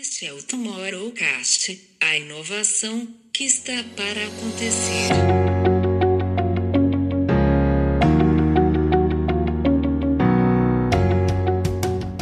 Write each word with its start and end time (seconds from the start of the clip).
Este 0.00 0.26
é 0.26 0.32
o 0.32 0.42
Tomorrowcast, 0.42 1.96
a 2.00 2.16
inovação 2.16 3.06
que 3.30 3.44
está 3.44 3.72
para 3.94 4.24
acontecer. 4.26 5.12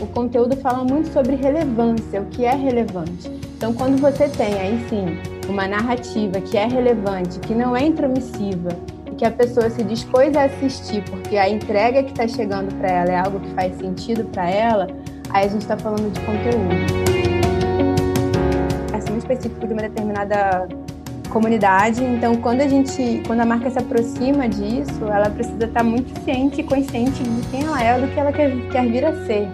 O 0.03 0.07
conteúdo 0.09 0.57
fala 0.57 0.85
muito 0.85 1.13
sobre 1.13 1.37
relevância, 1.37 2.21
o 2.21 2.27
que 2.27 2.45
é 2.45 2.55
relevante. 2.55 3.29
Então, 3.57 3.73
quando 3.73 4.01
você 4.01 4.29
tem 4.29 4.53
aí 4.55 4.85
sim 4.89 5.49
uma 5.49 5.69
narrativa 5.69 6.41
que 6.41 6.57
é 6.57 6.67
relevante, 6.67 7.39
que 7.39 7.55
não 7.55 7.77
é 7.77 7.87
intromissiva, 7.87 8.71
que 9.17 9.25
a 9.25 9.31
pessoa 9.31 9.71
se 9.71 9.85
dispôs 9.85 10.35
a 10.37 10.45
assistir 10.45 11.05
porque 11.05 11.37
a 11.37 11.49
entrega 11.49 12.03
que 12.03 12.11
está 12.11 12.27
chegando 12.27 12.75
para 12.79 12.91
ela 12.91 13.13
é 13.13 13.19
algo 13.19 13.39
que 13.39 13.55
faz 13.55 13.77
sentido 13.77 14.25
para 14.25 14.51
ela, 14.51 14.89
aí 15.31 15.47
a 15.47 15.49
gente 15.49 15.63
está 15.63 15.77
falando 15.77 16.13
de 16.13 16.21
conteúdo 16.21 17.00
específico 19.33 19.67
de 19.67 19.73
uma 19.73 19.83
determinada 19.83 20.69
comunidade. 21.31 22.03
Então, 22.03 22.35
quando 22.37 22.61
a 22.61 22.69
gente, 22.69 23.23
quando 23.27 23.41
a 23.41 23.47
marca 23.47 23.71
se 23.71 23.79
aproxima 23.79 24.49
disso, 24.49 25.05
ela 25.05 25.31
precisa 25.31 25.65
estar 25.65 25.85
muito 25.85 26.19
ciente 26.25 26.61
e 26.61 26.65
consciente 26.65 27.23
de 27.23 27.49
quem 27.49 27.63
ela 27.63 27.83
é, 27.83 28.01
do 28.01 28.09
que 28.09 28.19
ela 28.19 28.33
quer, 28.33 28.51
quer 28.71 28.87
vir 28.89 29.05
a 29.05 29.13
ser. 29.27 29.47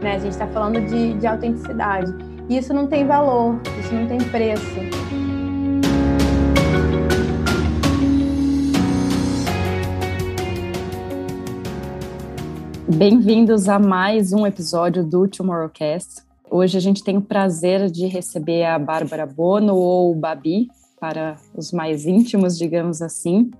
Né? 0.00 0.14
A 0.14 0.18
gente 0.18 0.32
está 0.32 0.46
falando 0.46 0.80
de, 0.86 1.14
de 1.14 1.26
autenticidade. 1.26 2.14
E 2.48 2.58
isso 2.58 2.72
não 2.72 2.86
tem 2.86 3.06
valor, 3.06 3.58
isso 3.80 3.92
não 3.92 4.06
tem 4.06 4.18
preço. 4.18 4.64
Bem-vindos 12.86 13.68
a 13.68 13.78
mais 13.78 14.32
um 14.32 14.46
episódio 14.46 15.02
do 15.02 15.26
Tomorrowcast. 15.26 16.23
Hoje 16.56 16.78
a 16.78 16.80
gente 16.80 17.02
tem 17.02 17.16
o 17.16 17.20
prazer 17.20 17.90
de 17.90 18.06
receber 18.06 18.64
a 18.64 18.78
Bárbara 18.78 19.26
Bono 19.26 19.74
ou 19.74 20.14
Babi, 20.14 20.68
para 21.00 21.34
os 21.52 21.72
mais 21.72 22.06
íntimos, 22.06 22.56
digamos 22.56 23.02
assim. 23.02 23.50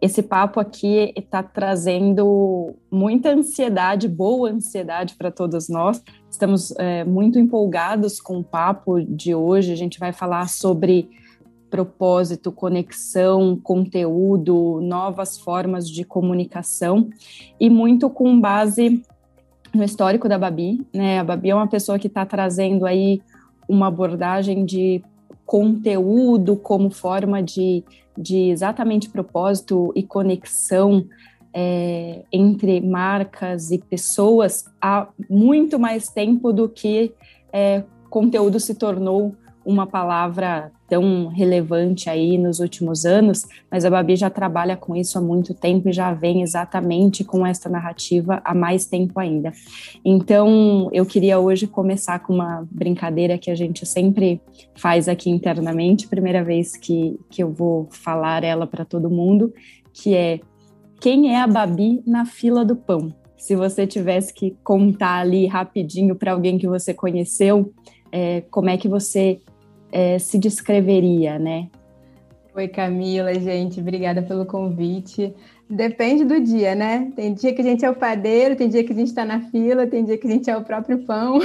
Esse 0.00 0.22
papo 0.22 0.60
aqui 0.60 1.12
está 1.16 1.42
trazendo 1.42 2.76
muita 2.88 3.30
ansiedade, 3.30 4.06
boa 4.06 4.48
ansiedade 4.48 5.16
para 5.16 5.32
todos 5.32 5.68
nós. 5.68 6.00
Estamos 6.30 6.72
é, 6.78 7.02
muito 7.02 7.36
empolgados 7.36 8.20
com 8.20 8.38
o 8.38 8.44
papo 8.44 9.00
de 9.00 9.34
hoje. 9.34 9.72
A 9.72 9.76
gente 9.76 9.98
vai 9.98 10.12
falar 10.12 10.48
sobre 10.48 11.10
propósito, 11.68 12.52
conexão, 12.52 13.58
conteúdo, 13.60 14.80
novas 14.80 15.36
formas 15.36 15.90
de 15.90 16.04
comunicação 16.04 17.10
e 17.58 17.68
muito 17.68 18.08
com 18.08 18.40
base 18.40 19.02
no 19.74 19.84
histórico 19.84 20.28
da 20.28 20.38
Babi, 20.38 20.84
né? 20.92 21.20
A 21.20 21.24
Babi 21.24 21.50
é 21.50 21.54
uma 21.54 21.68
pessoa 21.68 21.98
que 21.98 22.06
está 22.06 22.26
trazendo 22.26 22.86
aí 22.86 23.22
uma 23.68 23.86
abordagem 23.86 24.64
de 24.64 25.02
conteúdo 25.46 26.56
como 26.56 26.90
forma 26.90 27.42
de, 27.42 27.84
de 28.16 28.50
exatamente 28.50 29.08
propósito 29.08 29.92
e 29.94 30.02
conexão 30.02 31.04
é, 31.52 32.22
entre 32.32 32.80
marcas 32.80 33.70
e 33.70 33.78
pessoas 33.78 34.64
há 34.80 35.08
muito 35.28 35.78
mais 35.78 36.08
tempo 36.08 36.52
do 36.52 36.68
que 36.68 37.12
é, 37.52 37.82
conteúdo 38.08 38.60
se 38.60 38.74
tornou 38.74 39.34
uma 39.64 39.86
palavra 39.86 40.72
tão 40.90 41.28
relevante 41.28 42.10
aí 42.10 42.36
nos 42.36 42.58
últimos 42.58 43.06
anos, 43.06 43.46
mas 43.70 43.84
a 43.84 43.90
Babi 43.90 44.16
já 44.16 44.28
trabalha 44.28 44.76
com 44.76 44.96
isso 44.96 45.16
há 45.16 45.20
muito 45.20 45.54
tempo 45.54 45.88
e 45.88 45.92
já 45.92 46.12
vem 46.12 46.42
exatamente 46.42 47.22
com 47.22 47.46
essa 47.46 47.68
narrativa 47.68 48.42
há 48.44 48.52
mais 48.52 48.86
tempo 48.86 49.20
ainda. 49.20 49.52
Então, 50.04 50.90
eu 50.92 51.06
queria 51.06 51.38
hoje 51.38 51.68
começar 51.68 52.18
com 52.18 52.34
uma 52.34 52.66
brincadeira 52.68 53.38
que 53.38 53.52
a 53.52 53.54
gente 53.54 53.86
sempre 53.86 54.40
faz 54.74 55.08
aqui 55.08 55.30
internamente, 55.30 56.08
primeira 56.08 56.42
vez 56.42 56.76
que, 56.76 57.16
que 57.30 57.40
eu 57.40 57.52
vou 57.52 57.86
falar 57.90 58.42
ela 58.42 58.66
para 58.66 58.84
todo 58.84 59.08
mundo, 59.08 59.54
que 59.92 60.16
é 60.16 60.40
quem 61.00 61.32
é 61.32 61.40
a 61.40 61.46
Babi 61.46 62.02
na 62.04 62.26
fila 62.26 62.64
do 62.64 62.74
pão? 62.74 63.14
Se 63.38 63.54
você 63.54 63.86
tivesse 63.86 64.34
que 64.34 64.56
contar 64.62 65.20
ali 65.20 65.46
rapidinho 65.46 66.14
para 66.14 66.32
alguém 66.32 66.58
que 66.58 66.66
você 66.66 66.92
conheceu, 66.92 67.72
é, 68.12 68.42
como 68.50 68.68
é 68.68 68.76
que 68.76 68.88
você 68.88 69.40
é, 69.92 70.18
se 70.18 70.38
descreveria, 70.38 71.38
né? 71.38 71.68
Oi, 72.54 72.66
Camila, 72.66 73.32
gente, 73.34 73.80
obrigada 73.80 74.22
pelo 74.22 74.44
convite. 74.44 75.32
Depende 75.68 76.24
do 76.24 76.40
dia, 76.40 76.74
né? 76.74 77.12
Tem 77.14 77.32
dia 77.32 77.54
que 77.54 77.60
a 77.60 77.64
gente 77.64 77.84
é 77.84 77.90
o 77.90 77.94
padeiro, 77.94 78.56
tem 78.56 78.68
dia 78.68 78.82
que 78.82 78.92
a 78.92 78.96
gente 78.96 79.08
está 79.08 79.24
na 79.24 79.40
fila, 79.40 79.86
tem 79.86 80.04
dia 80.04 80.18
que 80.18 80.26
a 80.26 80.30
gente 80.30 80.50
é 80.50 80.56
o 80.56 80.64
próprio 80.64 80.98
pão. 81.04 81.38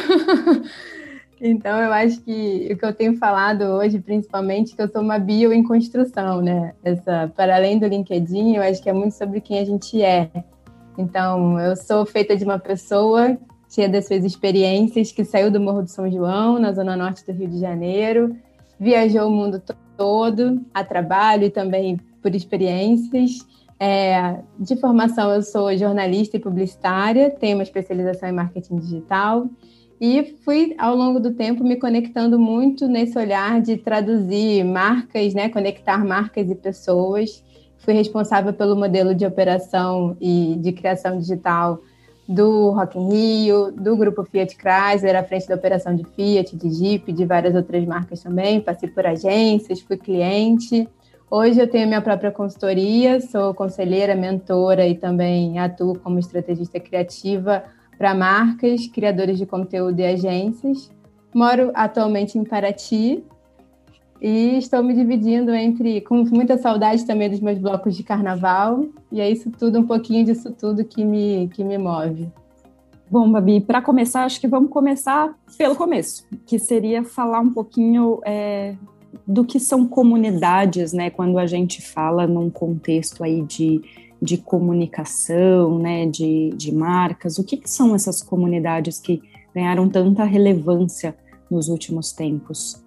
então, 1.40 1.80
eu 1.80 1.94
acho 1.94 2.20
que 2.22 2.70
o 2.72 2.76
que 2.76 2.86
eu 2.86 2.94
tenho 2.94 3.16
falado 3.18 3.62
hoje, 3.62 4.00
principalmente, 4.00 4.74
é 4.74 4.76
que 4.76 4.82
eu 4.82 4.90
sou 4.90 5.02
uma 5.02 5.20
bio 5.20 5.54
em 5.54 5.62
construção, 5.62 6.42
né? 6.42 6.74
Essa, 6.84 7.32
para 7.36 7.56
além 7.56 7.78
do 7.78 7.86
LinkedIn, 7.86 8.56
eu 8.56 8.64
acho 8.64 8.82
que 8.82 8.90
é 8.90 8.94
muito 8.94 9.14
sobre 9.14 9.40
quem 9.42 9.60
a 9.60 9.66
gente 9.66 10.02
é. 10.02 10.28
Então, 10.98 11.60
eu 11.60 11.76
sou 11.76 12.04
feita 12.04 12.36
de 12.36 12.44
uma 12.44 12.58
pessoa 12.58 13.38
cheia 13.76 13.90
das 13.90 14.08
suas 14.08 14.24
experiências, 14.24 15.12
que 15.12 15.26
saiu 15.26 15.52
do 15.52 15.60
Morro 15.60 15.84
do 15.84 15.90
São 15.90 16.10
João, 16.10 16.58
na 16.58 16.72
zona 16.72 16.96
norte 16.96 17.26
do 17.26 17.34
Rio 17.34 17.50
de 17.50 17.60
Janeiro, 17.60 18.34
viajou 18.80 19.28
o 19.28 19.32
mundo 19.32 19.62
todo 19.98 20.62
a 20.74 20.82
trabalho 20.82 21.44
e 21.44 21.50
também 21.50 22.00
por 22.22 22.34
experiências. 22.34 23.46
É, 23.78 24.40
de 24.58 24.78
formação, 24.78 25.30
eu 25.32 25.42
sou 25.42 25.76
jornalista 25.78 26.38
e 26.38 26.40
publicitária, 26.40 27.30
tenho 27.30 27.58
uma 27.58 27.64
especialização 27.64 28.30
em 28.30 28.32
marketing 28.32 28.78
digital 28.78 29.50
e 30.00 30.38
fui, 30.46 30.74
ao 30.78 30.96
longo 30.96 31.20
do 31.20 31.34
tempo, 31.34 31.62
me 31.62 31.76
conectando 31.76 32.40
muito 32.40 32.88
nesse 32.88 33.18
olhar 33.18 33.62
de 33.62 33.76
traduzir 33.76 34.64
marcas, 34.64 35.34
né, 35.34 35.50
conectar 35.50 36.06
marcas 36.06 36.50
e 36.50 36.56
pessoas. 36.56 37.44
Fui 37.80 37.94
responsável 37.94 38.54
pelo 38.54 38.76
modelo 38.78 39.14
de 39.14 39.26
operação 39.26 40.16
e 40.22 40.56
de 40.60 40.72
criação 40.72 41.18
digital 41.20 41.82
do 42.28 42.72
Rock 42.72 42.98
in 42.98 43.10
Rio, 43.10 43.72
do 43.72 43.96
grupo 43.96 44.24
Fiat 44.24 44.56
Chrysler, 44.56 45.16
à 45.16 45.24
frente 45.24 45.48
da 45.48 45.56
operação 45.56 45.96
de 45.96 46.04
Fiat, 46.04 46.56
de 46.56 46.70
Jeep, 46.74 47.12
de 47.12 47.26
várias 47.26 47.56
outras 47.56 47.86
marcas 47.86 48.22
também. 48.22 48.60
Passei 48.60 48.90
por 48.90 49.06
agências, 49.06 49.82
fui 49.82 49.98
cliente. 49.98 50.88
Hoje 51.30 51.60
eu 51.60 51.68
tenho 51.68 51.88
minha 51.88 52.02
própria 52.02 52.32
consultoria, 52.32 53.20
sou 53.22 53.54
conselheira, 53.54 54.16
mentora 54.16 54.88
e 54.88 54.96
também 54.96 55.60
atuo 55.60 55.98
como 56.00 56.20
estrategista 56.20 56.80
criativa 56.80 57.64
para 57.98 58.14
marcas, 58.14 58.88
criadores 58.88 59.38
de 59.38 59.46
conteúdo 59.46 60.00
e 60.00 60.06
agências. 60.06 60.92
Moro 61.34 61.72
atualmente 61.74 62.38
em 62.38 62.44
Paraty, 62.44 63.24
e 64.22 64.58
estou 64.58 64.82
me 64.82 64.94
dividindo 64.94 65.54
entre, 65.54 66.02
com 66.02 66.24
muita 66.24 66.58
saudade 66.58 67.06
também 67.06 67.30
dos 67.30 67.40
meus 67.40 67.60
blocos 67.60 67.96
de 67.96 68.04
carnaval, 68.04 68.86
e 69.12 69.20
é 69.20 69.30
isso 69.30 69.52
tudo, 69.52 69.80
um 69.80 69.86
pouquinho 69.86 70.26
disso 70.26 70.52
tudo 70.52 70.86
que 70.86 71.04
me, 71.04 71.50
que 71.54 71.64
me 71.64 71.78
move. 71.78 72.28
Bom, 73.10 73.32
Babi, 73.32 73.62
para 73.62 73.82
começar, 73.82 74.24
acho 74.24 74.42
que 74.42 74.48
vamos 74.48 74.72
começar 74.72 75.38
pelo 75.58 75.76
começo, 75.76 76.26
que 76.46 76.58
seria 76.58 77.04
falar 77.04 77.40
um 77.40 77.52
pouquinho 77.52 78.20
é, 78.26 78.76
do 79.28 79.46
que 79.46 79.60
são 79.60 79.88
comunidades, 79.88 80.92
né? 80.92 81.12
Quando 81.12 81.38
a 81.38 81.46
gente 81.46 81.82
fala 81.82 82.26
num 82.26 82.50
contexto 82.50 83.24
aí 83.24 83.44
de, 83.44 83.80
de 84.20 84.38
comunicação, 84.38 85.78
né? 85.78 86.08
De, 86.08 86.50
de 86.56 86.74
marcas, 86.74 87.38
o 87.38 87.44
que, 87.44 87.58
que 87.58 87.70
são 87.70 87.94
essas 87.94 88.24
comunidades 88.24 89.00
que 89.00 89.22
ganharam 89.54 89.88
tanta 89.88 90.24
relevância 90.24 91.16
nos 91.50 91.70
últimos 91.70 92.12
tempos? 92.12 92.84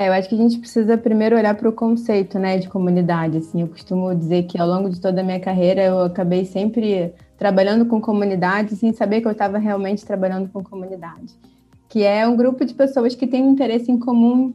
É, 0.00 0.06
eu 0.06 0.12
acho 0.12 0.28
que 0.28 0.36
a 0.36 0.38
gente 0.38 0.60
precisa 0.60 0.96
primeiro 0.96 1.36
olhar 1.36 1.56
para 1.56 1.68
o 1.68 1.72
conceito, 1.72 2.38
né, 2.38 2.56
de 2.56 2.68
comunidade. 2.68 3.38
Assim, 3.38 3.62
eu 3.62 3.66
costumo 3.66 4.14
dizer 4.14 4.44
que 4.44 4.56
ao 4.56 4.68
longo 4.68 4.88
de 4.88 5.00
toda 5.00 5.22
a 5.22 5.24
minha 5.24 5.40
carreira 5.40 5.82
eu 5.82 6.04
acabei 6.04 6.44
sempre 6.44 7.12
trabalhando 7.36 7.84
com 7.84 8.00
comunidade 8.00 8.76
sem 8.76 8.92
saber 8.92 9.20
que 9.20 9.26
eu 9.26 9.32
estava 9.32 9.58
realmente 9.58 10.06
trabalhando 10.06 10.48
com 10.50 10.62
comunidade, 10.62 11.34
que 11.88 12.04
é 12.04 12.28
um 12.28 12.36
grupo 12.36 12.64
de 12.64 12.74
pessoas 12.74 13.16
que 13.16 13.26
têm 13.26 13.42
um 13.42 13.50
interesse 13.50 13.90
em 13.90 13.98
comum 13.98 14.54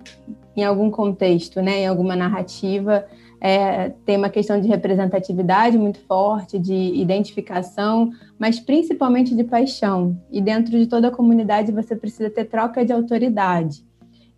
em 0.56 0.63
algum 0.63 0.90
contexto, 0.90 1.62
né, 1.62 1.81
em 1.81 1.88
alguma 1.88 2.16
narrativa. 2.16 3.06
É, 3.42 3.89
tem 4.06 4.16
uma 4.16 4.30
questão 4.30 4.62
de 4.62 4.69
representatividade 4.69 5.78
muito 5.78 6.00
forte, 6.07 6.57
de 6.57 6.74
identificação, 6.74 8.12
mas 8.39 8.62
principalmente 8.62 9.36
de 9.36 9.44
paixão. 9.44 10.18
E 10.31 10.39
dentro 10.39 10.72
de 10.72 10.88
toda 10.88 11.10
a 11.10 11.12
comunidade 11.12 11.69
você 11.69 11.98
precisa 11.98 12.30
ter 12.30 12.46
troca 12.46 12.86
de 12.86 12.94
autoridade. 12.94 13.84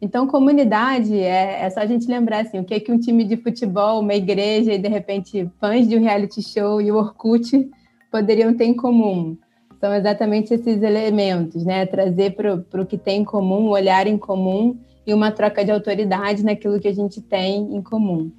Então, 0.06 0.28
comunidade 0.28 1.20
é, 1.20 1.64
é, 1.64 1.70
só 1.72 1.80
a 1.80 1.86
gente 1.88 2.08
lembrar 2.08 2.42
assim, 2.42 2.60
o 2.60 2.64
que 2.64 2.76
é 2.76 2.80
que 2.80 2.92
um 2.92 3.00
time 3.00 3.24
de 3.24 3.38
futebol, 3.38 4.02
uma 4.02 4.14
igreja 4.14 4.72
e 4.72 4.78
de 4.78 4.88
repente 4.88 5.50
fãs 5.60 5.88
de 5.88 5.98
um 5.98 6.00
reality 6.00 6.44
show 6.44 6.80
e 6.80 6.92
o 6.92 6.96
Orkut 6.96 7.68
poderiam 8.12 8.54
ter 8.54 8.66
em 8.66 8.76
comum. 8.76 9.36
São 9.80 9.92
exatamente 9.96 10.54
esses 10.54 10.84
elementos, 10.84 11.66
né? 11.66 11.88
Trazer 11.88 12.36
para 12.36 12.54
o 12.54 12.86
que 12.86 13.00
tem 13.00 13.22
em 13.22 13.26
comum, 13.26 13.66
um 13.66 13.70
olhar 13.70 14.06
em 14.06 14.16
comum 14.16 14.78
e 15.08 15.12
uma 15.12 15.32
troca 15.32 15.66
de 15.66 15.72
autoridade 15.72 16.46
naquilo 16.46 16.80
que 16.80 16.88
a 16.88 16.94
gente 16.94 17.20
tem 17.20 17.76
em 17.76 17.82
comum. 17.82 18.30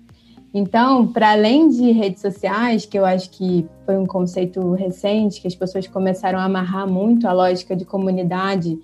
Então, 0.54 1.08
para 1.08 1.32
além 1.32 1.68
de 1.68 1.90
redes 1.90 2.22
sociais, 2.22 2.86
que 2.86 2.96
eu 2.96 3.04
acho 3.04 3.28
que 3.30 3.66
foi 3.84 3.98
um 3.98 4.06
conceito 4.06 4.70
recente, 4.74 5.40
que 5.40 5.48
as 5.48 5.56
pessoas 5.56 5.88
começaram 5.88 6.38
a 6.38 6.44
amarrar 6.44 6.88
muito 6.88 7.26
a 7.26 7.32
lógica 7.32 7.74
de 7.74 7.84
comunidade 7.84 8.78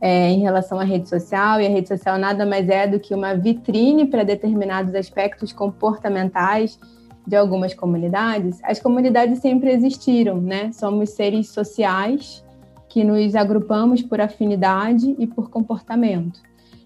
é, 0.00 0.30
em 0.30 0.40
relação 0.40 0.78
à 0.78 0.84
rede 0.84 1.08
social, 1.08 1.60
e 1.60 1.66
a 1.66 1.70
rede 1.70 1.88
social 1.88 2.18
nada 2.18 2.44
mais 2.44 2.68
é 2.68 2.86
do 2.86 3.00
que 3.00 3.14
uma 3.14 3.34
vitrine 3.34 4.06
para 4.06 4.24
determinados 4.24 4.94
aspectos 4.94 5.52
comportamentais 5.52 6.78
de 7.26 7.34
algumas 7.34 7.74
comunidades, 7.74 8.60
as 8.62 8.78
comunidades 8.78 9.40
sempre 9.40 9.70
existiram, 9.70 10.40
né? 10.40 10.70
Somos 10.72 11.10
seres 11.10 11.48
sociais 11.48 12.44
que 12.88 13.02
nos 13.02 13.34
agrupamos 13.34 14.00
por 14.00 14.20
afinidade 14.20 15.16
e 15.18 15.26
por 15.26 15.50
comportamento. 15.50 16.40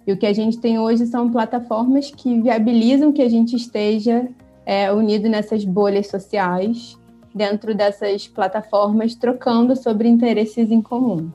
E 0.07 0.13
o 0.13 0.17
que 0.17 0.27
a 0.27 0.33
gente 0.33 0.59
tem 0.59 0.79
hoje 0.79 1.07
são 1.07 1.31
plataformas 1.31 2.11
que 2.11 2.41
viabilizam 2.41 3.13
que 3.13 3.21
a 3.21 3.29
gente 3.29 3.55
esteja 3.55 4.27
é, 4.65 4.91
unido 4.91 5.29
nessas 5.29 5.65
bolhas 5.65 6.09
sociais, 6.09 6.99
dentro 7.35 7.75
dessas 7.75 8.27
plataformas, 8.27 9.15
trocando 9.15 9.77
sobre 9.77 10.09
interesses 10.09 10.71
em 10.71 10.81
comum. 10.81 11.31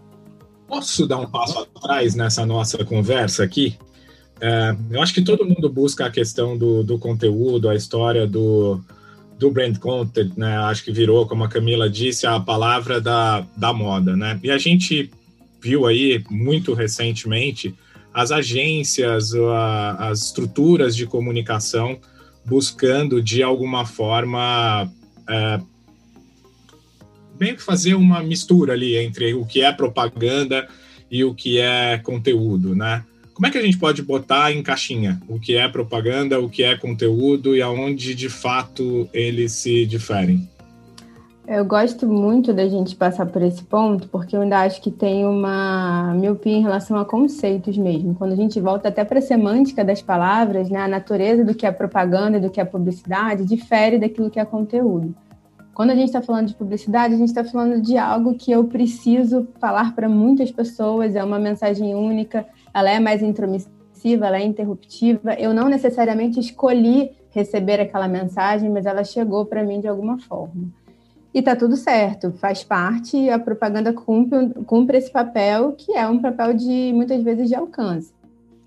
Posso 0.68 1.06
dar 1.08 1.18
um 1.18 1.28
passo 1.28 1.60
atrás 1.60 2.16
nessa 2.16 2.46
nossa 2.46 2.84
conversa 2.84 3.44
aqui? 3.44 3.78
É, 4.42 4.76
eu 4.92 5.02
acho 5.02 5.14
que 5.14 5.22
todo 5.22 5.46
mundo 5.46 5.70
busca 5.70 6.06
a 6.06 6.12
questão 6.12 6.58
do, 6.58 6.84
do 6.84 7.00
conteúdo, 7.00 7.70
a 7.70 7.76
história 7.76 8.28
do, 8.28 8.82
do 9.38 9.52
brand 9.52 9.78
content, 9.78 10.34
né? 10.36 10.58
Acho 10.58 10.84
que 10.84 10.92
virou, 10.92 11.28
como 11.28 11.44
a 11.44 11.50
Camila 11.50 11.90
disse, 11.90 12.28
a 12.28 12.40
palavra 12.40 13.00
da, 13.00 13.46
da 13.56 13.72
moda, 13.72 14.16
né? 14.16 14.40
E 14.44 14.52
a 14.52 14.58
gente 14.58 15.10
viu 15.62 15.86
aí 15.86 16.24
muito 16.30 16.74
recentemente 16.74 17.74
as 18.14 18.32
agências, 18.32 19.34
a, 19.34 20.10
as 20.10 20.24
estruturas 20.24 20.96
de 20.96 21.06
comunicação 21.06 22.00
buscando 22.46 23.22
de 23.22 23.42
alguma 23.42 23.86
forma 23.86 24.90
é, 25.28 25.60
meio 27.40 27.56
que 27.56 27.64
fazer 27.64 27.96
uma 27.96 28.22
mistura 28.22 28.74
ali 28.74 28.96
entre 28.98 29.34
o 29.34 29.46
que 29.46 29.62
é 29.62 29.72
propaganda 29.72 30.68
e 31.10 31.24
o 31.24 31.34
que 31.34 31.60
é 31.60 31.98
conteúdo, 31.98 32.76
né? 32.76 33.04
Como 33.34 33.46
é 33.46 33.52
que 33.52 33.58
a 33.58 33.62
gente 33.62 33.78
pode 33.78 34.02
botar 34.02 34.54
em 34.54 34.64
caixinha 34.64 35.22
o 35.28 35.40
que 35.40 35.56
é 35.56 35.68
propaganda, 35.68 36.40
o 36.40 36.50
que 36.50 36.64
é 36.64 36.78
conteúdo 36.78 37.56
e 37.56 37.62
aonde 37.62 38.16
de 38.16 38.30
fato 38.30 39.10
eles 39.14 39.52
se 39.52 39.86
diferem? 39.86 40.48
Eu 41.48 41.64
gosto 41.64 42.08
muito 42.08 42.52
da 42.52 42.68
gente 42.68 42.96
passar 42.96 43.28
por 43.28 43.42
esse 43.44 43.62
ponto, 43.64 44.08
porque 44.08 44.36
eu 44.36 44.42
ainda 44.42 44.62
acho 44.62 44.82
que 44.82 44.90
tem 44.90 45.26
uma 45.26 46.12
miopia 46.16 46.56
em 46.56 46.62
relação 46.62 46.98
a 46.98 47.06
conceitos 47.06 47.78
mesmo. 47.78 48.16
Quando 48.16 48.32
a 48.32 48.36
gente 48.36 48.60
volta 48.60 48.88
até 48.88 49.04
para 49.04 49.20
a 49.20 49.22
semântica 49.22 49.86
das 49.86 50.02
palavras, 50.02 50.72
né, 50.72 50.80
a 50.80 50.88
natureza 50.88 51.44
do 51.44 51.54
que 51.54 51.68
é 51.68 51.72
propaganda 51.72 52.38
e 52.38 52.42
do 52.42 52.50
que 52.50 52.60
é 52.60 52.66
publicidade 52.66 53.46
difere 53.46 54.00
daquilo 54.00 54.32
que 54.32 54.40
é 54.40 54.46
conteúdo. 54.46 55.14
Quando 55.75 55.89
a 55.89 55.95
gente 55.95 56.06
está 56.06 56.22
falando 56.22 56.48
de 56.48 56.56
publicidade, 56.56 57.13
a 57.13 57.18
gente 57.18 57.27
está 57.27 57.44
falando 57.44 57.81
de 57.81 57.98
algo 57.98 58.36
que 58.36 58.50
eu 58.50 58.63
preciso 58.63 59.45
falar 59.60 59.94
para 59.94 60.07
muitas 60.07 60.50
pessoas, 60.50 61.18
é 61.18 61.24
uma 61.24 61.38
mensagem 61.38 61.94
única, 61.94 62.48
ela 62.74 62.89
é 62.89 62.98
mais 62.98 63.22
intromissiva, 63.22 64.25
ela 64.25 64.38
é 64.38 64.45
interruptiva. 64.45 65.33
Eu 65.33 65.54
não 65.54 65.68
necessariamente 65.68 66.39
escolhi 66.39 67.12
receber 67.30 67.81
aquela 67.81 68.07
mensagem, 68.07 68.69
mas 68.69 68.86
ela 68.86 69.04
chegou 69.04 69.45
para 69.45 69.66
mim 69.66 69.81
de 69.81 69.88
alguma 69.89 70.18
forma. 70.18 70.63
E 71.33 71.42
tá 71.42 71.54
tudo 71.57 71.75
certo, 71.75 72.31
faz 72.31 72.63
parte, 72.63 73.30
a 73.30 73.38
propaganda 73.38 73.92
cumpre, 73.92 74.54
cumpre 74.66 74.98
esse 74.98 75.12
papel, 75.12 75.74
que 75.74 75.92
é 75.92 76.07
um 76.07 76.22
papel 76.22 76.54
de 76.54 76.94
muitas 76.95 77.22
vezes 77.22 77.50
de 77.50 77.56
alcance. 77.56 78.13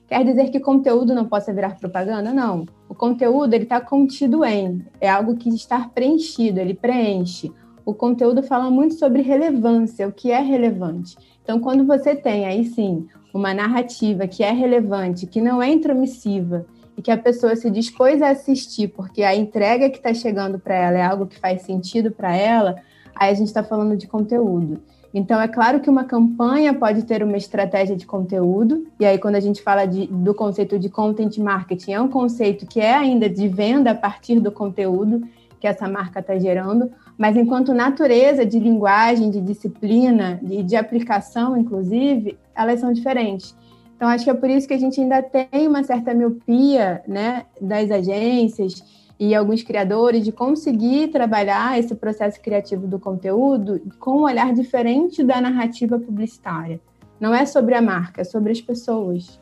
Quer 0.08 0.24
dizer 0.24 0.50
que 0.50 0.58
conteúdo 0.58 1.14
não 1.14 1.26
possa 1.26 1.52
virar 1.52 1.76
propaganda? 1.76 2.32
Não. 2.32 2.64
O 2.88 2.94
conteúdo 2.94 3.52
ele 3.52 3.64
está 3.64 3.78
contido 3.78 4.42
em, 4.42 4.82
é 5.00 5.08
algo 5.08 5.36
que 5.36 5.50
está 5.50 5.86
preenchido, 5.86 6.58
ele 6.58 6.72
preenche. 6.72 7.52
O 7.84 7.92
conteúdo 7.92 8.42
fala 8.42 8.70
muito 8.70 8.94
sobre 8.94 9.20
relevância, 9.20 10.08
o 10.08 10.12
que 10.12 10.30
é 10.30 10.40
relevante. 10.40 11.14
Então, 11.42 11.60
quando 11.60 11.86
você 11.86 12.16
tem 12.16 12.46
aí 12.46 12.64
sim 12.64 13.06
uma 13.34 13.52
narrativa 13.52 14.26
que 14.26 14.42
é 14.42 14.50
relevante, 14.50 15.26
que 15.26 15.42
não 15.42 15.62
é 15.62 15.70
intromissiva 15.70 16.64
e 16.96 17.02
que 17.02 17.10
a 17.10 17.18
pessoa 17.18 17.54
se 17.54 17.70
dispôs 17.70 18.22
a 18.22 18.30
assistir 18.30 18.88
porque 18.88 19.22
a 19.22 19.34
entrega 19.36 19.90
que 19.90 19.98
está 19.98 20.14
chegando 20.14 20.58
para 20.58 20.74
ela 20.74 20.98
é 20.98 21.02
algo 21.02 21.26
que 21.26 21.38
faz 21.38 21.62
sentido 21.62 22.10
para 22.10 22.34
ela, 22.34 22.76
aí 23.14 23.30
a 23.30 23.34
gente 23.34 23.48
está 23.48 23.62
falando 23.62 23.96
de 23.96 24.06
conteúdo. 24.06 24.80
Então, 25.12 25.40
é 25.40 25.48
claro 25.48 25.80
que 25.80 25.88
uma 25.88 26.04
campanha 26.04 26.74
pode 26.74 27.04
ter 27.04 27.22
uma 27.22 27.36
estratégia 27.36 27.96
de 27.96 28.06
conteúdo, 28.06 28.86
e 29.00 29.06
aí, 29.06 29.18
quando 29.18 29.36
a 29.36 29.40
gente 29.40 29.62
fala 29.62 29.86
de, 29.86 30.06
do 30.06 30.34
conceito 30.34 30.78
de 30.78 30.88
content 30.88 31.38
marketing, 31.38 31.92
é 31.92 32.00
um 32.00 32.08
conceito 32.08 32.66
que 32.66 32.80
é 32.80 32.94
ainda 32.94 33.28
de 33.28 33.48
venda 33.48 33.92
a 33.92 33.94
partir 33.94 34.38
do 34.38 34.52
conteúdo 34.52 35.26
que 35.58 35.66
essa 35.66 35.88
marca 35.88 36.20
está 36.20 36.38
gerando, 36.38 36.90
mas 37.16 37.36
enquanto 37.36 37.74
natureza 37.74 38.46
de 38.46 38.58
linguagem, 38.60 39.30
de 39.30 39.40
disciplina 39.40 40.38
de, 40.42 40.62
de 40.62 40.76
aplicação, 40.76 41.56
inclusive, 41.56 42.38
elas 42.54 42.78
são 42.80 42.92
diferentes. 42.92 43.56
Então, 43.96 44.08
acho 44.08 44.22
que 44.22 44.30
é 44.30 44.34
por 44.34 44.48
isso 44.48 44.68
que 44.68 44.74
a 44.74 44.78
gente 44.78 45.00
ainda 45.00 45.20
tem 45.20 45.66
uma 45.66 45.82
certa 45.82 46.14
miopia 46.14 47.02
né, 47.08 47.46
das 47.60 47.90
agências 47.90 48.84
e 49.18 49.34
alguns 49.34 49.62
criadores 49.62 50.24
de 50.24 50.30
conseguir 50.30 51.08
trabalhar 51.08 51.78
esse 51.78 51.94
processo 51.94 52.40
criativo 52.40 52.86
do 52.86 52.98
conteúdo 52.98 53.80
com 53.98 54.20
um 54.20 54.22
olhar 54.22 54.54
diferente 54.54 55.24
da 55.24 55.40
narrativa 55.40 55.98
publicitária. 55.98 56.80
Não 57.20 57.34
é 57.34 57.44
sobre 57.44 57.74
a 57.74 57.82
marca, 57.82 58.20
é 58.20 58.24
sobre 58.24 58.52
as 58.52 58.60
pessoas. 58.60 59.40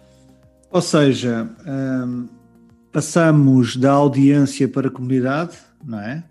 Ou 0.71 0.81
seja, 0.81 1.49
um, 1.67 2.27
passamos 2.91 3.77
da 3.77 3.93
audiência 3.93 4.67
para 4.67 4.89
a 4.89 4.91
comunidade, 4.91 5.59
não 5.85 6.01
é? 6.01 6.25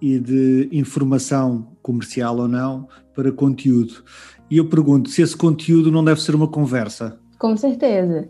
E 0.00 0.18
de 0.18 0.68
informação 0.72 1.68
comercial 1.82 2.38
ou 2.38 2.48
não 2.48 2.88
para 3.14 3.30
conteúdo. 3.30 4.02
E 4.50 4.58
eu 4.58 4.68
pergunto 4.68 5.10
se 5.10 5.22
esse 5.22 5.36
conteúdo 5.36 5.90
não 5.90 6.04
deve 6.04 6.20
ser 6.22 6.34
uma 6.34 6.48
conversa. 6.48 7.18
Com 7.38 7.56
certeza. 7.56 8.28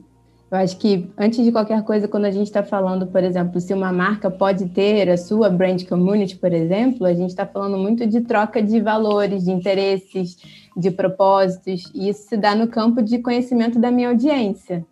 Eu 0.57 0.63
acho 0.63 0.79
que, 0.79 1.07
antes 1.19 1.45
de 1.45 1.53
qualquer 1.53 1.83
coisa, 1.83 2.09
quando 2.09 2.25
a 2.25 2.31
gente 2.31 2.47
está 2.47 2.63
falando, 2.63 3.07
por 3.07 3.23
exemplo, 3.23 3.61
se 3.61 3.75
uma 3.75 3.93
marca 3.93 4.31
pode 4.31 4.67
ter 4.71 5.11
a 5.11 5.17
sua 5.19 5.51
brand 5.51 5.85
community, 5.85 6.37
por 6.37 6.51
exemplo, 6.51 7.07
a 7.07 7.13
gente 7.13 7.29
está 7.29 7.45
falando 7.45 7.77
muito 7.77 8.07
de 8.07 8.23
troca 8.23 8.63
de 8.63 8.81
valores, 8.81 9.45
de 9.45 9.51
interesses, 9.51 10.39
de 10.75 10.91
propósitos, 10.91 11.91
e 11.95 12.09
isso 12.09 12.27
se 12.27 12.39
dá 12.39 12.55
no 12.55 12.69
campo 12.69 13.03
de 13.03 13.19
conhecimento 13.19 13.79
da 13.79 13.91
minha 13.91 14.09
audiência. 14.09 14.83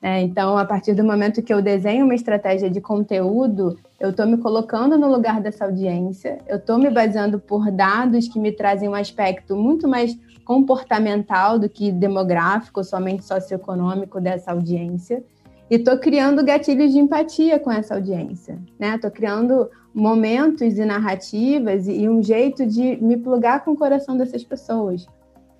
Né? 0.00 0.22
Então, 0.22 0.56
a 0.56 0.64
partir 0.64 0.94
do 0.94 1.04
momento 1.04 1.42
que 1.42 1.52
eu 1.52 1.60
desenho 1.60 2.06
uma 2.06 2.14
estratégia 2.14 2.70
de 2.70 2.80
conteúdo, 2.80 3.76
eu 4.00 4.08
estou 4.08 4.26
me 4.26 4.38
colocando 4.38 4.96
no 4.96 5.10
lugar 5.10 5.42
dessa 5.42 5.66
audiência, 5.66 6.38
eu 6.48 6.56
estou 6.56 6.78
me 6.78 6.88
baseando 6.88 7.38
por 7.38 7.70
dados 7.70 8.26
que 8.26 8.38
me 8.38 8.52
trazem 8.52 8.88
um 8.88 8.94
aspecto 8.94 9.54
muito 9.54 9.86
mais 9.86 10.16
comportamental 10.50 11.60
do 11.60 11.68
que 11.68 11.92
demográfico, 11.92 12.82
somente 12.82 13.24
socioeconômico 13.24 14.20
dessa 14.20 14.50
audiência. 14.50 15.22
E 15.70 15.76
estou 15.76 15.96
criando 15.96 16.44
gatilhos 16.44 16.90
de 16.90 16.98
empatia 16.98 17.60
com 17.60 17.70
essa 17.70 17.94
audiência, 17.94 18.58
né? 18.76 18.96
Estou 18.96 19.12
criando 19.12 19.70
momentos 19.94 20.76
e 20.76 20.84
narrativas 20.84 21.86
e 21.86 22.08
um 22.08 22.20
jeito 22.20 22.66
de 22.66 22.96
me 22.96 23.16
plugar 23.16 23.64
com 23.64 23.70
o 23.70 23.76
coração 23.76 24.16
dessas 24.16 24.42
pessoas. 24.42 25.06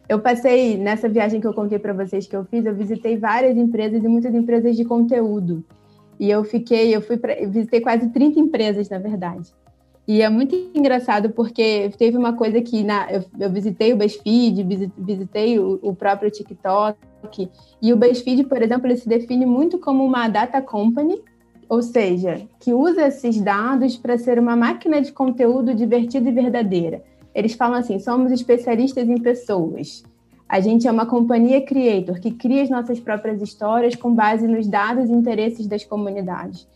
Eu 0.08 0.18
passei 0.18 0.76
nessa 0.76 1.08
viagem 1.08 1.40
que 1.40 1.46
eu 1.46 1.54
contei 1.54 1.78
para 1.78 1.92
vocês 1.92 2.26
que 2.26 2.34
eu 2.34 2.44
fiz, 2.44 2.66
eu 2.66 2.74
visitei 2.74 3.16
várias 3.16 3.56
empresas 3.56 4.02
e 4.02 4.08
muitas 4.08 4.34
empresas 4.34 4.76
de 4.76 4.84
conteúdo. 4.84 5.64
E 6.18 6.28
eu 6.28 6.42
fiquei, 6.42 6.92
eu 6.92 7.00
fui 7.00 7.16
pra, 7.16 7.36
visitei 7.46 7.80
quase 7.80 8.08
30 8.08 8.40
empresas, 8.40 8.88
na 8.88 8.98
verdade. 8.98 9.52
E 10.10 10.22
é 10.22 10.28
muito 10.28 10.56
engraçado 10.74 11.30
porque 11.30 11.88
teve 11.96 12.18
uma 12.18 12.32
coisa 12.32 12.60
que 12.60 12.82
na, 12.82 13.08
eu, 13.12 13.24
eu 13.38 13.48
visitei 13.48 13.92
o 13.92 13.96
BuzzFeed, 13.96 14.64
visitei 14.98 15.56
o, 15.60 15.78
o, 15.80 15.94
próprio 15.94 16.28
TikTok, 16.28 16.98
e 17.80 17.92
o 17.92 17.96
BuzzFeed, 17.96 18.42
por 18.42 18.60
exemplo, 18.60 18.88
ele 18.88 18.96
se 18.96 19.08
define 19.08 19.46
muito 19.46 19.78
como 19.78 20.04
uma 20.04 20.26
data 20.26 20.60
company, 20.60 21.22
ou 21.68 21.80
seja, 21.80 22.42
que 22.58 22.72
usa 22.72 23.06
esses 23.06 23.40
dados 23.40 23.96
para 23.96 24.18
ser 24.18 24.36
uma 24.40 24.56
máquina 24.56 25.00
de 25.00 25.12
conteúdo 25.12 25.72
divertida 25.72 26.28
e 26.28 26.32
verdadeira. 26.32 27.04
Eles 27.32 27.54
falam 27.54 27.78
assim: 27.78 28.00
somos 28.00 28.32
especialistas 28.32 29.08
em 29.08 29.20
pessoas. 29.20 30.02
A 30.48 30.58
gente 30.58 30.88
é 30.88 30.90
uma 30.90 31.06
companhia 31.06 31.64
creator 31.64 32.18
que 32.18 32.32
cria 32.32 32.64
as 32.64 32.68
nossas 32.68 32.98
próprias 32.98 33.40
histórias 33.40 33.94
com 33.94 34.12
base 34.12 34.48
nos 34.48 34.66
dados 34.66 35.08
e 35.08 35.12
interesses 35.12 35.68
das 35.68 35.84
comunidades. 35.84 36.66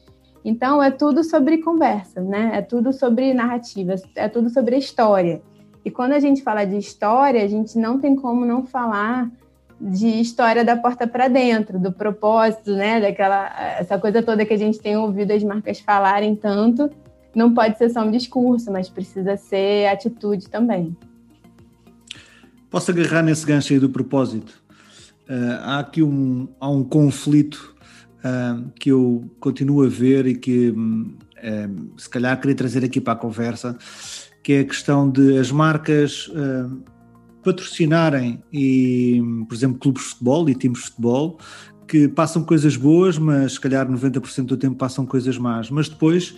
Então, 0.44 0.82
é 0.82 0.90
tudo 0.90 1.24
sobre 1.24 1.58
conversa, 1.58 2.20
né? 2.20 2.50
É 2.54 2.60
tudo 2.62 2.92
sobre 2.92 3.32
narrativa, 3.32 3.94
é 4.14 4.28
tudo 4.28 4.50
sobre 4.50 4.76
história. 4.76 5.40
E 5.84 5.90
quando 5.90 6.12
a 6.12 6.20
gente 6.20 6.42
fala 6.42 6.64
de 6.64 6.76
história, 6.76 7.42
a 7.42 7.48
gente 7.48 7.78
não 7.78 7.98
tem 7.98 8.14
como 8.14 8.44
não 8.44 8.64
falar 8.64 9.30
de 9.80 10.06
história 10.06 10.64
da 10.64 10.76
porta 10.76 11.06
para 11.06 11.28
dentro, 11.28 11.78
do 11.78 11.92
propósito, 11.92 12.72
né? 12.72 13.00
Daquela 13.00 13.50
essa 13.78 13.98
coisa 13.98 14.22
toda 14.22 14.44
que 14.44 14.54
a 14.54 14.58
gente 14.58 14.78
tem 14.78 14.96
ouvido 14.96 15.32
as 15.32 15.42
marcas 15.42 15.80
falarem 15.80 16.36
tanto, 16.36 16.90
não 17.34 17.52
pode 17.52 17.76
ser 17.76 17.90
só 17.90 18.02
um 18.02 18.10
discurso, 18.10 18.70
mas 18.70 18.88
precisa 18.88 19.36
ser 19.36 19.88
atitude 19.88 20.48
também. 20.48 20.96
Posso 22.70 22.90
agarrar 22.90 23.22
nesse 23.22 23.46
gancho 23.46 23.72
aí 23.72 23.78
do 23.78 23.88
propósito? 23.88 24.62
Uh, 25.28 25.58
há 25.62 25.78
aqui 25.80 26.02
um, 26.02 26.48
há 26.60 26.68
um 26.68 26.84
conflito 26.84 27.73
que 28.78 28.90
eu 28.90 29.30
continuo 29.38 29.84
a 29.84 29.88
ver 29.88 30.26
e 30.26 30.34
que 30.34 30.70
um, 30.70 31.16
se 31.96 32.08
calhar 32.08 32.40
queria 32.40 32.56
trazer 32.56 32.84
aqui 32.84 33.00
para 33.00 33.12
a 33.12 33.16
conversa, 33.16 33.76
que 34.42 34.54
é 34.54 34.60
a 34.60 34.64
questão 34.64 35.10
de 35.10 35.38
as 35.38 35.50
marcas 35.50 36.30
patrocinarem, 37.42 38.42
e, 38.52 39.22
por 39.46 39.54
exemplo, 39.54 39.78
clubes 39.78 40.02
de 40.02 40.08
futebol 40.10 40.48
e 40.48 40.54
times 40.54 40.78
de 40.78 40.84
futebol 40.86 41.38
que 41.86 42.08
passam 42.08 42.42
coisas 42.42 42.76
boas, 42.76 43.18
mas 43.18 43.52
se 43.52 43.60
calhar 43.60 43.86
90% 43.88 44.46
do 44.46 44.56
tempo 44.56 44.76
passam 44.76 45.04
coisas 45.04 45.36
más. 45.38 45.70
Mas 45.70 45.88
depois 45.88 46.34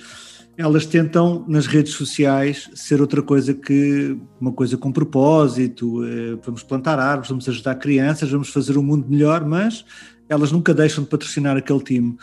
elas 0.56 0.86
tentam 0.86 1.44
nas 1.46 1.66
redes 1.66 1.92
sociais 1.92 2.70
ser 2.74 3.00
outra 3.00 3.22
coisa 3.22 3.52
que 3.52 4.16
uma 4.40 4.52
coisa 4.52 4.76
com 4.76 4.90
propósito, 4.90 6.02
eh, 6.04 6.38
vamos 6.44 6.62
plantar 6.62 6.98
árvores, 6.98 7.28
vamos 7.28 7.48
ajudar 7.48 7.74
crianças, 7.74 8.30
vamos 8.30 8.48
fazer 8.48 8.76
o 8.76 8.80
um 8.80 8.82
mundo 8.82 9.06
melhor, 9.08 9.44
mas 9.44 9.84
elas 10.28 10.52
nunca 10.52 10.74
deixam 10.74 11.04
de 11.04 11.10
patrocinar 11.10 11.56
aquele 11.56 11.80
time. 11.80 12.16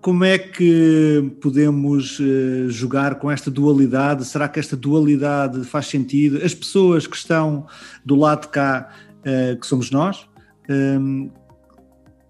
Como 0.00 0.22
é 0.22 0.36
que 0.36 1.34
podemos 1.40 2.18
eh, 2.20 2.68
jogar 2.68 3.14
com 3.14 3.30
esta 3.30 3.50
dualidade? 3.50 4.24
Será 4.24 4.48
que 4.48 4.60
esta 4.60 4.76
dualidade 4.76 5.64
faz 5.64 5.86
sentido? 5.86 6.44
As 6.44 6.52
pessoas 6.54 7.06
que 7.06 7.16
estão 7.16 7.66
do 8.04 8.14
lado 8.14 8.42
de 8.42 8.48
cá, 8.48 8.90
eh, 9.24 9.56
que 9.58 9.66
somos 9.66 9.90
nós, 9.90 10.28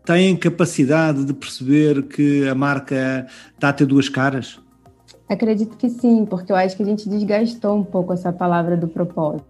têm 0.05 0.37
capacidade 0.37 1.25
de 1.25 1.33
perceber 1.33 2.03
que 2.05 2.47
a 2.49 2.55
marca 2.55 3.27
está 3.55 3.71
a 3.71 3.73
ter 3.73 3.87
duas 3.87 4.09
caras? 4.09 4.61
Acredito 5.29 5.77
que 5.77 5.89
sim, 5.89 6.27
porque 6.27 6.53
eu 6.53 6.57
acho 6.57 6.77
que 6.77 6.83
a 6.83 6.87
gente 6.87 7.09
desgastou 7.09 7.79
um 7.79 7.85
pouco 7.85 8.13
essa 8.13 8.33
palavra 8.33 8.77
do 8.77 8.87
propósito. 8.87 9.47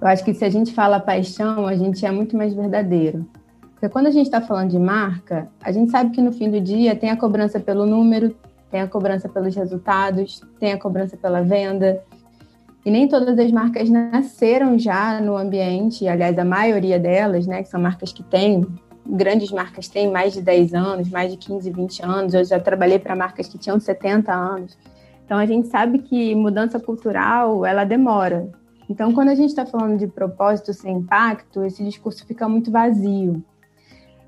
Eu 0.00 0.08
acho 0.08 0.24
que 0.24 0.34
se 0.34 0.44
a 0.44 0.50
gente 0.50 0.74
fala 0.74 1.00
paixão, 1.00 1.66
a 1.66 1.74
gente 1.74 2.04
é 2.04 2.10
muito 2.10 2.36
mais 2.36 2.52
verdadeiro. 2.52 3.26
Quando 3.88 4.06
a 4.06 4.10
gente 4.10 4.26
está 4.26 4.40
falando 4.40 4.70
de 4.70 4.78
marca, 4.78 5.48
a 5.62 5.72
gente 5.72 5.90
sabe 5.90 6.10
que 6.10 6.20
no 6.20 6.32
fim 6.32 6.50
do 6.50 6.60
dia 6.60 6.94
tem 6.94 7.10
a 7.10 7.16
cobrança 7.16 7.58
pelo 7.60 7.86
número, 7.86 8.34
tem 8.70 8.80
a 8.80 8.88
cobrança 8.88 9.28
pelos 9.28 9.54
resultados, 9.54 10.42
tem 10.58 10.72
a 10.72 10.78
cobrança 10.78 11.16
pela 11.16 11.42
venda. 11.42 12.02
E 12.84 12.90
nem 12.90 13.08
todas 13.08 13.38
as 13.38 13.50
marcas 13.50 13.88
nasceram 13.88 14.78
já 14.78 15.20
no 15.20 15.36
ambiente, 15.36 16.06
aliás, 16.06 16.38
a 16.38 16.44
maioria 16.44 16.98
delas, 16.98 17.46
né, 17.46 17.62
que 17.62 17.68
são 17.68 17.80
marcas 17.80 18.12
que 18.12 18.22
têm, 18.22 18.66
grandes 19.06 19.50
marcas 19.50 19.88
têm 19.88 20.10
mais 20.10 20.32
de 20.32 20.42
10 20.42 20.74
anos, 20.74 21.08
mais 21.10 21.30
de 21.30 21.36
15, 21.36 21.70
20 21.70 22.04
anos. 22.04 22.34
Eu 22.34 22.44
já 22.44 22.58
trabalhei 22.58 22.98
para 22.98 23.14
marcas 23.14 23.48
que 23.48 23.58
tinham 23.58 23.78
70 23.78 24.32
anos. 24.32 24.76
Então 25.24 25.38
a 25.38 25.46
gente 25.46 25.68
sabe 25.68 26.00
que 26.00 26.34
mudança 26.34 26.78
cultural 26.78 27.64
ela 27.64 27.84
demora. 27.84 28.50
Então 28.88 29.12
quando 29.12 29.28
a 29.28 29.34
gente 29.34 29.50
está 29.50 29.64
falando 29.64 29.98
de 29.98 30.06
propósito 30.06 30.72
sem 30.72 30.96
impacto, 30.96 31.64
esse 31.64 31.82
discurso 31.82 32.26
fica 32.26 32.48
muito 32.48 32.70
vazio. 32.70 33.42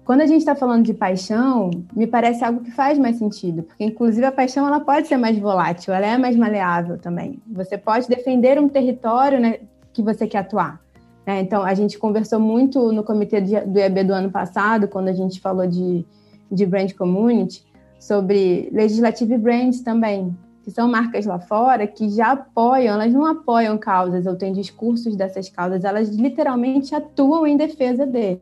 Quando 0.07 0.21
a 0.21 0.27
gente 0.27 0.39
está 0.39 0.55
falando 0.55 0.85
de 0.85 0.95
paixão, 0.95 1.69
me 1.93 2.07
parece 2.07 2.45
algo 2.45 2.61
que 2.61 2.71
faz 2.71 2.97
mais 2.97 3.17
sentido, 3.17 3.65
porque 3.65 3.83
inclusive 3.83 4.25
a 4.25 4.31
paixão 4.31 4.65
ela 4.65 4.79
pode 4.79 5.09
ser 5.09 5.17
mais 5.17 5.37
volátil, 5.37 5.93
ela 5.93 6.07
é 6.07 6.17
mais 6.17 6.37
maleável 6.37 6.97
também. 6.97 7.43
Você 7.49 7.77
pode 7.77 8.07
defender 8.07 8.57
um 8.57 8.69
território 8.69 9.41
né, 9.41 9.59
que 9.93 10.01
você 10.03 10.29
quer 10.29 10.39
atuar. 10.39 10.81
Né? 11.27 11.41
Então 11.41 11.65
a 11.65 11.75
gente 11.75 11.99
conversou 11.99 12.39
muito 12.39 12.93
no 12.93 13.03
comitê 13.03 13.41
do 13.41 13.79
IAB 13.81 14.05
do 14.05 14.13
ano 14.13 14.31
passado, 14.31 14.87
quando 14.87 15.09
a 15.09 15.13
gente 15.13 15.41
falou 15.41 15.67
de, 15.67 16.07
de 16.53 16.65
brand 16.65 16.93
community, 16.93 17.67
sobre 17.99 18.71
legislative 18.73 19.37
brands 19.37 19.81
também 19.81 20.37
que 20.63 20.71
são 20.71 20.89
marcas 20.89 21.27
lá 21.27 21.39
fora 21.41 21.87
que 21.87 22.09
já 22.11 22.33
apoiam, 22.33 22.95
elas 22.95 23.13
não 23.13 23.25
apoiam 23.25 23.77
causas 23.79 24.27
ou 24.27 24.37
têm 24.37 24.53
discursos 24.53 25.17
dessas 25.17 25.49
causas, 25.49 25.85
elas 25.85 26.09
literalmente 26.09 26.93
atuam 26.95 27.47
em 27.47 27.57
defesa 27.57 28.05
dele. 28.05 28.41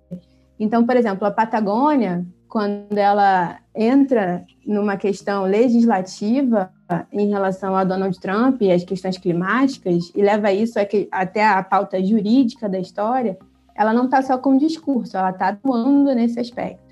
Então, 0.59 0.87
por 0.87 0.97
exemplo, 0.97 1.27
a 1.27 1.31
Patagônia, 1.31 2.25
quando 2.49 2.97
ela 2.97 3.59
entra 3.75 4.45
numa 4.65 4.97
questão 4.97 5.45
legislativa 5.45 6.71
em 7.13 7.29
relação 7.29 7.75
a 7.75 7.83
Donald 7.83 8.19
Trump 8.21 8.63
e 8.63 8.71
as 8.71 8.85
questões 8.85 9.19
climáticas 9.19 10.13
e 10.15 10.23
leva 10.23 10.53
isso 10.53 10.79
até 11.11 11.47
a 11.47 11.63
pauta 11.63 12.03
jurídica 12.03 12.69
da 12.69 12.79
história, 12.79 13.37
ela 13.75 13.93
não 13.93 14.05
está 14.05 14.23
só 14.23 14.39
com 14.39 14.57
discurso, 14.57 15.17
ela 15.17 15.31
está 15.31 15.49
atuando 15.49 16.15
nesse 16.15 16.39
aspecto. 16.39 16.85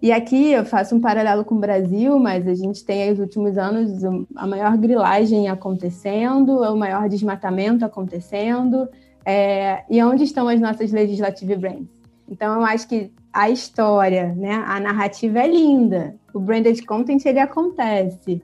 E 0.00 0.12
aqui 0.12 0.52
eu 0.52 0.64
faço 0.64 0.94
um 0.94 1.00
paralelo 1.00 1.44
com 1.44 1.54
o 1.54 1.60
Brasil, 1.60 2.18
mas 2.18 2.46
a 2.46 2.54
gente 2.54 2.84
tem 2.84 3.02
aí 3.02 3.10
nos 3.10 3.20
últimos 3.20 3.56
anos 3.56 4.02
a 4.36 4.46
maior 4.46 4.76
grilagem 4.76 5.48
acontecendo, 5.48 6.60
o 6.60 6.76
maior 6.76 7.08
desmatamento 7.08 7.84
acontecendo, 7.84 8.88
é, 9.24 9.82
e 9.88 10.02
onde 10.02 10.24
estão 10.24 10.48
as 10.48 10.60
nossas 10.60 10.92
legislative 10.92 11.56
brands? 11.56 11.93
Então 12.28 12.54
eu 12.54 12.64
acho 12.64 12.88
que 12.88 13.12
a 13.32 13.50
história, 13.50 14.32
né, 14.34 14.62
a 14.66 14.78
narrativa 14.78 15.40
é 15.40 15.48
linda, 15.48 16.14
o 16.32 16.38
branded 16.38 16.84
content 16.86 17.24
ele 17.24 17.40
acontece, 17.40 18.42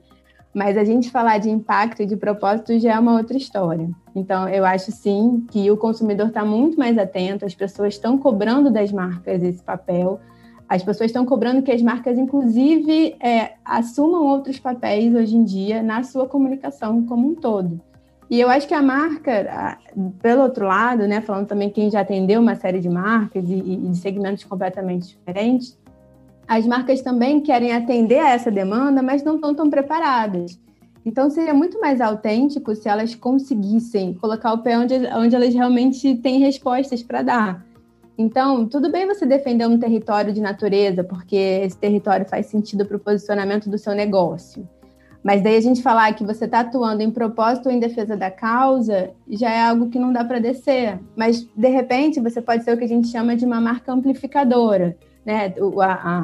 mas 0.52 0.76
a 0.76 0.84
gente 0.84 1.10
falar 1.10 1.38
de 1.38 1.48
impacto 1.48 2.02
e 2.02 2.06
de 2.06 2.16
propósito 2.16 2.78
já 2.78 2.94
é 2.94 2.98
uma 2.98 3.16
outra 3.16 3.36
história. 3.36 3.88
Então, 4.14 4.48
eu 4.48 4.64
acho 4.64 4.90
sim 4.90 5.46
que 5.50 5.70
o 5.70 5.76
consumidor 5.76 6.28
está 6.28 6.44
muito 6.44 6.76
mais 6.76 6.98
atento, 6.98 7.44
as 7.44 7.54
pessoas 7.54 7.94
estão 7.94 8.18
cobrando 8.18 8.70
das 8.70 8.90
marcas 8.90 9.42
esse 9.42 9.62
papel, 9.62 10.20
as 10.68 10.82
pessoas 10.82 11.10
estão 11.10 11.24
cobrando 11.24 11.62
que 11.62 11.70
as 11.70 11.82
marcas, 11.82 12.18
inclusive, 12.18 13.16
é, 13.20 13.54
assumam 13.64 14.24
outros 14.26 14.58
papéis 14.58 15.14
hoje 15.14 15.36
em 15.36 15.44
dia 15.44 15.82
na 15.82 16.02
sua 16.02 16.26
comunicação 16.26 17.04
como 17.06 17.28
um 17.28 17.34
todo. 17.34 17.80
E 18.30 18.40
eu 18.40 18.48
acho 18.48 18.68
que 18.68 18.74
a 18.74 18.80
marca, 18.80 19.76
pelo 20.22 20.42
outro 20.42 20.64
lado, 20.64 21.08
né, 21.08 21.20
falando 21.20 21.48
também 21.48 21.68
quem 21.68 21.90
já 21.90 22.02
atendeu 22.02 22.40
uma 22.40 22.54
série 22.54 22.78
de 22.78 22.88
marcas 22.88 23.50
e, 23.50 23.54
e 23.54 23.76
de 23.76 23.96
segmentos 23.96 24.44
completamente 24.44 25.08
diferentes, 25.08 25.76
as 26.46 26.64
marcas 26.64 27.02
também 27.02 27.40
querem 27.40 27.72
atender 27.72 28.20
a 28.20 28.30
essa 28.30 28.48
demanda, 28.48 29.02
mas 29.02 29.24
não 29.24 29.34
estão 29.34 29.52
tão 29.52 29.68
preparadas. 29.68 30.60
Então, 31.04 31.28
seria 31.28 31.52
muito 31.52 31.80
mais 31.80 32.00
autêntico 32.00 32.72
se 32.74 32.88
elas 32.88 33.16
conseguissem 33.16 34.14
colocar 34.14 34.52
o 34.52 34.58
pé 34.58 34.78
onde, 34.78 34.94
onde 34.94 35.34
elas 35.34 35.52
realmente 35.52 36.14
têm 36.16 36.38
respostas 36.38 37.02
para 37.02 37.22
dar. 37.22 37.66
Então, 38.16 38.66
tudo 38.66 38.92
bem 38.92 39.08
você 39.08 39.26
defender 39.26 39.66
um 39.66 39.78
território 39.78 40.32
de 40.32 40.40
natureza, 40.40 41.02
porque 41.02 41.36
esse 41.64 41.76
território 41.76 42.28
faz 42.28 42.46
sentido 42.46 42.84
para 42.84 42.96
o 42.96 43.00
posicionamento 43.00 43.68
do 43.68 43.78
seu 43.78 43.94
negócio. 43.94 44.68
Mas 45.22 45.42
daí 45.42 45.56
a 45.56 45.60
gente 45.60 45.82
falar 45.82 46.14
que 46.14 46.24
você 46.24 46.46
está 46.46 46.60
atuando 46.60 47.02
em 47.02 47.10
propósito 47.10 47.68
ou 47.68 47.72
em 47.74 47.78
defesa 47.78 48.16
da 48.16 48.30
causa, 48.30 49.10
já 49.28 49.50
é 49.50 49.62
algo 49.62 49.90
que 49.90 49.98
não 49.98 50.12
dá 50.12 50.24
para 50.24 50.38
descer. 50.38 50.98
Mas, 51.14 51.46
de 51.54 51.68
repente, 51.68 52.20
você 52.20 52.40
pode 52.40 52.64
ser 52.64 52.72
o 52.72 52.78
que 52.78 52.84
a 52.84 52.88
gente 52.88 53.08
chama 53.08 53.36
de 53.36 53.44
uma 53.44 53.60
marca 53.60 53.92
amplificadora. 53.92 54.96
Né? 55.24 55.52
A, 55.78 55.92
a, 55.92 56.18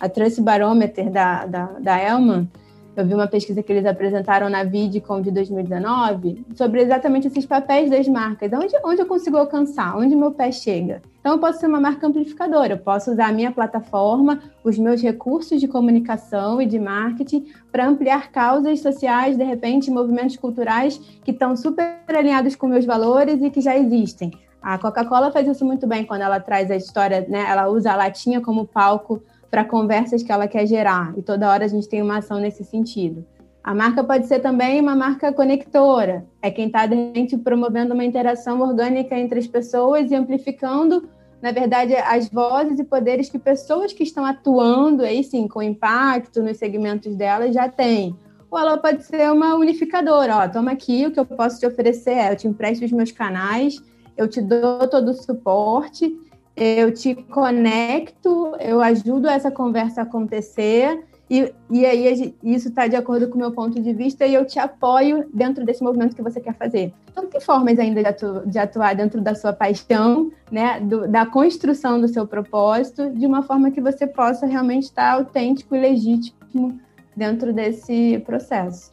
a, 0.00 0.06
a 0.06 0.42
Barometer 0.42 1.10
da, 1.10 1.44
da, 1.44 1.66
da 1.78 1.98
Elman, 1.98 2.48
eu 2.94 3.06
vi 3.06 3.14
uma 3.14 3.26
pesquisa 3.26 3.62
que 3.62 3.72
eles 3.72 3.86
apresentaram 3.86 4.50
na 4.50 4.64
VidCon 4.64 5.22
de 5.22 5.30
2019 5.30 6.44
sobre 6.54 6.82
exatamente 6.82 7.26
esses 7.26 7.46
papéis 7.46 7.90
das 7.90 8.06
marcas. 8.06 8.52
Onde, 8.52 8.74
onde 8.84 9.00
eu 9.00 9.06
consigo 9.06 9.36
alcançar? 9.36 9.96
Onde 9.96 10.14
meu 10.14 10.32
pé 10.32 10.52
chega? 10.52 11.00
Então, 11.20 11.32
eu 11.32 11.38
posso 11.38 11.60
ser 11.60 11.68
uma 11.68 11.80
marca 11.80 12.06
amplificadora. 12.06 12.74
Eu 12.74 12.78
posso 12.78 13.12
usar 13.12 13.28
a 13.28 13.32
minha 13.32 13.50
plataforma, 13.50 14.42
os 14.62 14.78
meus 14.78 15.00
recursos 15.00 15.60
de 15.60 15.68
comunicação 15.68 16.60
e 16.60 16.66
de 16.66 16.78
marketing 16.78 17.46
para 17.70 17.86
ampliar 17.86 18.30
causas 18.30 18.80
sociais, 18.80 19.36
de 19.36 19.44
repente, 19.44 19.90
movimentos 19.90 20.36
culturais 20.36 20.98
que 21.24 21.30
estão 21.30 21.56
super 21.56 21.96
alinhados 22.08 22.56
com 22.56 22.66
meus 22.66 22.84
valores 22.84 23.40
e 23.40 23.50
que 23.50 23.60
já 23.60 23.76
existem. 23.76 24.32
A 24.60 24.78
Coca-Cola 24.78 25.32
faz 25.32 25.48
isso 25.48 25.64
muito 25.64 25.86
bem 25.86 26.04
quando 26.04 26.20
ela 26.20 26.38
traz 26.38 26.70
a 26.70 26.76
história, 26.76 27.26
né? 27.28 27.44
Ela 27.48 27.68
usa 27.68 27.92
a 27.92 27.96
latinha 27.96 28.40
como 28.40 28.66
palco 28.66 29.22
para 29.52 29.66
conversas 29.66 30.22
que 30.22 30.32
ela 30.32 30.48
quer 30.48 30.66
gerar. 30.66 31.12
E 31.14 31.20
toda 31.20 31.50
hora 31.50 31.66
a 31.66 31.68
gente 31.68 31.86
tem 31.86 32.00
uma 32.00 32.16
ação 32.16 32.40
nesse 32.40 32.64
sentido. 32.64 33.22
A 33.62 33.74
marca 33.74 34.02
pode 34.02 34.26
ser 34.26 34.40
também 34.40 34.80
uma 34.80 34.96
marca 34.96 35.30
conectora, 35.30 36.24
é 36.40 36.50
quem 36.50 36.68
está, 36.68 36.86
de 36.86 37.36
promovendo 37.44 37.92
uma 37.92 38.02
interação 38.02 38.62
orgânica 38.62 39.14
entre 39.14 39.38
as 39.38 39.46
pessoas 39.46 40.10
e 40.10 40.14
amplificando, 40.14 41.06
na 41.42 41.52
verdade, 41.52 41.94
as 41.94 42.30
vozes 42.30 42.78
e 42.80 42.84
poderes 42.84 43.28
que 43.28 43.38
pessoas 43.38 43.92
que 43.92 44.02
estão 44.02 44.24
atuando, 44.24 45.02
aí 45.02 45.22
sim, 45.22 45.46
com 45.46 45.62
impacto 45.62 46.42
nos 46.42 46.56
segmentos 46.56 47.14
delas 47.14 47.54
já 47.54 47.68
têm. 47.68 48.16
Ou 48.50 48.58
ela 48.58 48.78
pode 48.78 49.04
ser 49.04 49.30
uma 49.30 49.54
unificadora, 49.54 50.38
ó, 50.38 50.48
toma 50.48 50.72
aqui, 50.72 51.06
o 51.06 51.12
que 51.12 51.20
eu 51.20 51.26
posso 51.26 51.60
te 51.60 51.66
oferecer 51.66 52.12
é, 52.12 52.32
eu 52.32 52.36
te 52.36 52.48
empresto 52.48 52.86
os 52.86 52.92
meus 52.92 53.12
canais, 53.12 53.76
eu 54.16 54.26
te 54.26 54.40
dou 54.40 54.88
todo 54.88 55.10
o 55.10 55.14
suporte, 55.14 56.16
eu 56.56 56.92
te 56.92 57.14
conecto, 57.14 58.54
eu 58.60 58.80
ajudo 58.80 59.28
essa 59.28 59.50
conversa 59.50 60.00
a 60.00 60.04
acontecer, 60.04 61.02
e, 61.30 61.50
e 61.70 61.86
aí 61.86 62.34
isso 62.42 62.68
está 62.68 62.86
de 62.86 62.94
acordo 62.94 63.26
com 63.26 63.36
o 63.36 63.38
meu 63.38 63.52
ponto 63.52 63.80
de 63.80 63.94
vista 63.94 64.26
e 64.26 64.34
eu 64.34 64.44
te 64.44 64.58
apoio 64.58 65.26
dentro 65.32 65.64
desse 65.64 65.82
movimento 65.82 66.14
que 66.14 66.20
você 66.20 66.38
quer 66.40 66.54
fazer. 66.54 66.92
Então, 67.10 67.26
tem 67.26 67.40
formas 67.40 67.78
ainda 67.78 68.02
de, 68.02 68.08
atu, 68.08 68.42
de 68.46 68.58
atuar 68.58 68.94
dentro 68.94 69.18
da 69.18 69.34
sua 69.34 69.50
paixão, 69.50 70.30
né, 70.50 70.78
do, 70.80 71.08
da 71.08 71.24
construção 71.24 71.98
do 71.98 72.06
seu 72.06 72.26
propósito, 72.26 73.10
de 73.10 73.26
uma 73.26 73.42
forma 73.42 73.70
que 73.70 73.80
você 73.80 74.06
possa 74.06 74.44
realmente 74.44 74.84
estar 74.84 75.12
autêntico 75.12 75.74
e 75.74 75.80
legítimo 75.80 76.78
dentro 77.16 77.50
desse 77.50 78.22
processo. 78.26 78.92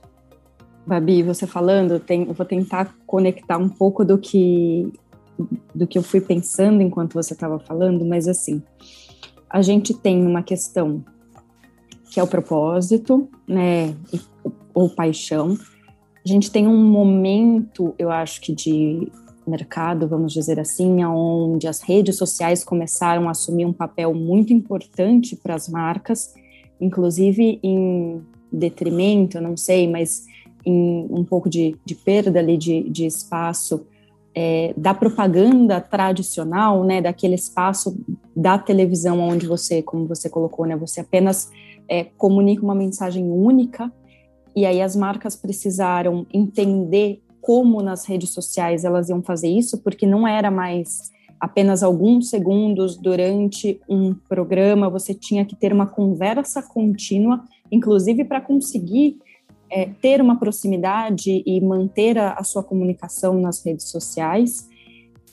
Babi, 0.85 1.21
você 1.21 1.45
falando, 1.45 1.99
tem, 1.99 2.25
eu 2.25 2.33
vou 2.33 2.45
tentar 2.45 2.95
conectar 3.05 3.57
um 3.57 3.67
pouco 3.67 4.05
do 4.05 4.17
que 4.17 4.91
do 5.73 5.87
que 5.87 5.97
eu 5.97 6.03
fui 6.03 6.21
pensando 6.21 6.81
enquanto 6.81 7.13
você 7.13 7.33
estava 7.33 7.59
falando, 7.59 8.05
mas 8.05 8.27
assim, 8.27 8.61
a 9.49 9.61
gente 9.61 9.93
tem 9.93 10.25
uma 10.25 10.43
questão 10.43 11.03
que 12.11 12.19
é 12.19 12.23
o 12.23 12.27
propósito, 12.27 13.29
né, 13.47 13.95
ou 14.73 14.89
paixão. 14.89 15.57
A 16.25 16.27
gente 16.27 16.51
tem 16.51 16.67
um 16.67 16.83
momento, 16.83 17.93
eu 17.97 18.09
acho 18.09 18.41
que 18.41 18.53
de 18.53 19.11
mercado, 19.47 20.07
vamos 20.07 20.33
dizer 20.33 20.59
assim, 20.59 21.03
onde 21.03 21.67
as 21.67 21.81
redes 21.81 22.17
sociais 22.17 22.63
começaram 22.63 23.27
a 23.27 23.31
assumir 23.31 23.65
um 23.65 23.73
papel 23.73 24.13
muito 24.13 24.53
importante 24.53 25.35
para 25.35 25.55
as 25.55 25.67
marcas, 25.67 26.33
inclusive 26.79 27.59
em 27.63 28.21
detrimento, 28.51 29.41
não 29.41 29.57
sei, 29.57 29.87
mas 29.87 30.25
em 30.65 31.07
um 31.09 31.23
pouco 31.23 31.49
de, 31.49 31.75
de 31.83 31.95
perda 31.95 32.39
ali 32.39 32.57
de, 32.57 32.89
de 32.89 33.05
espaço 33.05 33.85
é, 34.35 34.73
da 34.77 34.93
propaganda 34.93 35.81
tradicional, 35.81 36.83
né, 36.83 37.01
daquele 37.01 37.35
espaço 37.35 37.97
da 38.35 38.57
televisão 38.57 39.19
onde 39.19 39.47
você, 39.47 39.81
como 39.81 40.05
você 40.05 40.29
colocou, 40.29 40.65
né, 40.65 40.75
você 40.75 41.01
apenas 41.01 41.49
é, 41.87 42.03
comunica 42.03 42.63
uma 42.63 42.75
mensagem 42.75 43.29
única, 43.29 43.91
e 44.55 44.65
aí 44.65 44.81
as 44.81 44.95
marcas 44.95 45.35
precisaram 45.35 46.25
entender 46.33 47.21
como 47.41 47.81
nas 47.81 48.05
redes 48.05 48.31
sociais 48.31 48.83
elas 48.83 49.09
iam 49.09 49.21
fazer 49.21 49.47
isso, 49.47 49.81
porque 49.81 50.05
não 50.05 50.27
era 50.27 50.51
mais 50.51 51.11
apenas 51.39 51.81
alguns 51.81 52.29
segundos 52.29 52.97
durante 52.97 53.79
um 53.87 54.13
programa, 54.13 54.89
você 54.89 55.13
tinha 55.13 55.45
que 55.45 55.55
ter 55.55 55.71
uma 55.71 55.87
conversa 55.87 56.61
contínua, 56.61 57.43
inclusive 57.71 58.25
para 58.25 58.41
conseguir 58.41 59.17
é, 59.69 59.89
ter 60.01 60.21
uma 60.21 60.37
proximidade 60.37 61.43
e 61.45 61.61
manter 61.61 62.17
a, 62.17 62.33
a 62.33 62.43
sua 62.43 62.63
comunicação 62.63 63.39
nas 63.39 63.63
redes 63.63 63.89
sociais. 63.89 64.67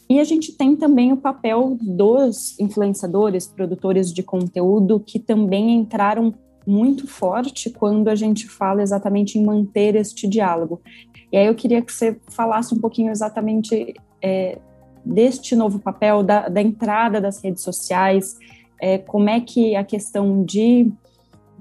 E 0.09 0.21
a 0.21 0.25
gente 0.25 0.53
tem 0.53 0.77
também 0.77 1.13
o 1.13 1.17
papel 1.17 1.77
dos 1.81 2.59
influenciadores, 2.61 3.47
produtores 3.47 4.13
de 4.13 4.23
conteúdo, 4.23 5.01
que 5.01 5.19
também 5.19 5.75
entraram 5.75 6.35
muito 6.67 7.07
forte 7.07 7.71
quando 7.71 8.09
a 8.09 8.15
gente 8.15 8.49
fala 8.49 8.83
exatamente 8.83 9.39
em 9.39 9.45
manter 9.45 9.95
este 9.95 10.29
diálogo. 10.29 10.81
E 11.31 11.37
aí 11.37 11.47
eu 11.47 11.55
queria 11.55 11.83
que 11.83 11.93
você 11.93 12.17
falasse 12.29 12.75
um 12.75 12.79
pouquinho 12.79 13.11
exatamente 13.11 13.95
é, 14.23 14.59
deste 15.05 15.55
novo 15.55 15.79
papel, 15.79 16.23
da, 16.23 16.49
da, 16.49 16.61
entrada 16.61 17.21
das 17.21 17.43
redes 17.43 17.63
sociais, 17.63 18.37
é, 18.81 18.99
como 18.99 19.29
é 19.29 19.41
que 19.41 19.77
a 19.77 19.85
questão 19.85 20.45
de 20.45 20.93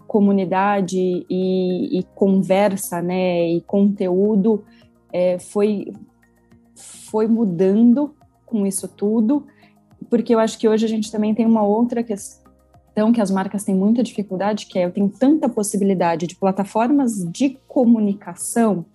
comunidade 0.08 0.98
e, 1.30 2.00
e 2.00 2.04
conversa, 2.16 3.02
né, 3.02 3.50
e 3.50 3.62
conteúdo 3.62 4.64
é, 5.12 5.40
foi, 5.40 5.94
foi 7.10 7.28
mudando 7.28 8.16
com 8.46 8.66
isso 8.66 8.88
tudo, 8.88 9.46
porque 10.10 10.34
eu 10.34 10.40
acho 10.40 10.58
que 10.58 10.68
hoje 10.68 10.86
a 10.86 10.90
gente 10.90 11.12
também 11.12 11.34
tem 11.34 11.46
uma 11.46 11.64
outra 11.64 12.04
questão 12.04 13.12
que 13.12 13.20
as 13.20 13.32
marcas 13.32 13.64
têm 13.64 13.76
muita 13.76 14.04
dificuldade, 14.04 14.68
que 14.68 14.80
é 14.80 14.86
eu 14.86 14.92
tenho 14.92 15.10
tanta 15.10 15.50
possibilidade 15.50 16.28
de 16.28 16.36
plataformas 16.36 17.26
de 17.32 17.58
comunicação 17.68 18.86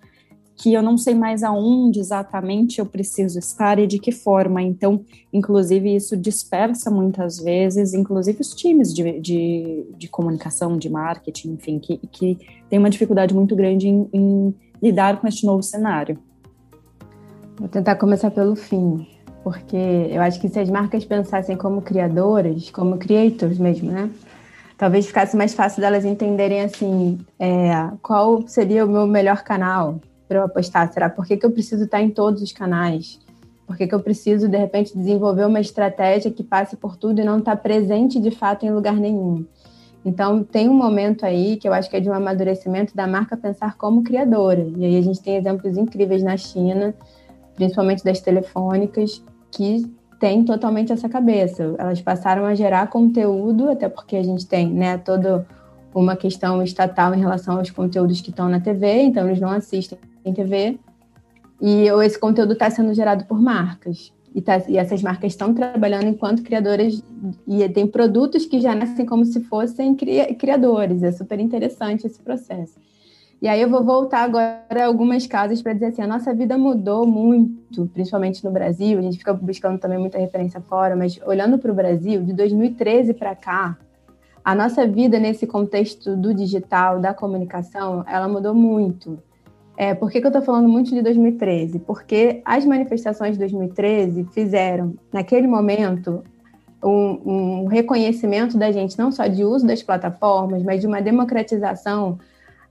que 0.61 0.71
eu 0.75 0.83
não 0.83 0.95
sei 0.95 1.15
mais 1.15 1.41
aonde 1.41 1.99
exatamente 1.99 2.77
eu 2.77 2.85
preciso 2.85 3.39
estar 3.39 3.79
e 3.79 3.87
de 3.87 3.97
que 3.97 4.11
forma. 4.11 4.61
Então, 4.61 5.03
inclusive, 5.33 5.95
isso 5.95 6.15
dispersa 6.15 6.91
muitas 6.91 7.39
vezes, 7.39 7.95
inclusive 7.95 8.39
os 8.39 8.53
times 8.53 8.93
de, 8.93 9.19
de, 9.19 9.87
de 9.97 10.07
comunicação, 10.07 10.77
de 10.77 10.87
marketing, 10.87 11.53
enfim, 11.53 11.79
que, 11.79 11.97
que 12.11 12.37
tem 12.69 12.77
uma 12.77 12.91
dificuldade 12.91 13.33
muito 13.33 13.55
grande 13.55 13.87
em, 13.87 14.07
em 14.13 14.55
lidar 14.79 15.19
com 15.19 15.27
este 15.27 15.47
novo 15.47 15.63
cenário. 15.63 16.19
Vou 17.57 17.67
tentar 17.67 17.95
começar 17.95 18.29
pelo 18.29 18.55
fim, 18.55 19.07
porque 19.43 19.75
eu 19.75 20.21
acho 20.21 20.39
que 20.39 20.47
se 20.47 20.59
as 20.59 20.69
marcas 20.69 21.03
pensassem 21.03 21.57
como 21.57 21.81
criadoras, 21.81 22.69
como 22.69 22.99
creators 22.99 23.57
mesmo, 23.57 23.91
né? 23.91 24.11
Talvez 24.77 25.07
ficasse 25.07 25.35
mais 25.35 25.55
fácil 25.55 25.81
delas 25.81 26.05
entenderem 26.05 26.61
assim, 26.61 27.19
é, 27.39 27.71
qual 28.03 28.47
seria 28.47 28.85
o 28.85 28.89
meu 28.89 29.07
melhor 29.07 29.43
canal, 29.43 29.99
para 30.31 30.39
eu 30.39 30.45
apostar? 30.45 30.91
Será 30.93 31.09
por 31.09 31.25
que, 31.25 31.35
que 31.35 31.45
eu 31.45 31.51
preciso 31.51 31.83
estar 31.83 32.01
em 32.01 32.09
todos 32.09 32.41
os 32.41 32.53
canais? 32.53 33.19
Por 33.67 33.75
que, 33.75 33.85
que 33.85 33.93
eu 33.93 33.99
preciso, 33.99 34.47
de 34.47 34.57
repente, 34.57 34.97
desenvolver 34.97 35.45
uma 35.45 35.59
estratégia 35.59 36.31
que 36.31 36.41
passe 36.41 36.77
por 36.77 36.95
tudo 36.95 37.19
e 37.19 37.23
não 37.25 37.39
estar 37.39 37.57
tá 37.57 37.61
presente 37.61 38.17
de 38.17 38.31
fato 38.31 38.65
em 38.65 38.71
lugar 38.71 38.95
nenhum? 38.95 39.45
Então, 40.05 40.41
tem 40.41 40.69
um 40.69 40.73
momento 40.73 41.25
aí 41.25 41.57
que 41.57 41.67
eu 41.67 41.73
acho 41.73 41.89
que 41.89 41.97
é 41.97 41.99
de 41.99 42.09
um 42.09 42.13
amadurecimento 42.13 42.95
da 42.95 43.05
marca 43.05 43.35
pensar 43.35 43.75
como 43.75 44.03
criadora. 44.03 44.65
E 44.77 44.85
aí 44.85 44.97
a 44.97 45.01
gente 45.01 45.21
tem 45.21 45.35
exemplos 45.35 45.77
incríveis 45.77 46.23
na 46.23 46.37
China, 46.37 46.93
principalmente 47.55 48.01
das 48.01 48.21
telefônicas, 48.21 49.21
que 49.51 49.83
têm 50.17 50.45
totalmente 50.45 50.93
essa 50.93 51.09
cabeça. 51.09 51.75
Elas 51.77 52.01
passaram 52.01 52.45
a 52.45 52.55
gerar 52.55 52.87
conteúdo, 52.87 53.69
até 53.69 53.89
porque 53.89 54.15
a 54.15 54.23
gente 54.23 54.47
tem 54.47 54.69
né, 54.69 54.97
todo 54.97 55.45
uma 55.93 56.15
questão 56.15 56.63
estatal 56.63 57.13
em 57.13 57.19
relação 57.19 57.57
aos 57.57 57.69
conteúdos 57.69 58.21
que 58.21 58.29
estão 58.29 58.47
na 58.47 58.61
TV, 58.61 59.01
então 59.01 59.27
eles 59.27 59.41
não 59.41 59.49
assistem 59.49 59.99
em 60.23 60.33
TV, 60.33 60.79
e 61.61 61.87
esse 62.03 62.19
conteúdo 62.19 62.53
está 62.53 62.69
sendo 62.69 62.93
gerado 62.93 63.25
por 63.25 63.39
marcas. 63.39 64.11
E, 64.33 64.41
tá, 64.41 64.63
e 64.67 64.77
essas 64.77 65.01
marcas 65.01 65.33
estão 65.33 65.53
trabalhando 65.53 66.05
enquanto 66.05 66.41
criadoras, 66.41 67.03
e 67.47 67.67
tem 67.69 67.85
produtos 67.85 68.45
que 68.45 68.61
já 68.61 68.73
nascem 68.73 69.05
como 69.05 69.25
se 69.25 69.41
fossem 69.41 69.93
cria, 69.93 70.33
criadores. 70.33 71.03
É 71.03 71.11
super 71.11 71.39
interessante 71.39 72.07
esse 72.07 72.19
processo. 72.21 72.79
E 73.41 73.47
aí 73.47 73.59
eu 73.59 73.69
vou 73.69 73.83
voltar 73.83 74.21
agora 74.21 74.63
a 74.71 74.85
algumas 74.85 75.25
casas 75.25 75.63
para 75.63 75.73
dizer 75.73 75.87
assim, 75.87 76.01
a 76.03 76.07
nossa 76.07 76.31
vida 76.33 76.57
mudou 76.57 77.07
muito, 77.07 77.87
principalmente 77.87 78.43
no 78.45 78.51
Brasil, 78.51 78.99
a 78.99 79.01
gente 79.01 79.17
fica 79.17 79.33
buscando 79.33 79.79
também 79.79 79.97
muita 79.97 80.19
referência 80.19 80.61
fora, 80.61 80.95
mas 80.95 81.19
olhando 81.25 81.57
para 81.57 81.71
o 81.71 81.75
Brasil, 81.75 82.23
de 82.23 82.33
2013 82.33 83.15
para 83.15 83.35
cá, 83.35 83.79
a 84.45 84.53
nossa 84.53 84.85
vida 84.85 85.19
nesse 85.19 85.47
contexto 85.47 86.15
do 86.15 86.33
digital, 86.35 86.99
da 86.99 87.15
comunicação, 87.15 88.03
ela 88.07 88.27
mudou 88.27 88.53
muito. 88.53 89.17
É, 89.77 89.93
por 89.93 90.11
que, 90.11 90.19
que 90.19 90.25
eu 90.25 90.29
estou 90.29 90.41
falando 90.43 90.67
muito 90.67 90.91
de 90.91 91.01
2013? 91.01 91.79
Porque 91.79 92.41
as 92.45 92.65
manifestações 92.65 93.33
de 93.33 93.39
2013 93.39 94.25
fizeram, 94.33 94.93
naquele 95.11 95.47
momento, 95.47 96.23
um, 96.83 97.63
um 97.63 97.65
reconhecimento 97.65 98.57
da 98.57 98.71
gente, 98.71 98.97
não 98.97 99.11
só 99.11 99.27
de 99.27 99.43
uso 99.43 99.65
das 99.65 99.81
plataformas, 99.81 100.63
mas 100.63 100.81
de 100.81 100.87
uma 100.87 101.01
democratização 101.01 102.19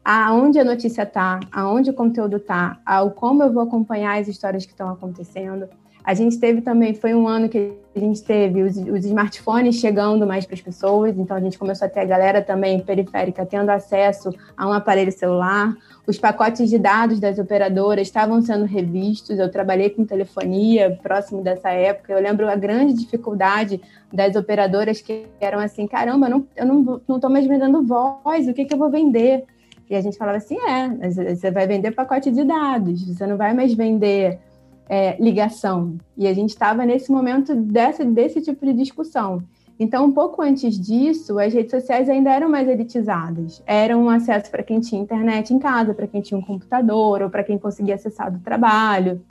aonde 0.05 0.59
a 0.59 0.65
notícia 0.65 1.03
está, 1.03 1.41
aonde 1.53 1.91
o 1.91 1.95
conteúdo 1.95 2.37
está, 2.37 2.79
ao 2.85 3.11
como 3.11 3.43
eu 3.43 3.53
vou 3.53 3.63
acompanhar 3.63 4.19
as 4.19 4.29
histórias 4.29 4.65
que 4.65 4.73
estão 4.73 4.89
acontecendo. 4.89 5.69
A 6.03 6.15
gente 6.15 6.39
teve 6.39 6.61
também, 6.61 6.95
foi 6.95 7.15
um 7.15 7.29
ano 7.29 7.49
que 7.49 7.73
a 7.95 7.99
gente 7.99 8.23
teve 8.23 8.63
os, 8.63 8.77
os 8.77 9.05
smartphones 9.05 9.77
chegando 9.77 10.27
mais 10.27 10.47
para 10.47 10.55
as 10.55 10.61
pessoas, 10.61 11.17
então 11.19 11.37
a 11.37 11.41
gente 11.41 11.59
começou 11.59 11.87
a 11.87 11.89
ter 11.89 12.01
a 12.01 12.05
galera 12.05 12.41
também 12.41 12.81
periférica 12.81 13.45
tendo 13.45 13.69
acesso 13.71 14.33
a 14.57 14.67
um 14.67 14.73
aparelho 14.73 15.13
celular. 15.13 15.75
Os 16.07 16.19
pacotes 16.19 16.71
de 16.71 16.79
dados 16.79 17.21
das 17.21 17.39
operadoras 17.39 18.07
estavam 18.07 18.41
sendo 18.43 18.65
revistos. 18.65 19.39
Eu 19.39 19.51
trabalhei 19.51 19.91
com 19.91 20.05
telefonia 20.05 20.99
próximo 21.03 21.43
dessa 21.43 21.71
época. 21.71 22.13
Eu 22.13 22.21
lembro 22.21 22.49
a 22.49 22.57
grande 22.57 22.95
dificuldade 22.95 23.81
das 24.13 24.37
operadoras 24.37 25.01
que 25.01 25.27
eram 25.41 25.59
assim: 25.59 25.87
caramba, 25.87 26.29
eu 26.57 26.67
não 26.67 26.81
estou 26.81 27.05
não, 27.07 27.19
não 27.19 27.31
mais 27.31 27.47
vendendo 27.47 27.83
voz, 27.83 28.49
o 28.49 28.55
que, 28.55 28.65
que 28.65 28.75
eu 28.75 28.79
vou 28.79 28.91
vender? 28.91 29.45
E 29.89 29.97
a 29.97 30.01
gente 30.01 30.17
falava 30.17 30.39
assim: 30.39 30.57
é, 30.57 31.35
você 31.35 31.51
vai 31.51 31.67
vender 31.67 31.91
pacote 31.91 32.31
de 32.31 32.45
dados, 32.45 33.05
você 33.05 33.27
não 33.27 33.37
vai 33.37 33.53
mais 33.53 33.75
vender 33.75 34.39
é, 34.89 35.17
ligação. 35.23 35.97
E 36.17 36.27
a 36.27 36.35
gente 36.35 36.51
estava 36.51 36.85
nesse 36.85 37.11
momento 37.11 37.55
dessa, 37.55 38.05
desse 38.05 38.41
tipo 38.41 38.65
de 38.67 38.73
discussão. 38.73 39.43
Então, 39.79 40.05
um 40.05 40.13
pouco 40.13 40.43
antes 40.43 40.79
disso, 40.79 41.39
as 41.39 41.55
redes 41.55 41.71
sociais 41.71 42.07
ainda 42.09 42.31
eram 42.31 42.51
mais 42.51 42.69
elitizadas. 42.69 43.63
Eram 43.67 44.05
um 44.05 44.11
acesso 44.11 44.51
para 44.51 44.63
quem 44.63 44.79
tinha 44.79 45.01
internet 45.01 45.55
em 45.55 45.59
casa, 45.59 45.95
para 45.95 46.07
quem 46.07 46.21
tinha 46.21 46.37
um 46.37 46.43
computador, 46.43 47.23
ou 47.23 47.31
para 47.31 47.43
quem 47.43 47.57
conseguia 47.57 47.95
acessar 47.95 48.31
do 48.31 48.39
trabalho. 48.41 49.23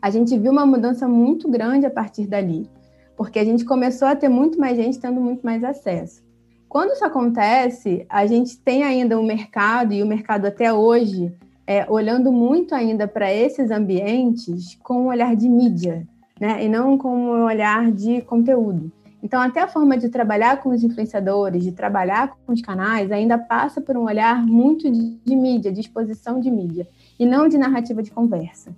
A 0.00 0.10
gente 0.10 0.36
viu 0.38 0.52
uma 0.52 0.66
mudança 0.66 1.08
muito 1.08 1.48
grande 1.48 1.86
a 1.86 1.90
partir 1.90 2.26
dali, 2.26 2.68
porque 3.16 3.38
a 3.38 3.44
gente 3.44 3.64
começou 3.64 4.06
a 4.08 4.14
ter 4.14 4.28
muito 4.28 4.60
mais 4.60 4.76
gente 4.76 4.98
tendo 4.98 5.20
muito 5.20 5.40
mais 5.42 5.64
acesso. 5.64 6.22
Quando 6.68 6.92
isso 6.92 7.04
acontece, 7.04 8.04
a 8.08 8.26
gente 8.26 8.58
tem 8.58 8.82
ainda 8.82 9.18
um 9.18 9.24
mercado, 9.24 9.94
e 9.94 10.02
o 10.02 10.06
mercado 10.06 10.46
até 10.46 10.72
hoje 10.72 11.32
é, 11.66 11.86
olhando 11.88 12.32
muito 12.32 12.74
ainda 12.74 13.06
para 13.06 13.32
esses 13.32 13.70
ambientes 13.70 14.78
com 14.82 15.02
um 15.02 15.06
olhar 15.06 15.34
de 15.36 15.48
mídia, 15.48 16.06
né? 16.40 16.64
E 16.64 16.68
não 16.68 16.98
com 16.98 17.14
um 17.14 17.44
olhar 17.44 17.90
de 17.92 18.20
conteúdo. 18.22 18.90
Então, 19.22 19.40
até 19.40 19.60
a 19.60 19.68
forma 19.68 19.96
de 19.96 20.08
trabalhar 20.08 20.60
com 20.60 20.70
os 20.70 20.82
influenciadores, 20.82 21.62
de 21.62 21.70
trabalhar 21.70 22.36
com 22.44 22.52
os 22.52 22.60
canais, 22.60 23.12
ainda 23.12 23.38
passa 23.38 23.80
por 23.80 23.96
um 23.96 24.04
olhar 24.04 24.44
muito 24.44 24.90
de, 24.90 25.16
de 25.24 25.36
mídia, 25.36 25.70
de 25.70 25.80
exposição 25.80 26.40
de 26.40 26.50
mídia, 26.50 26.88
e 27.18 27.24
não 27.24 27.46
de 27.46 27.56
narrativa 27.56 28.02
de 28.02 28.10
conversa. 28.10 28.74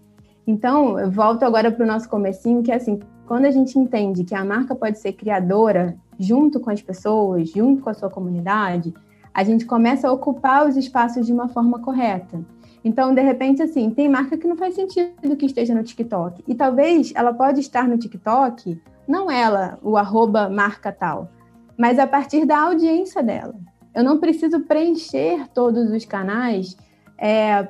Então, 0.47 0.99
eu 0.99 1.11
volto 1.11 1.45
agora 1.45 1.73
para 1.73 1.83
o 1.83 1.87
nosso 1.87 2.11
comecinho, 2.11 2.63
que 2.63 2.71
é 2.71 2.75
assim, 2.75 3.01
quando 3.27 3.47
a 3.47 3.51
gente 3.51 3.79
entende 3.79 4.23
que 4.23 4.35
a 4.35 4.45
marca 4.45 4.75
pode 4.75 4.99
ser 4.99 5.15
criadora 5.15 5.97
junto 6.19 6.61
com 6.61 6.71
as 6.71 6.83
pessoas, 6.83 7.49
junto 7.49 7.83
com 7.83 7.89
a 7.89 7.95
sua 7.95 8.11
comunidade, 8.11 8.93
a 9.33 9.43
gente 9.43 9.65
começa 9.65 10.07
a 10.07 10.13
ocupar 10.13 10.69
os 10.69 10.77
espaços 10.77 11.27
de 11.27 11.33
uma 11.33 11.49
forma 11.49 11.79
correta. 11.79 12.39
Então, 12.85 13.15
de 13.15 13.23
repente, 13.23 13.63
assim, 13.63 13.89
tem 13.91 14.09
marca 14.09 14.37
que 14.37 14.47
não 14.47 14.57
faz 14.57 14.75
sentido 14.75 15.37
que 15.37 15.47
esteja 15.47 15.75
no 15.75 15.83
TikTok. 15.83 16.45
E 16.47 16.55
talvez 16.55 17.13
ela 17.15 17.33
pode 17.33 17.61
estar 17.61 17.89
no 17.89 17.97
TikTok, 17.97 18.79
não 19.09 19.31
ela, 19.31 19.79
o 19.83 19.97
arroba 19.97 20.51
marca 20.51 20.93
tal, 20.93 21.31
mas 21.79 21.99
a 21.99 22.07
partir 22.07 22.45
da 22.45 22.61
audiência 22.61 23.23
dela. 23.23 23.55
Eu 23.95 24.05
não 24.05 24.19
preciso 24.19 24.61
preencher 24.61 25.49
todos 25.55 25.91
os 25.91 26.05
canais 26.05 26.77
é, 27.17 27.69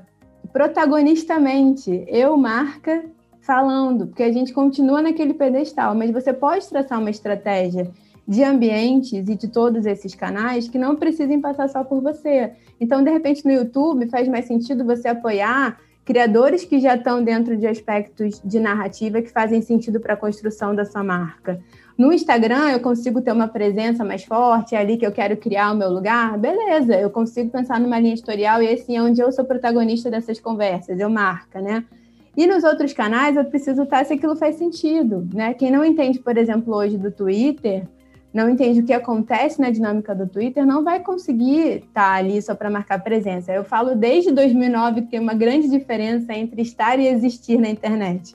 protagonistamente. 0.52 2.04
Eu, 2.08 2.36
marca, 2.36 3.04
falando, 3.40 4.06
porque 4.06 4.22
a 4.22 4.32
gente 4.32 4.52
continua 4.52 5.02
naquele 5.02 5.34
pedestal, 5.34 5.94
mas 5.94 6.10
você 6.10 6.32
pode 6.32 6.68
traçar 6.68 6.98
uma 6.98 7.10
estratégia 7.10 7.90
de 8.26 8.42
ambientes 8.42 9.28
e 9.28 9.34
de 9.34 9.48
todos 9.48 9.86
esses 9.86 10.14
canais 10.14 10.68
que 10.68 10.78
não 10.78 10.96
precisem 10.96 11.40
passar 11.40 11.68
só 11.68 11.84
por 11.84 12.00
você. 12.00 12.52
Então, 12.80 13.02
de 13.02 13.10
repente, 13.10 13.44
no 13.44 13.52
YouTube 13.52 14.08
faz 14.08 14.26
mais 14.28 14.46
sentido 14.46 14.84
você 14.84 15.08
apoiar 15.08 15.78
criadores 16.04 16.64
que 16.64 16.78
já 16.78 16.96
estão 16.96 17.22
dentro 17.22 17.56
de 17.56 17.66
aspectos 17.66 18.40
de 18.44 18.60
narrativa 18.60 19.22
que 19.22 19.30
fazem 19.30 19.62
sentido 19.62 19.98
para 20.00 20.14
a 20.14 20.16
construção 20.16 20.74
da 20.74 20.84
sua 20.84 21.02
marca. 21.02 21.60
No 21.96 22.12
Instagram, 22.12 22.70
eu 22.70 22.80
consigo 22.80 23.22
ter 23.22 23.32
uma 23.32 23.48
presença 23.48 24.04
mais 24.04 24.24
forte, 24.24 24.74
é 24.74 24.78
ali 24.78 24.96
que 24.96 25.06
eu 25.06 25.12
quero 25.12 25.36
criar 25.36 25.72
o 25.72 25.76
meu 25.76 25.88
lugar, 25.88 26.36
beleza, 26.36 26.94
eu 26.94 27.08
consigo 27.08 27.50
pensar 27.50 27.80
numa 27.80 27.98
linha 27.98 28.12
editorial 28.12 28.62
e 28.62 28.66
esse 28.66 28.94
é 28.94 29.00
onde 29.00 29.20
eu 29.20 29.30
sou 29.32 29.44
protagonista 29.44 30.10
dessas 30.10 30.38
conversas, 30.40 30.98
eu 30.98 31.08
marca, 31.08 31.60
né? 31.60 31.84
E 32.36 32.48
nos 32.48 32.64
outros 32.64 32.92
canais, 32.92 33.36
eu 33.36 33.44
preciso 33.44 33.84
estar 33.84 34.04
se 34.04 34.12
aquilo 34.12 34.34
faz 34.34 34.56
sentido, 34.56 35.26
né? 35.32 35.54
Quem 35.54 35.70
não 35.70 35.84
entende, 35.84 36.18
por 36.18 36.36
exemplo, 36.36 36.74
hoje 36.74 36.98
do 36.98 37.12
Twitter, 37.12 37.86
não 38.34 38.50
entende 38.50 38.80
o 38.80 38.84
que 38.84 38.92
acontece 38.92 39.60
na 39.60 39.70
dinâmica 39.70 40.12
do 40.12 40.26
Twitter, 40.26 40.66
não 40.66 40.82
vai 40.82 40.98
conseguir 40.98 41.84
estar 41.84 42.14
ali 42.14 42.42
só 42.42 42.52
para 42.52 42.68
marcar 42.68 42.98
presença. 42.98 43.52
Eu 43.52 43.62
falo 43.62 43.94
desde 43.94 44.32
2009 44.32 45.02
que 45.02 45.10
tem 45.12 45.20
uma 45.20 45.34
grande 45.34 45.70
diferença 45.70 46.34
entre 46.34 46.60
estar 46.60 46.98
e 46.98 47.06
existir 47.06 47.60
na 47.60 47.68
internet. 47.68 48.34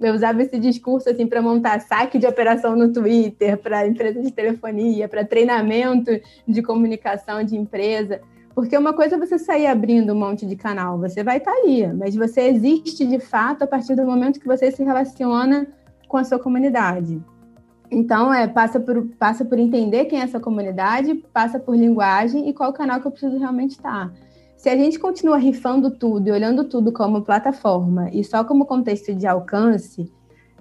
Eu 0.00 0.14
usava 0.14 0.42
esse 0.42 0.58
discurso 0.58 1.08
assim 1.08 1.28
para 1.28 1.40
montar 1.40 1.80
saque 1.80 2.18
de 2.18 2.26
operação 2.26 2.74
no 2.74 2.92
Twitter, 2.92 3.56
para 3.56 3.86
empresa 3.86 4.20
de 4.20 4.32
telefonia, 4.32 5.08
para 5.08 5.24
treinamento 5.24 6.10
de 6.46 6.60
comunicação 6.60 7.44
de 7.44 7.56
empresa. 7.56 8.20
Porque 8.52 8.76
uma 8.76 8.94
coisa 8.94 9.14
é 9.14 9.18
você 9.18 9.38
sair 9.38 9.68
abrindo 9.68 10.12
um 10.12 10.18
monte 10.18 10.44
de 10.44 10.56
canal, 10.56 10.98
você 10.98 11.22
vai 11.22 11.36
estar 11.36 11.52
ali, 11.52 11.86
mas 11.92 12.16
você 12.16 12.48
existe 12.48 13.06
de 13.06 13.20
fato 13.20 13.62
a 13.62 13.66
partir 13.66 13.94
do 13.94 14.04
momento 14.04 14.40
que 14.40 14.46
você 14.46 14.72
se 14.72 14.82
relaciona 14.82 15.68
com 16.08 16.16
a 16.16 16.24
sua 16.24 16.38
comunidade. 16.38 17.22
Então, 17.90 18.32
é, 18.32 18.46
passa, 18.46 18.80
por, 18.80 19.06
passa 19.18 19.44
por 19.44 19.58
entender 19.58 20.06
quem 20.06 20.20
é 20.20 20.22
essa 20.22 20.40
comunidade, 20.40 21.14
passa 21.32 21.58
por 21.58 21.76
linguagem 21.76 22.48
e 22.48 22.52
qual 22.52 22.72
canal 22.72 23.00
que 23.00 23.06
eu 23.06 23.10
preciso 23.10 23.38
realmente 23.38 23.72
estar. 23.72 24.12
Se 24.56 24.68
a 24.68 24.76
gente 24.76 24.98
continua 24.98 25.36
rifando 25.36 25.90
tudo 25.90 26.28
e 26.28 26.32
olhando 26.32 26.64
tudo 26.64 26.90
como 26.92 27.22
plataforma 27.22 28.10
e 28.12 28.24
só 28.24 28.42
como 28.42 28.66
contexto 28.66 29.14
de 29.14 29.26
alcance, 29.26 30.10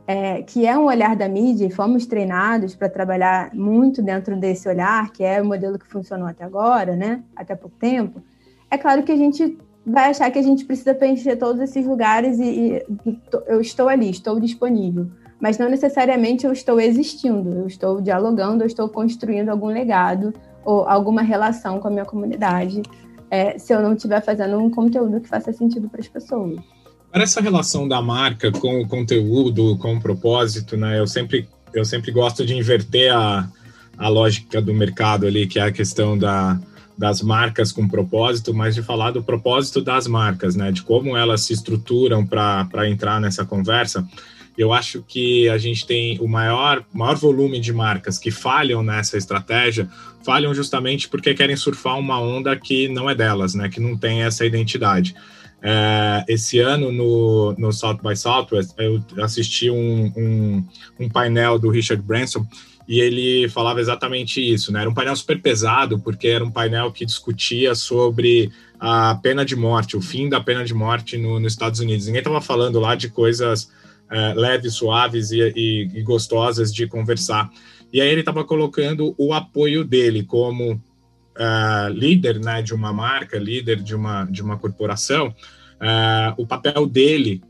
é, 0.06 0.44
que 0.44 0.66
é 0.68 0.78
um 0.78 0.86
olhar 0.86 1.16
da 1.16 1.28
mídia, 1.28 1.66
e 1.66 1.72
fomos 1.72 2.06
treinados 2.06 2.76
para 2.76 2.88
trabalhar 2.88 3.54
muito 3.56 4.04
dentro 4.04 4.38
desse 4.38 4.70
olhar, 4.70 5.12
que 5.12 5.24
é 5.24 5.42
o 5.42 5.46
modelo 5.46 5.80
que 5.80 5.88
funcionou 5.88 6.28
até 6.28 6.44
agora, 6.44 6.96
né? 6.96 7.24
Até 7.36 7.56
pouco 7.56 7.76
tempo, 7.78 8.22
é 8.70 8.78
claro 8.78 9.02
que 9.04 9.12
a 9.12 9.16
gente 9.16 9.58
vai 9.86 10.10
achar 10.10 10.30
que 10.30 10.38
a 10.38 10.44
gente 10.44 10.66
precisa 10.66 10.94
preencher 10.94 11.36
todos 11.38 11.62
esses 11.62 11.86
lugares 11.86 12.38
e, 12.40 12.84
e 13.06 13.20
eu 13.48 13.62
estou 13.62 13.88
ali, 13.88 14.10
estou 14.10 14.40
disponível 14.40 15.10
mas 15.40 15.58
não 15.58 15.70
necessariamente 15.70 16.46
eu 16.46 16.52
estou 16.52 16.80
existindo, 16.80 17.50
eu 17.50 17.68
estou 17.68 18.02
dialogando, 18.02 18.64
eu 18.64 18.68
estou 18.68 18.88
construindo 18.88 19.50
algum 19.50 19.68
legado 19.68 20.34
ou 20.64 20.88
alguma 20.88 21.22
relação 21.22 21.80
com 21.80 21.88
a 21.88 21.92
minha 21.92 22.06
comunidade, 22.06 22.82
é, 23.30 23.58
se 23.58 23.74
eu 23.74 23.82
não 23.82 23.94
estiver 23.94 24.22
fazendo 24.24 24.58
um 24.58 24.70
conteúdo 24.70 25.20
que 25.20 25.28
faça 25.28 25.52
sentido 25.52 25.90
para 25.90 26.00
as 26.00 26.08
pessoas. 26.08 26.60
Para 27.12 27.24
essa 27.24 27.42
relação 27.42 27.88
da 27.88 28.02
marca 28.02 28.52
com 28.52 28.82
o 28.82 28.88
conteúdo, 28.88 29.78
com 29.78 29.96
o 29.96 30.02
propósito, 30.02 30.76
né? 30.76 31.00
Eu 31.00 31.08
sempre, 31.08 31.48
eu 31.74 31.86
sempre 31.86 32.12
gosto 32.12 32.46
de 32.46 32.56
inverter 32.56 33.14
a, 33.14 33.48
a 33.98 34.08
lógica 34.10 34.62
do 34.62 34.74
mercado 34.74 35.26
ali, 35.26 35.48
que 35.48 35.60
é 35.60 35.64
a 35.64 35.72
questão 35.72 36.18
da, 36.18 36.60
das 36.98 37.22
marcas 37.22 37.72
com 37.72 37.88
propósito, 37.88 38.54
mas 38.54 38.76
de 38.76 38.82
falar 38.82 39.12
do 39.12 39.24
propósito 39.24 39.82
das 39.82 40.08
marcas, 40.08 40.56
né? 40.56 40.72
De 40.72 40.82
como 40.82 41.16
elas 41.16 41.42
se 41.42 41.54
estruturam 41.54 42.26
para 42.26 42.90
entrar 42.90 43.22
nessa 43.22 43.46
conversa 43.46 44.06
eu 44.58 44.72
acho 44.72 45.04
que 45.04 45.50
a 45.50 45.58
gente 45.58 45.86
tem 45.86 46.18
o 46.20 46.28
maior, 46.28 46.84
maior 46.94 47.16
volume 47.16 47.60
de 47.60 47.74
marcas 47.74 48.18
que 48.18 48.32
falham 48.32 48.82
nessa 48.82 49.18
estratégia, 49.18 49.90
falham 50.24 50.54
justamente 50.54 51.08
porque 51.10 51.34
querem 51.34 51.56
surfar 51.56 52.00
uma 52.00 52.20
onda 52.20 52.56
que 52.56 52.88
não 52.88 53.10
é 53.10 53.16
delas, 53.16 53.54
né? 53.54 53.70
Que 53.70 53.80
não 53.80 53.98
tem 53.98 54.24
essa 54.24 54.46
identidade. 54.46 55.16
É, 55.62 56.24
esse 56.28 56.60
ano 56.60 56.92
no, 56.92 57.56
no 57.58 57.72
South 57.72 57.98
by 58.04 58.16
Southwest 58.16 58.74
eu 58.78 59.04
assisti 59.24 59.70
um, 59.70 60.14
um, 60.16 60.66
um 61.00 61.10
painel 61.10 61.58
do 61.58 61.70
Richard 61.70 62.04
Branson 62.04 62.46
e 62.88 63.00
ele 63.00 63.50
falava 63.50 63.82
exatamente 63.82 64.40
isso, 64.40 64.72
né? 64.72 64.82
Era 64.82 64.90
um 64.90 64.94
painel 64.94 65.16
super 65.16 65.42
pesado, 65.42 66.00
porque 66.00 66.28
era 66.28 66.46
um 66.46 66.52
painel 66.52 66.92
que 66.92 67.06
discutia 67.06 67.74
sobre 67.74 68.52
a 68.80 69.16
pena 69.16 69.44
de 69.44 69.56
morte, 69.56 69.98
o 69.98 70.02
fim 70.02 70.30
da 70.30 70.40
pena 70.40 70.64
de 70.64 70.74
morte 70.74 71.18
no, 71.18 71.40
nos 71.40 71.54
Estados 71.54 71.80
Unidos. 71.80 72.06
Ninguém 72.06 72.20
estava 72.20 72.42
falando 72.42 72.80
lá 72.80 72.94
de 72.94 73.10
coisas 73.10 73.72
é, 74.10 74.34
leves, 74.34 74.74
suaves 74.74 75.32
e, 75.32 75.40
e, 75.56 75.90
e, 75.94 76.04
gostosas 76.04 76.74
de 76.74 76.88
conversar. 76.88 77.50
E 77.92 78.02
aí 78.02 78.10
ele 78.10 78.20
estava 78.20 78.44
colocando 78.44 79.16
o 79.18 79.34
apoio 79.34 79.84
dele 79.84 80.24
como 80.24 80.74
uh, 80.74 81.90
líder 81.92 82.40
né, 82.40 82.62
de 82.62 82.74
uma 82.74 82.92
marca, 82.94 83.38
líder 83.38 83.82
de 83.82 83.96
uma, 83.96 84.26
de 84.26 84.42
uma 84.42 84.58
corporação, 84.58 85.28
uh, 85.30 86.34
o 86.38 86.46
papel 86.46 86.88
dele 86.88 87.42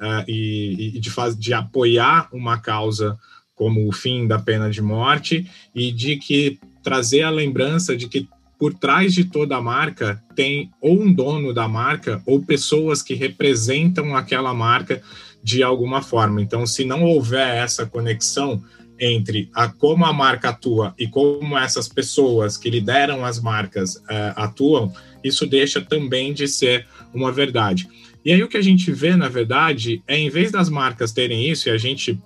uh, 0.00 0.24
e, 0.26 0.96
e, 0.96 1.00
de, 1.00 1.10
faz, 1.10 1.38
de 1.38 1.52
apoiar 1.52 2.28
uma 2.32 2.58
causa 2.58 3.18
como 3.54 3.86
o 3.86 3.92
fim 3.92 4.26
da 4.26 4.38
pena 4.38 4.70
de 4.70 4.80
morte 4.80 5.48
e 5.74 5.92
de 5.92 6.16
que 6.16 6.58
trazer 6.82 7.22
a 7.22 7.30
lembrança 7.30 7.96
de 7.96 8.08
que 8.08 8.26
por 8.58 8.74
trás 8.74 9.14
de 9.14 9.24
toda 9.24 9.56
a 9.56 9.62
marca 9.62 10.22
tem 10.34 10.70
ou 10.80 11.00
um 11.00 11.12
dono 11.12 11.52
da 11.52 11.66
marca 11.66 12.22
ou 12.26 12.42
pessoas 12.42 13.02
que 13.02 13.14
representam 13.14 14.14
aquela 14.14 14.52
marca 14.52 15.02
de 15.42 15.62
alguma 15.62 16.02
forma. 16.02 16.40
Então, 16.42 16.66
se 16.66 16.84
não 16.84 17.04
houver 17.04 17.56
essa 17.56 17.86
conexão 17.86 18.62
entre 18.98 19.48
a, 19.54 19.68
como 19.68 20.04
a 20.04 20.12
marca 20.12 20.50
atua 20.50 20.94
e 20.98 21.06
como 21.06 21.56
essas 21.56 21.88
pessoas 21.88 22.58
que 22.58 22.68
lideram 22.68 23.24
as 23.24 23.40
marcas 23.40 23.96
uh, 23.96 24.36
atuam, 24.36 24.92
isso 25.24 25.46
deixa 25.46 25.80
também 25.80 26.34
de 26.34 26.46
ser 26.46 26.86
uma 27.14 27.32
verdade. 27.32 27.88
E 28.22 28.32
aí 28.32 28.42
o 28.42 28.48
que 28.48 28.58
a 28.58 28.62
gente 28.62 28.92
vê, 28.92 29.16
na 29.16 29.28
verdade, 29.28 30.02
é 30.06 30.18
em 30.18 30.28
vez 30.28 30.52
das 30.52 30.68
marcas 30.68 31.12
terem 31.12 31.48
isso, 31.48 31.68
e 31.68 31.72
a 31.72 31.78
gente, 31.78 32.20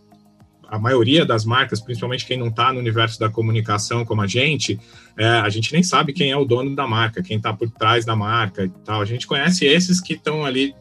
a 0.69 0.77
maioria 0.77 1.25
das 1.25 1.45
marcas, 1.45 1.81
principalmente 1.81 2.27
quem 2.27 2.37
não 2.37 2.49
está 2.49 2.73
no 2.73 2.81
universo 2.81 3.21
da 3.21 3.31
comunicação 3.31 4.05
como 4.05 4.21
a 4.21 4.27
gente, 4.27 4.79
é, 5.17 5.25
a 5.25 5.49
gente 5.49 5.73
nem 5.73 5.85
sabe 5.85 6.13
quem 6.13 6.33
é 6.33 6.37
o 6.37 6.45
dono 6.45 6.75
da 6.75 6.89
marca, 6.89 7.23
quem 7.23 7.37
está 7.37 7.53
por 7.53 7.71
trás 7.71 8.05
da 8.05 8.17
marca 8.17 8.65
e 8.65 8.69
tal. 8.85 9.01
A 9.01 9.05
gente 9.05 9.29
conhece 9.29 9.65
esses 9.65 10.01
que 10.01 10.15
estão 10.15 10.45
ali 10.45 10.75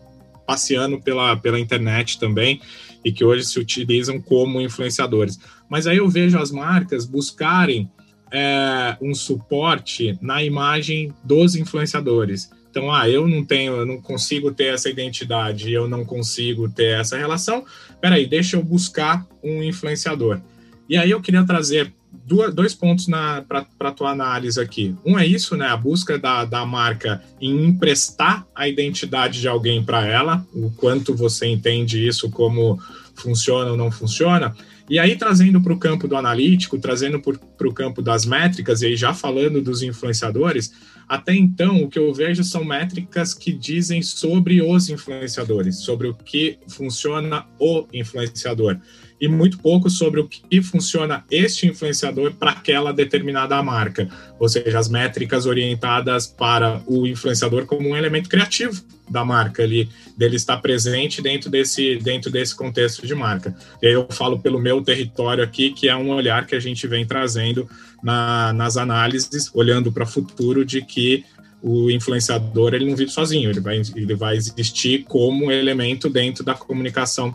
passeando 0.45 1.01
pela, 1.01 1.35
pela 1.35 1.59
internet 1.59 2.19
também 2.19 2.61
e 3.03 3.11
que 3.11 3.23
hoje 3.23 3.45
se 3.45 3.59
utilizam 3.59 4.21
como 4.21 4.61
influenciadores. 4.61 5.39
Mas 5.69 5.87
aí 5.87 5.97
eu 5.97 6.09
vejo 6.09 6.37
as 6.39 6.51
marcas 6.51 7.05
buscarem 7.05 7.89
é, 8.31 8.97
um 9.01 9.13
suporte 9.13 10.17
na 10.21 10.43
imagem 10.43 11.13
dos 11.23 11.55
influenciadores. 11.55 12.49
Então, 12.69 12.91
ah, 12.91 13.07
eu 13.07 13.27
não 13.27 13.45
tenho, 13.45 13.73
eu 13.73 13.85
não 13.85 14.01
consigo 14.01 14.51
ter 14.51 14.73
essa 14.73 14.89
identidade, 14.89 15.71
eu 15.71 15.87
não 15.87 16.03
consigo 16.03 16.67
ter 16.67 16.99
essa 16.99 17.15
relação. 17.15 17.63
Peraí, 18.01 18.25
deixa 18.25 18.57
eu 18.57 18.63
buscar 18.63 19.27
um 19.43 19.61
influenciador. 19.61 20.41
E 20.89 20.97
aí 20.97 21.11
eu 21.11 21.21
queria 21.21 21.45
trazer 21.45 21.93
duas, 22.25 22.53
dois 22.53 22.73
pontos 22.73 23.05
para 23.47 23.65
a 23.79 23.91
tua 23.91 24.11
análise 24.11 24.59
aqui. 24.59 24.95
Um 25.05 25.17
é 25.17 25.25
isso, 25.25 25.55
né? 25.55 25.67
A 25.67 25.77
busca 25.77 26.17
da, 26.17 26.45
da 26.45 26.65
marca 26.65 27.21
em 27.39 27.65
emprestar 27.65 28.45
a 28.55 28.67
identidade 28.67 29.41
de 29.41 29.47
alguém 29.47 29.83
para 29.83 30.05
ela, 30.05 30.45
o 30.53 30.71
quanto 30.71 31.15
você 31.15 31.47
entende 31.47 32.05
isso 32.05 32.29
como 32.29 32.79
funciona 33.15 33.71
ou 33.71 33.77
não 33.77 33.91
funciona. 33.91 34.55
E 34.89 34.99
aí, 34.99 35.15
trazendo 35.15 35.61
para 35.61 35.73
o 35.73 35.79
campo 35.79 36.07
do 36.07 36.17
analítico, 36.17 36.77
trazendo 36.77 37.19
para 37.19 37.67
o 37.67 37.73
campo 37.73 38.01
das 38.01 38.25
métricas, 38.25 38.81
e 38.81 38.87
aí 38.87 38.95
já 38.95 39.13
falando 39.13 39.61
dos 39.61 39.81
influenciadores, 39.81 40.73
até 41.07 41.33
então 41.33 41.83
o 41.83 41.89
que 41.89 41.99
eu 41.99 42.13
vejo 42.13 42.43
são 42.43 42.65
métricas 42.65 43.33
que 43.33 43.53
dizem 43.53 44.01
sobre 44.01 44.61
os 44.61 44.89
influenciadores, 44.89 45.77
sobre 45.77 46.07
o 46.07 46.13
que 46.13 46.57
funciona 46.67 47.45
o 47.59 47.85
influenciador 47.93 48.77
e 49.23 49.27
muito 49.29 49.57
pouco 49.57 49.89
sobre 49.89 50.19
o 50.19 50.27
que 50.27 50.61
funciona 50.61 51.23
este 51.31 51.65
influenciador 51.65 52.33
para 52.33 52.51
aquela 52.51 52.91
determinada 52.91 53.63
marca, 53.63 54.09
ou 54.37 54.49
seja, 54.49 54.77
as 54.77 54.89
métricas 54.89 55.45
orientadas 55.45 56.27
para 56.27 56.81
o 56.85 57.07
influenciador 57.07 57.65
como 57.65 57.87
um 57.87 57.95
elemento 57.95 58.27
criativo 58.27 58.83
da 59.09 59.23
marca 59.23 59.63
ali, 59.63 59.87
dele 60.17 60.35
estar 60.35 60.57
presente 60.57 61.21
dentro 61.21 61.49
desse, 61.49 61.95
dentro 61.99 62.29
desse 62.29 62.53
contexto 62.53 63.07
de 63.07 63.15
marca. 63.15 63.55
E 63.81 63.87
aí 63.87 63.93
eu 63.93 64.05
falo 64.09 64.39
pelo 64.39 64.59
meu 64.59 64.81
território 64.81 65.41
aqui, 65.41 65.71
que 65.71 65.87
é 65.87 65.95
um 65.95 66.09
olhar 66.09 66.45
que 66.45 66.55
a 66.55 66.59
gente 66.59 66.85
vem 66.85 67.05
trazendo 67.05 67.65
na, 68.03 68.51
nas 68.51 68.75
análises, 68.75 69.49
olhando 69.53 69.89
para 69.89 70.03
o 70.03 70.07
futuro 70.07 70.65
de 70.65 70.81
que 70.81 71.23
o 71.61 71.89
influenciador 71.89 72.73
ele 72.73 72.89
não 72.89 72.95
vive 72.97 73.09
sozinho, 73.09 73.49
ele 73.49 73.61
vai, 73.61 73.81
ele 73.95 74.15
vai 74.15 74.35
existir 74.35 75.05
como 75.05 75.49
elemento 75.49 76.09
dentro 76.09 76.43
da 76.43 76.53
comunicação 76.53 77.33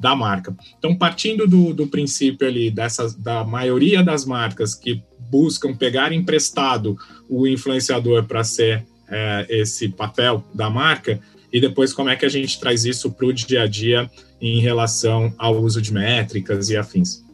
da 0.00 0.14
marca. 0.14 0.54
Então, 0.78 0.94
partindo 0.94 1.46
do, 1.46 1.72
do 1.72 1.86
princípio 1.86 2.46
ali 2.46 2.70
dessas, 2.70 3.14
da 3.14 3.44
maioria 3.44 4.02
das 4.02 4.24
marcas 4.24 4.74
que 4.74 5.02
buscam 5.30 5.74
pegar 5.74 6.12
emprestado 6.12 6.96
o 7.28 7.46
influenciador 7.46 8.24
para 8.24 8.44
ser 8.44 8.84
é, 9.08 9.46
esse 9.48 9.88
papel 9.88 10.44
da 10.54 10.70
marca, 10.70 11.20
e 11.52 11.60
depois 11.60 11.92
como 11.92 12.10
é 12.10 12.16
que 12.16 12.26
a 12.26 12.28
gente 12.28 12.58
traz 12.60 12.84
isso 12.84 13.10
para 13.10 13.26
o 13.26 13.32
dia 13.32 13.62
a 13.62 13.66
dia 13.66 14.10
em 14.40 14.60
relação 14.60 15.32
ao 15.38 15.56
uso 15.56 15.80
de 15.80 15.92
métricas 15.92 16.68
e 16.68 16.76
afins? 16.76 17.24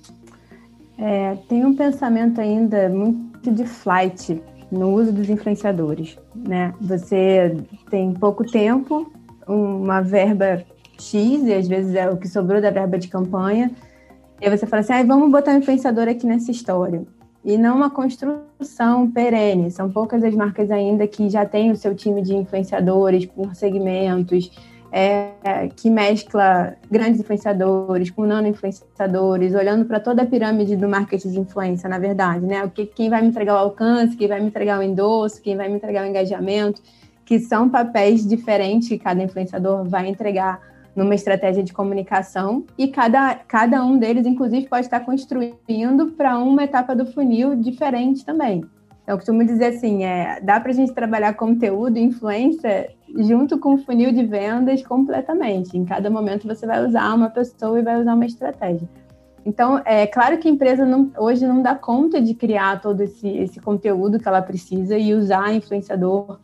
É, 0.99 1.37
tem 1.49 1.65
um 1.65 1.75
pensamento 1.75 2.41
ainda 2.41 2.89
muito 2.89 3.51
de 3.51 3.65
flight 3.67 4.41
no 4.71 4.95
uso 4.95 5.13
dos 5.13 5.29
influenciadores, 5.29 6.17
né? 6.35 6.73
Você 6.81 7.57
tem 7.91 8.13
pouco 8.15 8.45
tempo, 8.45 9.13
uma 9.47 10.01
verba 10.01 10.65
X, 11.03 11.43
e 11.45 11.53
às 11.53 11.69
vezes 11.69 11.95
é 11.95 12.09
o 12.09 12.17
que 12.17 12.29
sobrou 12.29 12.61
da 12.61 12.71
verba 12.71 12.99
de 12.99 13.09
campanha, 13.09 13.71
e 14.41 14.47
aí 14.47 14.57
você 14.57 14.67
fala 14.67 14.81
assim, 14.81 14.93
ah, 14.93 15.05
vamos 15.05 15.31
botar 15.31 15.53
um 15.53 15.59
influenciador 15.59 16.09
aqui 16.09 16.27
nessa 16.27 16.51
história. 16.51 17.05
E 17.45 17.57
não 17.57 17.77
uma 17.77 17.91
construção 17.91 19.11
perene. 19.11 19.71
São 19.71 19.91
poucas 19.91 20.23
as 20.23 20.35
marcas 20.35 20.71
ainda 20.71 21.07
que 21.07 21.29
já 21.29 21.45
têm 21.45 21.71
o 21.71 21.77
seu 21.77 21.95
time 21.95 22.23
de 22.23 22.35
influenciadores 22.35 23.25
por 23.27 23.55
segmentos, 23.55 24.51
é, 24.93 25.69
que 25.75 25.89
mescla 25.89 26.75
grandes 26.91 27.21
influenciadores 27.21 28.11
com 28.11 28.27
nano 28.27 28.47
influenciadores, 28.47 29.55
olhando 29.55 29.87
para 29.87 29.99
toda 29.99 30.23
a 30.23 30.27
pirâmide 30.27 30.77
do 30.77 30.89
marketing 30.89 31.31
de 31.31 31.41
influência, 31.41 31.89
na 31.89 31.99
verdade, 31.99 32.45
né? 32.45 32.63
O 32.65 32.71
que, 32.71 32.85
quem 32.85 33.09
vai 33.09 33.23
me 33.23 33.29
entregar 33.29 33.55
o 33.55 33.59
alcance, 33.59 34.17
quem 34.17 34.29
vai 34.29 34.41
me 34.41 34.49
entregar 34.49 34.79
o 34.79 34.83
endosso, 34.83 35.41
quem 35.41 35.57
vai 35.57 35.69
me 35.69 35.77
entregar 35.77 36.05
o 36.05 36.09
engajamento, 36.09 36.83
que 37.25 37.41
são 37.41 37.69
papéis 37.69 38.27
diferentes 38.27 38.89
que 38.89 38.99
cada 38.99 39.23
influenciador 39.23 39.89
vai 39.89 40.09
entregar 40.09 40.61
numa 40.95 41.15
estratégia 41.15 41.63
de 41.63 41.73
comunicação 41.73 42.65
e 42.77 42.89
cada, 42.89 43.35
cada 43.35 43.85
um 43.85 43.99
deles, 43.99 44.27
inclusive, 44.27 44.69
pode 44.69 44.87
estar 44.87 45.01
construindo 45.01 46.13
para 46.17 46.39
uma 46.39 46.65
etapa 46.65 46.95
do 46.95 47.07
funil 47.07 47.55
diferente 47.55 48.25
também. 48.25 48.65
Eu 49.07 49.17
costumo 49.17 49.45
dizer 49.45 49.67
assim, 49.67 50.05
é, 50.05 50.41
dá 50.41 50.61
para 50.61 50.71
a 50.71 50.75
gente 50.75 50.93
trabalhar 50.93 51.35
conteúdo 51.35 51.99
influência 51.99 52.91
junto 53.17 53.59
com 53.59 53.75
o 53.75 53.79
funil 53.79 54.13
de 54.13 54.25
vendas 54.25 54.83
completamente. 54.83 55.77
Em 55.77 55.85
cada 55.85 56.09
momento 56.09 56.47
você 56.47 56.67
vai 56.67 56.87
usar 56.87 57.13
uma 57.15 57.29
pessoa 57.29 57.79
e 57.81 57.83
vai 57.83 58.01
usar 58.01 58.15
uma 58.15 58.27
estratégia. 58.27 58.89
Então, 59.45 59.83
é 59.85 60.07
claro 60.07 60.39
que 60.39 60.47
a 60.47 60.51
empresa 60.51 60.87
não, 60.87 61.11
hoje 61.19 61.45
não 61.45 61.63
dá 61.63 61.75
conta 61.75 62.21
de 62.21 62.33
criar 62.33 62.81
todo 62.81 63.01
esse, 63.01 63.29
esse 63.29 63.59
conteúdo 63.61 64.21
que 64.21 64.29
ela 64.29 64.41
precisa 64.41 64.97
e 64.97 65.13
usar 65.15 65.53
influenciador 65.53 66.39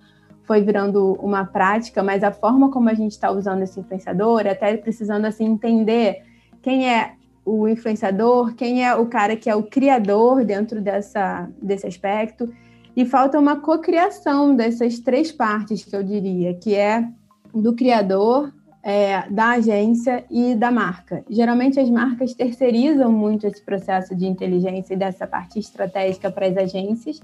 foi 0.48 0.62
virando 0.62 1.12
uma 1.20 1.44
prática, 1.44 2.02
mas 2.02 2.24
a 2.24 2.32
forma 2.32 2.70
como 2.70 2.88
a 2.88 2.94
gente 2.94 3.12
está 3.12 3.30
usando 3.30 3.62
esse 3.62 3.78
influenciador, 3.78 4.46
até 4.46 4.78
precisando 4.78 5.26
assim 5.26 5.44
entender 5.44 6.22
quem 6.62 6.90
é 6.90 7.12
o 7.44 7.68
influenciador, 7.68 8.54
quem 8.54 8.82
é 8.82 8.94
o 8.94 9.04
cara 9.06 9.36
que 9.36 9.50
é 9.50 9.54
o 9.54 9.62
criador 9.62 10.46
dentro 10.46 10.80
dessa, 10.80 11.48
desse 11.60 11.86
aspecto. 11.86 12.50
E 12.96 13.04
falta 13.04 13.38
uma 13.38 13.60
cocriação 13.60 14.56
dessas 14.56 14.98
três 14.98 15.30
partes 15.30 15.84
que 15.84 15.94
eu 15.94 16.02
diria, 16.02 16.54
que 16.54 16.74
é 16.74 17.06
do 17.54 17.74
criador, 17.74 18.50
é, 18.82 19.28
da 19.28 19.50
agência 19.50 20.24
e 20.30 20.54
da 20.54 20.70
marca. 20.70 21.22
Geralmente 21.28 21.78
as 21.78 21.90
marcas 21.90 22.32
terceirizam 22.32 23.12
muito 23.12 23.46
esse 23.46 23.62
processo 23.62 24.16
de 24.16 24.26
inteligência 24.26 24.94
e 24.94 24.96
dessa 24.96 25.26
parte 25.26 25.58
estratégica 25.58 26.30
para 26.30 26.46
as 26.46 26.56
agências, 26.56 27.20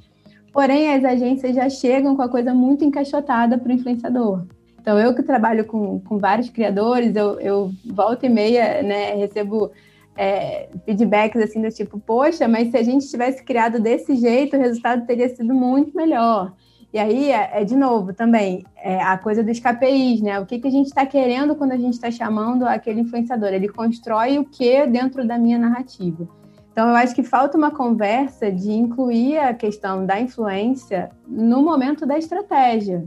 Porém, 0.55 0.95
as 0.95 1.05
agências 1.05 1.53
já 1.53 1.69
chegam 1.69 2.15
com 2.15 2.23
a 2.23 2.29
coisa 2.29 2.55
muito 2.55 2.85
encaixotada 2.85 3.59
para 3.59 3.71
o 3.71 3.73
influenciador. 3.73 4.47
Então, 4.81 4.97
eu 5.01 5.13
que 5.13 5.23
trabalho 5.25 5.65
com, 5.65 5.99
com 5.99 6.17
vários 6.17 6.49
criadores, 6.49 7.17
eu, 7.17 7.41
eu 7.41 7.73
volta 7.85 8.27
e 8.27 8.29
meia 8.29 8.81
né, 8.81 9.15
recebo 9.15 9.73
é, 10.17 10.69
feedbacks 10.85 11.43
assim 11.43 11.61
do 11.61 11.71
tipo, 11.71 11.99
poxa, 11.99 12.47
mas 12.47 12.71
se 12.71 12.77
a 12.77 12.85
gente 12.85 13.09
tivesse 13.09 13.43
criado 13.43 13.81
desse 13.81 14.15
jeito, 14.15 14.57
o 14.57 14.61
resultado 14.61 15.05
teria 15.05 15.29
sido 15.29 15.53
muito 15.53 15.97
melhor. 15.97 16.53
E 16.93 17.01
aí, 17.01 17.33
é, 17.33 17.51
é 17.55 17.65
de 17.65 17.75
novo, 17.75 18.15
também, 18.15 18.65
é 18.77 19.03
a 19.03 19.19
coisa 19.19 19.43
dos 19.43 19.59
KPIs, 19.59 20.21
né? 20.21 20.39
O 20.39 20.47
que, 20.47 20.61
que 20.61 20.69
a 20.69 20.71
gente 20.71 20.87
está 20.87 21.05
querendo 21.05 21.57
quando 21.57 21.73
a 21.73 21.77
gente 21.77 21.95
está 21.95 22.13
chamando 22.13 22.65
aquele 22.65 23.01
influenciador? 23.01 23.49
Ele 23.49 23.69
constrói 23.69 24.39
o 24.39 24.45
que 24.45 24.87
dentro 24.87 25.27
da 25.27 25.37
minha 25.37 25.59
narrativa? 25.59 26.29
Então, 26.75 26.89
eu 26.89 26.97
acho 26.97 27.15
que 27.15 27.23
falta 27.23 27.57
uma 27.57 27.71
conversa 27.71 28.51
de 28.51 28.73
incluir 28.73 29.39
a 29.39 29.55
questão 29.55 30.05
da 30.05 30.21
influência 30.21 31.09
no 31.25 31.63
momento 31.63 32.05
da 32.05 32.19
estratégia. 32.19 33.05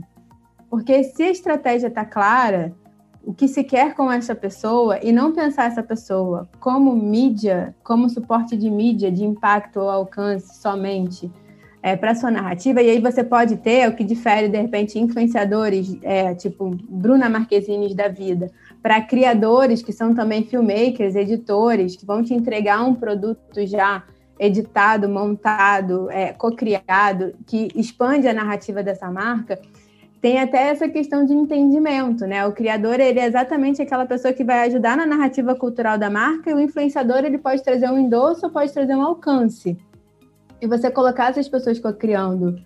Porque 0.70 1.04
se 1.04 1.22
a 1.24 1.30
estratégia 1.30 1.88
está 1.88 2.02
clara, 2.02 2.74
o 3.22 3.34
que 3.34 3.46
se 3.46 3.62
quer 3.62 3.94
com 3.94 4.10
essa 4.10 4.34
pessoa, 4.34 4.98
e 5.02 5.12
não 5.12 5.34
pensar 5.34 5.66
essa 5.66 5.82
pessoa 5.82 6.48
como 6.58 6.96
mídia, 6.96 7.76
como 7.84 8.08
suporte 8.08 8.56
de 8.56 8.70
mídia, 8.70 9.12
de 9.12 9.22
impacto 9.22 9.80
ou 9.80 9.90
alcance 9.90 10.62
somente 10.62 11.30
é, 11.82 11.94
para 11.94 12.14
sua 12.14 12.30
narrativa, 12.30 12.80
e 12.80 12.88
aí 12.88 12.98
você 12.98 13.22
pode 13.22 13.58
ter 13.58 13.86
o 13.86 13.94
que 13.94 14.02
difere, 14.02 14.48
de 14.48 14.56
repente, 14.56 14.98
influenciadores, 14.98 15.94
é, 16.02 16.34
tipo 16.34 16.74
Bruna 16.88 17.28
Marquezines 17.28 17.94
da 17.94 18.08
vida, 18.08 18.50
para 18.82 19.00
criadores 19.00 19.82
que 19.82 19.92
são 19.92 20.14
também 20.14 20.44
filmmakers, 20.44 21.14
editores, 21.14 21.96
que 21.96 22.06
vão 22.06 22.22
te 22.22 22.32
entregar 22.32 22.82
um 22.82 22.94
produto 22.94 23.66
já 23.66 24.04
editado, 24.38 25.08
montado, 25.08 26.10
é, 26.10 26.32
co-criado, 26.32 27.34
que 27.46 27.68
expande 27.74 28.28
a 28.28 28.32
narrativa 28.32 28.82
dessa 28.82 29.10
marca, 29.10 29.60
tem 30.20 30.40
até 30.40 30.68
essa 30.68 30.88
questão 30.88 31.24
de 31.24 31.32
entendimento, 31.32 32.26
né? 32.26 32.44
O 32.46 32.52
criador, 32.52 32.98
ele 32.98 33.20
é 33.20 33.26
exatamente 33.26 33.80
aquela 33.80 34.06
pessoa 34.06 34.32
que 34.32 34.44
vai 34.44 34.66
ajudar 34.66 34.96
na 34.96 35.06
narrativa 35.06 35.54
cultural 35.54 35.96
da 35.96 36.10
marca 36.10 36.50
e 36.50 36.54
o 36.54 36.60
influenciador, 36.60 37.18
ele 37.18 37.38
pode 37.38 37.62
trazer 37.62 37.88
um 37.90 37.98
endosso, 37.98 38.50
pode 38.50 38.72
trazer 38.72 38.94
um 38.94 39.02
alcance. 39.02 39.76
E 40.60 40.66
você 40.66 40.90
colocar 40.90 41.30
essas 41.30 41.48
pessoas 41.48 41.78
co-criando 41.78 42.56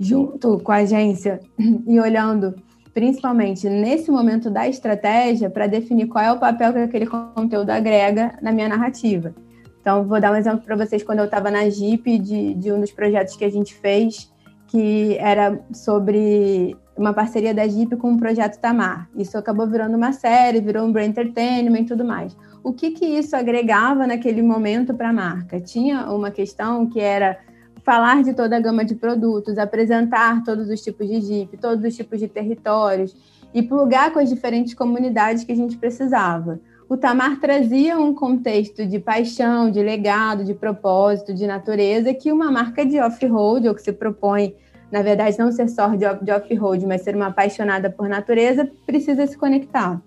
junto 0.00 0.58
com 0.60 0.72
a 0.72 0.76
agência 0.76 1.40
e 1.86 2.00
olhando 2.00 2.54
principalmente 2.98 3.68
nesse 3.68 4.10
momento 4.10 4.50
da 4.50 4.66
estratégia, 4.66 5.48
para 5.48 5.68
definir 5.68 6.08
qual 6.08 6.24
é 6.24 6.32
o 6.32 6.38
papel 6.40 6.72
que 6.72 6.80
aquele 6.80 7.06
conteúdo 7.06 7.70
agrega 7.70 8.36
na 8.42 8.50
minha 8.50 8.68
narrativa. 8.68 9.32
Então, 9.80 10.04
vou 10.04 10.20
dar 10.20 10.32
um 10.32 10.34
exemplo 10.34 10.62
para 10.62 10.74
vocês 10.74 11.04
quando 11.04 11.20
eu 11.20 11.26
estava 11.26 11.48
na 11.48 11.70
Jeep, 11.70 12.18
de, 12.18 12.54
de 12.54 12.72
um 12.72 12.80
dos 12.80 12.90
projetos 12.90 13.36
que 13.36 13.44
a 13.44 13.48
gente 13.48 13.72
fez, 13.72 14.32
que 14.66 15.16
era 15.18 15.60
sobre 15.72 16.76
uma 16.96 17.14
parceria 17.14 17.54
da 17.54 17.68
Jeep 17.68 17.94
com 17.98 18.14
o 18.14 18.18
projeto 18.18 18.58
Tamar. 18.58 19.08
Isso 19.16 19.38
acabou 19.38 19.68
virando 19.68 19.96
uma 19.96 20.12
série, 20.12 20.60
virou 20.60 20.84
um 20.84 20.90
brand 20.90 21.10
entertainment 21.10 21.82
e 21.82 21.86
tudo 21.86 22.04
mais. 22.04 22.36
O 22.64 22.72
que, 22.72 22.90
que 22.90 23.06
isso 23.06 23.36
agregava 23.36 24.08
naquele 24.08 24.42
momento 24.42 24.92
para 24.92 25.10
a 25.10 25.12
marca? 25.12 25.60
Tinha 25.60 26.10
uma 26.10 26.32
questão 26.32 26.84
que 26.84 26.98
era 26.98 27.38
falar 27.88 28.22
de 28.22 28.34
toda 28.34 28.54
a 28.54 28.60
gama 28.60 28.84
de 28.84 28.94
produtos, 28.94 29.56
apresentar 29.56 30.44
todos 30.44 30.68
os 30.68 30.82
tipos 30.82 31.08
de 31.08 31.22
Jeep, 31.22 31.56
todos 31.56 31.82
os 31.82 31.96
tipos 31.96 32.20
de 32.20 32.28
territórios 32.28 33.16
e 33.54 33.62
plugar 33.62 34.12
com 34.12 34.18
as 34.18 34.28
diferentes 34.28 34.74
comunidades 34.74 35.42
que 35.42 35.52
a 35.52 35.56
gente 35.56 35.78
precisava. 35.78 36.60
O 36.86 36.98
Tamar 36.98 37.40
trazia 37.40 37.98
um 37.98 38.12
contexto 38.12 38.84
de 38.84 38.98
paixão, 38.98 39.70
de 39.70 39.82
legado, 39.82 40.44
de 40.44 40.52
propósito, 40.52 41.32
de 41.32 41.46
natureza 41.46 42.12
que 42.12 42.30
uma 42.30 42.52
marca 42.52 42.84
de 42.84 43.00
off-road, 43.00 43.66
ou 43.66 43.74
que 43.74 43.80
se 43.80 43.92
propõe, 43.92 44.54
na 44.92 45.00
verdade, 45.00 45.38
não 45.38 45.50
ser 45.50 45.70
só 45.70 45.88
de 45.94 46.30
off-road, 46.30 46.86
mas 46.86 47.00
ser 47.00 47.16
uma 47.16 47.28
apaixonada 47.28 47.88
por 47.88 48.06
natureza, 48.06 48.70
precisa 48.84 49.26
se 49.26 49.38
conectar. 49.38 49.98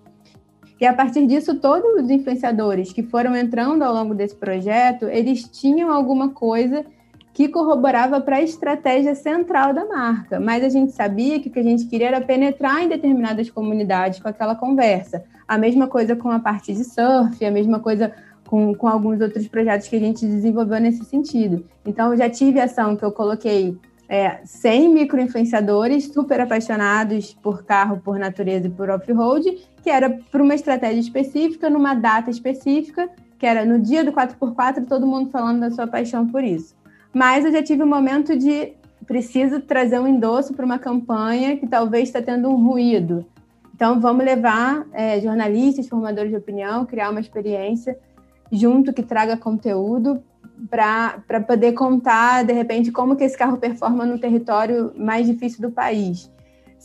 E 0.80 0.86
a 0.86 0.94
partir 0.94 1.26
disso, 1.26 1.58
todos 1.58 2.00
os 2.00 2.08
influenciadores 2.08 2.92
que 2.92 3.02
foram 3.02 3.34
entrando 3.34 3.82
ao 3.82 3.92
longo 3.92 4.14
desse 4.14 4.36
projeto, 4.36 5.06
eles 5.06 5.42
tinham 5.48 5.92
alguma 5.92 6.28
coisa 6.28 6.86
que 7.32 7.48
corroborava 7.48 8.20
para 8.20 8.36
a 8.36 8.42
estratégia 8.42 9.14
central 9.14 9.72
da 9.72 9.86
marca. 9.86 10.38
Mas 10.38 10.62
a 10.62 10.68
gente 10.68 10.92
sabia 10.92 11.40
que 11.40 11.48
o 11.48 11.52
que 11.52 11.58
a 11.58 11.62
gente 11.62 11.86
queria 11.86 12.08
era 12.08 12.20
penetrar 12.20 12.82
em 12.82 12.88
determinadas 12.88 13.48
comunidades 13.48 14.20
com 14.20 14.28
aquela 14.28 14.54
conversa. 14.54 15.24
A 15.48 15.56
mesma 15.56 15.86
coisa 15.86 16.14
com 16.14 16.30
a 16.30 16.38
parte 16.38 16.74
de 16.74 16.84
surf, 16.84 17.44
a 17.44 17.50
mesma 17.50 17.80
coisa 17.80 18.12
com, 18.46 18.74
com 18.74 18.86
alguns 18.86 19.20
outros 19.20 19.48
projetos 19.48 19.88
que 19.88 19.96
a 19.96 20.00
gente 20.00 20.26
desenvolveu 20.26 20.78
nesse 20.78 21.04
sentido. 21.04 21.64
Então, 21.86 22.12
eu 22.12 22.18
já 22.18 22.28
tive 22.28 22.60
ação 22.60 22.94
que 22.94 23.02
eu 23.02 23.10
coloquei 23.10 23.78
é, 24.06 24.40
100 24.44 24.90
microinfluenciadores 24.90 26.08
super 26.08 26.38
apaixonados 26.38 27.32
por 27.42 27.64
carro, 27.64 27.98
por 28.04 28.18
natureza 28.18 28.66
e 28.66 28.70
por 28.70 28.90
off-road, 28.90 29.56
que 29.82 29.88
era 29.88 30.10
para 30.30 30.42
uma 30.42 30.54
estratégia 30.54 31.00
específica, 31.00 31.70
numa 31.70 31.94
data 31.94 32.28
específica, 32.28 33.08
que 33.38 33.46
era 33.46 33.64
no 33.64 33.78
dia 33.80 34.04
do 34.04 34.12
4x4, 34.12 34.86
todo 34.86 35.06
mundo 35.06 35.30
falando 35.30 35.60
da 35.60 35.70
sua 35.70 35.86
paixão 35.86 36.28
por 36.28 36.44
isso. 36.44 36.74
Mas 37.12 37.44
eu 37.44 37.52
já 37.52 37.62
tive 37.62 37.82
um 37.82 37.86
momento 37.86 38.36
de 38.36 38.72
preciso 39.06 39.60
trazer 39.60 39.98
um 39.98 40.06
endosso 40.06 40.54
para 40.54 40.64
uma 40.64 40.78
campanha 40.78 41.56
que 41.56 41.66
talvez 41.66 42.08
está 42.08 42.22
tendo 42.22 42.48
um 42.48 42.66
ruído. 42.66 43.26
Então, 43.74 44.00
vamos 44.00 44.24
levar 44.24 44.86
é, 44.92 45.20
jornalistas, 45.20 45.88
formadores 45.88 46.30
de 46.30 46.36
opinião, 46.36 46.86
criar 46.86 47.10
uma 47.10 47.20
experiência 47.20 47.98
junto 48.50 48.92
que 48.92 49.02
traga 49.02 49.36
conteúdo 49.36 50.22
para 50.70 51.40
poder 51.46 51.72
contar, 51.72 52.44
de 52.44 52.52
repente, 52.52 52.92
como 52.92 53.16
que 53.16 53.24
esse 53.24 53.36
carro 53.36 53.56
performa 53.56 54.06
no 54.06 54.18
território 54.18 54.92
mais 54.96 55.26
difícil 55.26 55.60
do 55.60 55.70
país. 55.70 56.30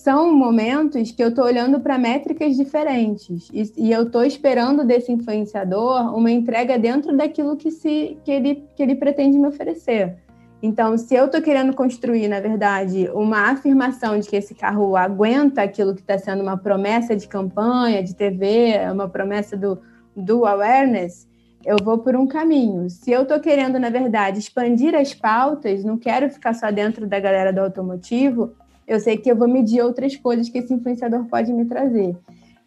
São 0.08 0.34
momentos 0.34 1.12
que 1.12 1.22
eu 1.22 1.28
estou 1.28 1.44
olhando 1.44 1.82
para 1.82 1.98
métricas 1.98 2.56
diferentes 2.56 3.50
e, 3.52 3.74
e 3.76 3.92
eu 3.92 4.04
estou 4.04 4.24
esperando 4.24 4.86
desse 4.86 5.12
influenciador 5.12 6.16
uma 6.16 6.32
entrega 6.32 6.80
dentro 6.80 7.14
daquilo 7.18 7.58
que, 7.58 7.70
se, 7.70 8.18
que, 8.24 8.32
ele, 8.32 8.64
que 8.74 8.82
ele 8.82 8.96
pretende 8.96 9.38
me 9.38 9.50
oferecer. 9.50 10.16
Então, 10.64 10.98
se 10.98 11.14
eu 11.14 11.26
estou 11.26 11.42
querendo 11.42 11.76
construir, 11.76 12.30
na 12.30 12.40
verdade, 12.40 13.10
uma 13.14 13.52
afirmação 13.52 14.18
de 14.18 14.30
que 14.30 14.38
esse 14.38 14.56
carro 14.56 14.96
aguenta 14.96 15.62
aquilo 15.62 15.94
que 15.94 16.00
está 16.00 16.18
sendo 16.18 16.42
uma 16.42 16.56
promessa 16.56 17.14
de 17.14 17.28
campanha, 17.28 18.02
de 18.02 18.16
TV, 18.16 18.76
uma 18.90 19.10
promessa 19.10 19.58
do, 19.58 19.78
do 20.16 20.46
awareness, 20.46 21.28
eu 21.66 21.76
vou 21.84 21.98
por 21.98 22.16
um 22.16 22.26
caminho. 22.26 22.90
Se 22.90 23.12
eu 23.12 23.24
estou 23.24 23.42
querendo, 23.42 23.78
na 23.78 23.90
verdade, 23.90 24.40
expandir 24.40 24.96
as 24.96 25.14
pautas, 25.14 25.84
não 25.84 25.98
quero 25.98 26.30
ficar 26.30 26.54
só 26.54 26.72
dentro 26.72 27.06
da 27.06 27.20
galera 27.20 27.52
do 27.52 27.60
automotivo, 27.60 28.56
eu 28.88 29.00
sei 29.00 29.18
que 29.18 29.30
eu 29.30 29.36
vou 29.36 29.48
medir 29.48 29.82
outras 29.82 30.16
coisas 30.16 30.48
que 30.50 30.60
esse 30.60 30.74
influenciador 30.74 31.26
pode 31.26 31.52
me 31.52 31.66
trazer. 31.66 32.16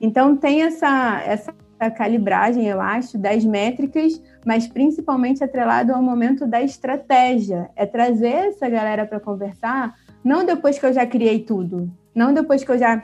Então, 0.00 0.36
tem 0.36 0.62
essa, 0.62 1.22
essa 1.24 1.54
calibragem, 1.88 2.66
eu 2.66 2.80
acho, 2.80 3.16
das 3.16 3.44
métricas, 3.44 4.20
mas 4.44 4.66
principalmente 4.66 5.42
atrelado 5.42 5.92
ao 5.92 6.02
momento 6.02 6.46
da 6.46 6.60
estratégia. 6.60 7.70
É 7.74 7.86
trazer 7.86 8.48
essa 8.48 8.68
galera 8.68 9.06
para 9.06 9.20
conversar, 9.20 9.94
não 10.22 10.44
depois 10.44 10.78
que 10.78 10.84
eu 10.84 10.92
já 10.92 11.06
criei 11.06 11.40
tudo, 11.40 11.90
não 12.14 12.34
depois 12.34 12.62
que 12.62 12.70
eu 12.70 12.78
já 12.78 13.02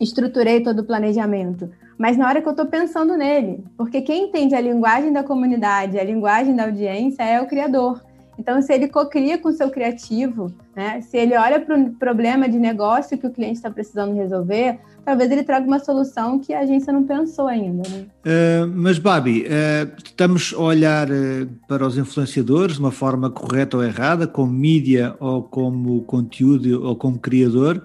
estruturei 0.00 0.62
todo 0.62 0.80
o 0.80 0.84
planejamento, 0.84 1.70
mas 1.98 2.16
na 2.16 2.28
hora 2.28 2.40
que 2.40 2.48
eu 2.48 2.52
estou 2.52 2.66
pensando 2.66 3.16
nele. 3.16 3.64
Porque 3.76 4.02
quem 4.02 4.28
entende 4.28 4.54
a 4.54 4.60
linguagem 4.60 5.12
da 5.12 5.22
comunidade, 5.22 5.98
a 5.98 6.04
linguagem 6.04 6.54
da 6.54 6.64
audiência 6.64 7.22
é 7.22 7.40
o 7.40 7.46
criador. 7.46 8.02
Então, 8.38 8.60
se 8.60 8.72
ele 8.72 8.88
cocria 8.88 9.38
com 9.38 9.48
o 9.48 9.52
seu 9.52 9.70
criativo, 9.70 10.52
né, 10.74 11.00
se 11.00 11.16
ele 11.16 11.36
olha 11.36 11.58
para 11.58 11.76
o 11.76 11.90
problema 11.92 12.48
de 12.48 12.58
negócio 12.58 13.16
que 13.16 13.26
o 13.26 13.30
cliente 13.30 13.54
está 13.54 13.70
precisando 13.70 14.14
resolver, 14.14 14.78
talvez 15.04 15.30
ele 15.30 15.42
traga 15.42 15.66
uma 15.66 15.78
solução 15.78 16.38
que 16.38 16.52
a 16.52 16.60
agência 16.60 16.92
não 16.92 17.04
pensou 17.04 17.46
ainda. 17.46 17.88
Né? 17.88 18.06
Uh, 18.24 18.66
mas, 18.74 18.98
Babi, 18.98 19.42
uh, 19.46 19.92
estamos 20.04 20.54
a 20.56 20.60
olhar 20.60 21.08
uh, 21.10 21.48
para 21.66 21.86
os 21.86 21.96
influenciadores 21.96 22.74
de 22.74 22.80
uma 22.80 22.92
forma 22.92 23.30
correta 23.30 23.76
ou 23.76 23.84
errada, 23.84 24.26
como 24.26 24.52
mídia 24.52 25.14
ou 25.18 25.42
como 25.42 26.02
conteúdo 26.02 26.84
ou 26.84 26.94
como 26.96 27.18
criador. 27.18 27.82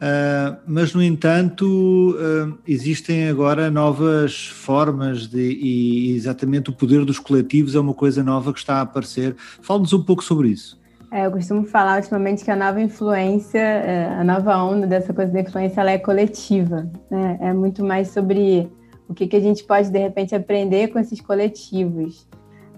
Uh, 0.00 0.56
mas, 0.66 0.94
no 0.94 1.02
entanto, 1.02 2.16
uh, 2.16 2.58
existem 2.66 3.28
agora 3.28 3.70
novas 3.70 4.46
formas 4.46 5.26
de, 5.26 5.58
e 5.60 6.16
exatamente 6.16 6.70
o 6.70 6.72
poder 6.72 7.04
dos 7.04 7.18
coletivos 7.18 7.74
é 7.74 7.80
uma 7.80 7.92
coisa 7.92 8.22
nova 8.22 8.50
que 8.52 8.58
está 8.58 8.76
a 8.76 8.80
aparecer. 8.80 9.36
Fale-nos 9.60 9.92
um 9.92 10.02
pouco 10.02 10.24
sobre 10.24 10.48
isso. 10.48 10.80
É, 11.12 11.26
eu 11.26 11.30
costumo 11.32 11.64
falar 11.66 11.98
ultimamente 11.98 12.44
que 12.44 12.50
a 12.50 12.56
nova 12.56 12.80
influência, 12.80 13.58
é, 13.58 14.06
a 14.06 14.24
nova 14.24 14.56
onda 14.62 14.86
dessa 14.86 15.12
coisa 15.12 15.30
da 15.30 15.40
influência, 15.40 15.80
ela 15.80 15.90
é 15.90 15.98
coletiva. 15.98 16.88
Né? 17.10 17.38
É 17.40 17.52
muito 17.52 17.84
mais 17.84 18.08
sobre 18.08 18.70
o 19.06 19.12
que, 19.12 19.26
que 19.26 19.36
a 19.36 19.40
gente 19.40 19.64
pode, 19.64 19.90
de 19.90 19.98
repente, 19.98 20.34
aprender 20.34 20.88
com 20.88 20.98
esses 20.98 21.20
coletivos 21.20 22.26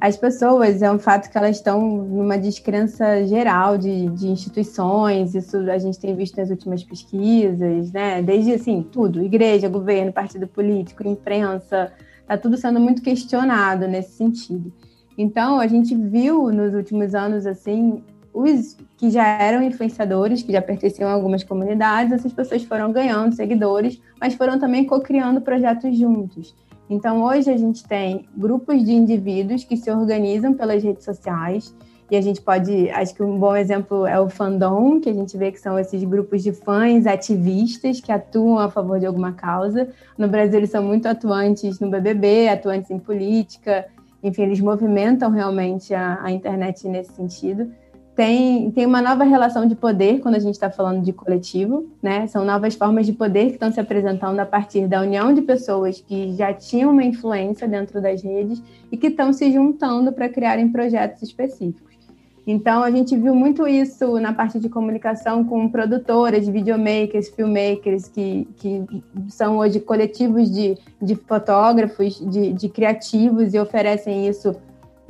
as 0.02 0.16
pessoas, 0.16 0.82
é 0.82 0.90
um 0.90 0.98
fato 0.98 1.30
que 1.30 1.38
elas 1.38 1.58
estão 1.58 1.80
numa 1.80 2.36
descrença 2.36 3.24
geral 3.24 3.78
de, 3.78 4.08
de, 4.08 4.26
instituições, 4.26 5.32
isso 5.32 5.56
a 5.70 5.78
gente 5.78 5.96
tem 5.96 6.16
visto 6.16 6.36
nas 6.38 6.50
últimas 6.50 6.82
pesquisas, 6.82 7.92
né? 7.92 8.20
Desde 8.20 8.52
assim, 8.52 8.82
tudo, 8.82 9.22
igreja, 9.22 9.68
governo, 9.68 10.12
partido 10.12 10.48
político, 10.48 11.06
imprensa, 11.06 11.92
está 12.20 12.36
tudo 12.36 12.56
sendo 12.56 12.80
muito 12.80 13.00
questionado 13.00 13.86
nesse 13.86 14.16
sentido. 14.16 14.72
Então, 15.16 15.60
a 15.60 15.68
gente 15.68 15.94
viu 15.94 16.50
nos 16.50 16.74
últimos 16.74 17.14
anos, 17.14 17.46
assim, 17.46 18.02
os 18.34 18.76
que 18.96 19.08
já 19.08 19.24
eram 19.24 19.62
influenciadores, 19.62 20.42
que 20.42 20.50
já 20.50 20.60
pertenciam 20.60 21.08
a 21.08 21.12
algumas 21.12 21.44
comunidades, 21.44 22.12
essas 22.12 22.32
pessoas 22.32 22.64
foram 22.64 22.90
ganhando 22.90 23.36
seguidores, 23.36 24.02
mas 24.20 24.34
foram 24.34 24.58
também 24.58 24.84
co-criando 24.84 25.40
projetos 25.40 25.96
juntos. 25.96 26.56
Então, 26.92 27.22
hoje 27.22 27.50
a 27.50 27.56
gente 27.56 27.82
tem 27.84 28.26
grupos 28.36 28.84
de 28.84 28.92
indivíduos 28.92 29.64
que 29.64 29.78
se 29.78 29.90
organizam 29.90 30.52
pelas 30.52 30.82
redes 30.82 31.04
sociais, 31.06 31.74
e 32.10 32.16
a 32.16 32.20
gente 32.20 32.42
pode, 32.42 32.90
acho 32.90 33.14
que 33.14 33.22
um 33.22 33.38
bom 33.38 33.56
exemplo 33.56 34.06
é 34.06 34.20
o 34.20 34.28
fandom, 34.28 35.00
que 35.00 35.08
a 35.08 35.14
gente 35.14 35.34
vê 35.38 35.50
que 35.50 35.58
são 35.58 35.78
esses 35.78 36.04
grupos 36.04 36.42
de 36.42 36.52
fãs 36.52 37.06
ativistas 37.06 37.98
que 37.98 38.12
atuam 38.12 38.58
a 38.58 38.70
favor 38.70 39.00
de 39.00 39.06
alguma 39.06 39.32
causa. 39.32 39.88
No 40.18 40.28
Brasil, 40.28 40.58
eles 40.58 40.68
são 40.68 40.82
muito 40.82 41.06
atuantes 41.06 41.80
no 41.80 41.88
BBB, 41.88 42.48
atuantes 42.48 42.90
em 42.90 42.98
política, 42.98 43.86
enfim, 44.22 44.42
eles 44.42 44.60
movimentam 44.60 45.30
realmente 45.30 45.94
a, 45.94 46.22
a 46.22 46.30
internet 46.30 46.86
nesse 46.86 47.14
sentido 47.14 47.72
tem, 48.14 48.70
tem 48.72 48.84
uma 48.84 49.00
nova 49.00 49.24
relação 49.24 49.66
de 49.66 49.74
poder 49.74 50.20
quando 50.20 50.34
a 50.34 50.38
gente 50.38 50.54
está 50.54 50.70
falando 50.70 51.02
de 51.02 51.12
coletivo, 51.12 51.86
né? 52.02 52.26
São 52.26 52.44
novas 52.44 52.74
formas 52.74 53.06
de 53.06 53.12
poder 53.12 53.46
que 53.46 53.52
estão 53.54 53.72
se 53.72 53.80
apresentando 53.80 54.38
a 54.38 54.46
partir 54.46 54.86
da 54.86 55.00
união 55.00 55.32
de 55.32 55.40
pessoas 55.40 56.00
que 56.00 56.34
já 56.34 56.52
tinham 56.52 56.90
uma 56.90 57.04
influência 57.04 57.66
dentro 57.66 58.02
das 58.02 58.22
redes 58.22 58.62
e 58.90 58.96
que 58.96 59.06
estão 59.06 59.32
se 59.32 59.50
juntando 59.50 60.12
para 60.12 60.28
criarem 60.28 60.70
projetos 60.70 61.22
específicos. 61.22 61.92
Então, 62.46 62.82
a 62.82 62.90
gente 62.90 63.16
viu 63.16 63.34
muito 63.34 63.66
isso 63.68 64.18
na 64.18 64.32
parte 64.32 64.58
de 64.58 64.68
comunicação 64.68 65.44
com 65.44 65.68
produtoras, 65.68 66.48
videomakers, 66.48 67.28
filmmakers, 67.28 68.08
que, 68.08 68.48
que 68.56 68.84
são 69.28 69.58
hoje 69.58 69.78
coletivos 69.78 70.50
de, 70.50 70.76
de 71.00 71.14
fotógrafos, 71.14 72.18
de, 72.18 72.52
de 72.52 72.68
criativos 72.68 73.54
e 73.54 73.60
oferecem 73.60 74.28
isso 74.28 74.56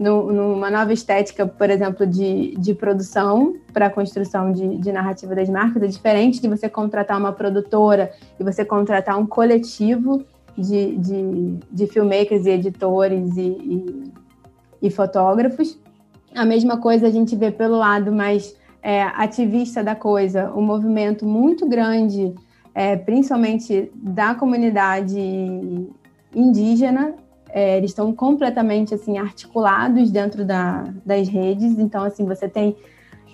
no, 0.02 0.32
numa 0.32 0.70
nova 0.70 0.92
estética, 0.92 1.46
por 1.46 1.70
exemplo, 1.70 2.04
de, 2.06 2.54
de 2.56 2.74
produção 2.74 3.54
para 3.72 3.86
a 3.86 3.90
construção 3.90 4.52
de, 4.52 4.76
de, 4.78 4.92
narrativa 4.92 5.34
das 5.34 5.48
marcas. 5.48 5.82
É 5.82 5.86
diferente 5.86 6.40
de 6.40 6.48
você 6.48 6.68
contratar 6.68 7.18
uma 7.18 7.32
produtora 7.32 8.10
e 8.38 8.42
você 8.42 8.64
contratar 8.64 9.18
um 9.18 9.26
coletivo 9.26 10.24
de, 10.58 10.96
de, 10.96 11.58
de 11.70 11.86
filmmakers 11.86 12.44
e 12.46 12.50
editores 12.50 13.36
e, 13.36 13.40
e, 13.40 14.12
e, 14.82 14.90
fotógrafos. 14.90 15.78
A 16.34 16.44
mesma 16.44 16.78
coisa 16.78 17.06
a 17.06 17.10
gente 17.10 17.36
vê 17.36 17.50
pelo 17.50 17.76
lado 17.76 18.10
mais 18.10 18.56
é, 18.82 19.02
ativista 19.02 19.84
da 19.84 19.94
coisa, 19.94 20.52
um 20.54 20.62
movimento 20.62 21.24
muito 21.24 21.66
grande, 21.68 22.34
é, 22.74 22.96
principalmente 22.96 23.90
da 23.94 24.34
comunidade 24.34 25.20
indígena 26.34 27.14
é, 27.52 27.76
eles 27.76 27.90
estão 27.90 28.12
completamente 28.14 28.94
assim 28.94 29.18
articulados 29.18 30.10
dentro 30.10 30.44
da, 30.44 30.84
das 31.04 31.28
redes. 31.28 31.78
Então, 31.78 32.02
assim, 32.02 32.24
você 32.24 32.48
tem 32.48 32.74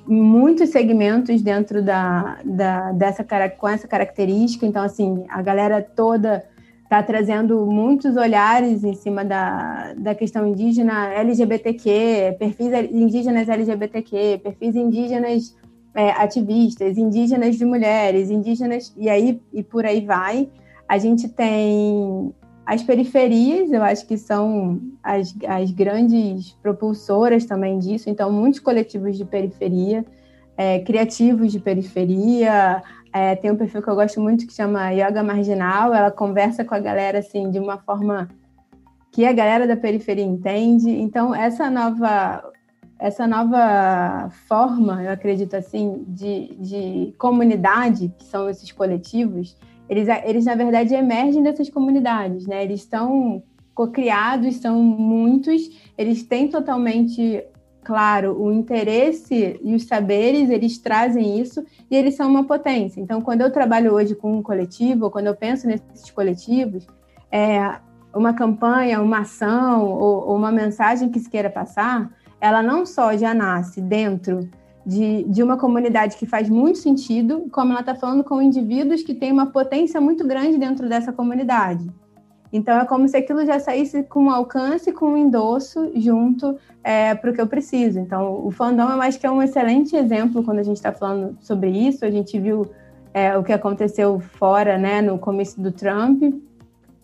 muitos 0.07 0.71
segmentos 0.71 1.41
dentro 1.41 1.83
da, 1.83 2.39
da 2.45 2.93
dessa 2.93 3.25
com 3.57 3.69
essa 3.69 3.87
característica. 3.87 4.67
Então, 4.67 4.83
assim, 4.83 5.25
a 5.29 5.41
galera 5.41 5.81
toda 5.81 6.45
está 6.83 7.03
trazendo 7.03 7.67
muitos 7.67 8.17
olhares 8.17 8.83
em 8.83 8.95
cima 8.95 9.25
da, 9.25 9.93
da 9.97 10.15
questão 10.15 10.47
indígena 10.47 11.13
LGBTQ, 11.13 12.37
perfis 12.39 12.73
indígenas 12.91 13.49
LGBTQ, 13.49 14.41
perfis 14.43 14.75
indígenas 14.75 15.55
é, 15.95 16.11
ativistas, 16.11 16.97
indígenas 16.97 17.57
de 17.57 17.65
mulheres, 17.65 18.31
indígenas 18.31 18.93
e 18.97 19.09
aí 19.09 19.41
e 19.53 19.63
por 19.63 19.85
aí 19.85 20.01
vai. 20.05 20.49
A 20.89 20.97
gente 20.97 21.29
tem 21.29 22.33
as 22.69 22.83
periferias, 22.83 23.73
eu 23.73 23.83
acho 23.83 24.07
que 24.07 24.19
são 24.19 24.79
as, 25.03 25.35
as 25.49 25.71
grandes 25.71 26.53
propulsoras 26.63 27.47
também 27.47 27.79
disso, 27.79 28.11
então, 28.11 28.31
muitos 28.31 28.61
coletivos 28.61 29.17
de 29.17 29.25
periferia, 29.25 30.05
é, 30.55 30.79
criativos 30.81 31.51
de 31.51 31.61
periferia. 31.61 32.83
É, 33.11 33.35
tem 33.37 33.51
um 33.51 33.57
perfil 33.57 33.81
que 33.81 33.89
eu 33.89 33.95
gosto 33.95 34.21
muito 34.21 34.47
que 34.47 34.53
chama 34.53 34.91
Yoga 34.91 35.23
Marginal, 35.23 35.95
ela 35.95 36.11
conversa 36.11 36.63
com 36.63 36.75
a 36.75 36.79
galera 36.79 37.21
assim 37.21 37.51
de 37.51 37.59
uma 37.59 37.79
forma 37.79 38.29
que 39.11 39.25
a 39.25 39.33
galera 39.33 39.67
da 39.67 39.75
periferia 39.75 40.27
entende. 40.27 40.91
Então, 40.91 41.35
essa 41.35 41.71
nova 41.71 42.53
essa 42.99 43.27
nova 43.27 44.29
forma, 44.47 45.05
eu 45.05 45.11
acredito 45.11 45.55
assim, 45.57 46.05
de, 46.07 46.55
de 46.57 47.15
comunidade, 47.17 48.13
que 48.19 48.25
são 48.25 48.51
esses 48.51 48.71
coletivos, 48.73 49.57
eles, 49.89 50.09
eles 50.25 50.45
na 50.45 50.55
verdade 50.55 50.95
emergem 50.95 51.43
dessas 51.43 51.71
comunidades, 51.71 52.47
né? 52.47 52.63
Eles 52.63 52.81
estão 52.81 53.43
cocriados, 53.75 54.57
são 54.57 54.83
muitos, 54.83 55.71
eles 55.97 56.23
têm 56.25 56.49
totalmente 56.49 57.45
claro 57.85 58.39
o 58.39 58.53
interesse 58.53 59.59
e 59.63 59.75
os 59.75 59.87
saberes, 59.87 60.51
eles 60.51 60.79
trazem 60.79 61.41
isso 61.41 61.65
e 61.91 61.97
eles 61.97 62.15
são 62.17 62.29
uma 62.29 62.45
potência. 62.45 63.01
Então, 63.01 63.23
quando 63.23 63.41
eu 63.41 63.53
trabalho 63.53 63.95
hoje 63.95 64.15
com 64.15 64.37
um 64.37 64.43
coletivo, 64.43 65.11
quando 65.11 65.29
eu 65.29 65.35
penso 65.35 65.67
nesses 65.67 66.11
coletivos, 66.11 66.87
é, 67.31 67.79
uma 68.15 68.35
campanha, 68.35 69.01
uma 69.01 69.21
ação 69.21 69.87
ou, 69.87 70.29
ou 70.29 70.37
uma 70.37 70.53
mensagem 70.53 71.09
que 71.09 71.21
se 71.21 71.31
queira 71.31 71.49
passar, 71.49 72.11
ela 72.41 72.63
não 72.63 72.85
só 72.85 73.17
já 73.17 73.33
nasce 73.33 73.81
dentro 73.81 74.49
de, 74.87 75.25
de 75.25 75.43
uma 75.43 75.57
comunidade 75.57 76.17
que 76.17 76.27
faz 76.27 76.49
muito 76.49 76.79
sentido, 76.79 77.47
como 77.53 77.73
ela 77.73 77.81
está 77.81 77.95
falando 77.95 78.25
com 78.25 78.41
indivíduos 78.41 79.03
que 79.03 79.15
têm 79.15 79.33
uma 79.33 79.47
potência 79.47 80.01
muito 80.01 80.27
grande 80.27 80.59
dentro 80.59 80.89
dessa 80.89 81.13
comunidade. 81.13 81.89
Então, 82.53 82.79
é 82.79 82.85
como 82.85 83.07
se 83.07 83.17
aquilo 83.17 83.45
já 83.45 83.61
saísse 83.61 84.03
com 84.05 84.25
um 84.25 84.31
alcance, 84.31 84.91
com 84.93 85.11
um 85.13 85.17
endosso 85.17 85.91
junto 85.95 86.57
é, 86.83 87.15
para 87.15 87.31
o 87.31 87.35
que 87.35 87.41
eu 87.41 87.47
preciso. 87.47 87.99
Então, 87.99 88.47
o 88.47 88.51
fandom 88.51 88.89
eu 88.91 89.03
acho 89.03 89.21
que 89.21 89.27
é 89.27 89.31
um 89.31 89.43
excelente 89.43 89.95
exemplo 89.95 90.43
quando 90.43 90.61
a 90.61 90.63
gente 90.63 90.77
está 90.77 90.93
falando 90.93 91.37
sobre 91.41 91.69
isso. 91.69 92.05
A 92.05 92.11
gente 92.11 92.39
viu 92.39 92.67
é, 93.13 93.37
o 93.37 93.45
que 93.45 93.53
aconteceu 93.53 94.19
fora, 94.19 94.79
né, 94.79 95.03
no 95.03 95.19
começo 95.19 95.61
do 95.61 95.71
Trump, 95.71 96.23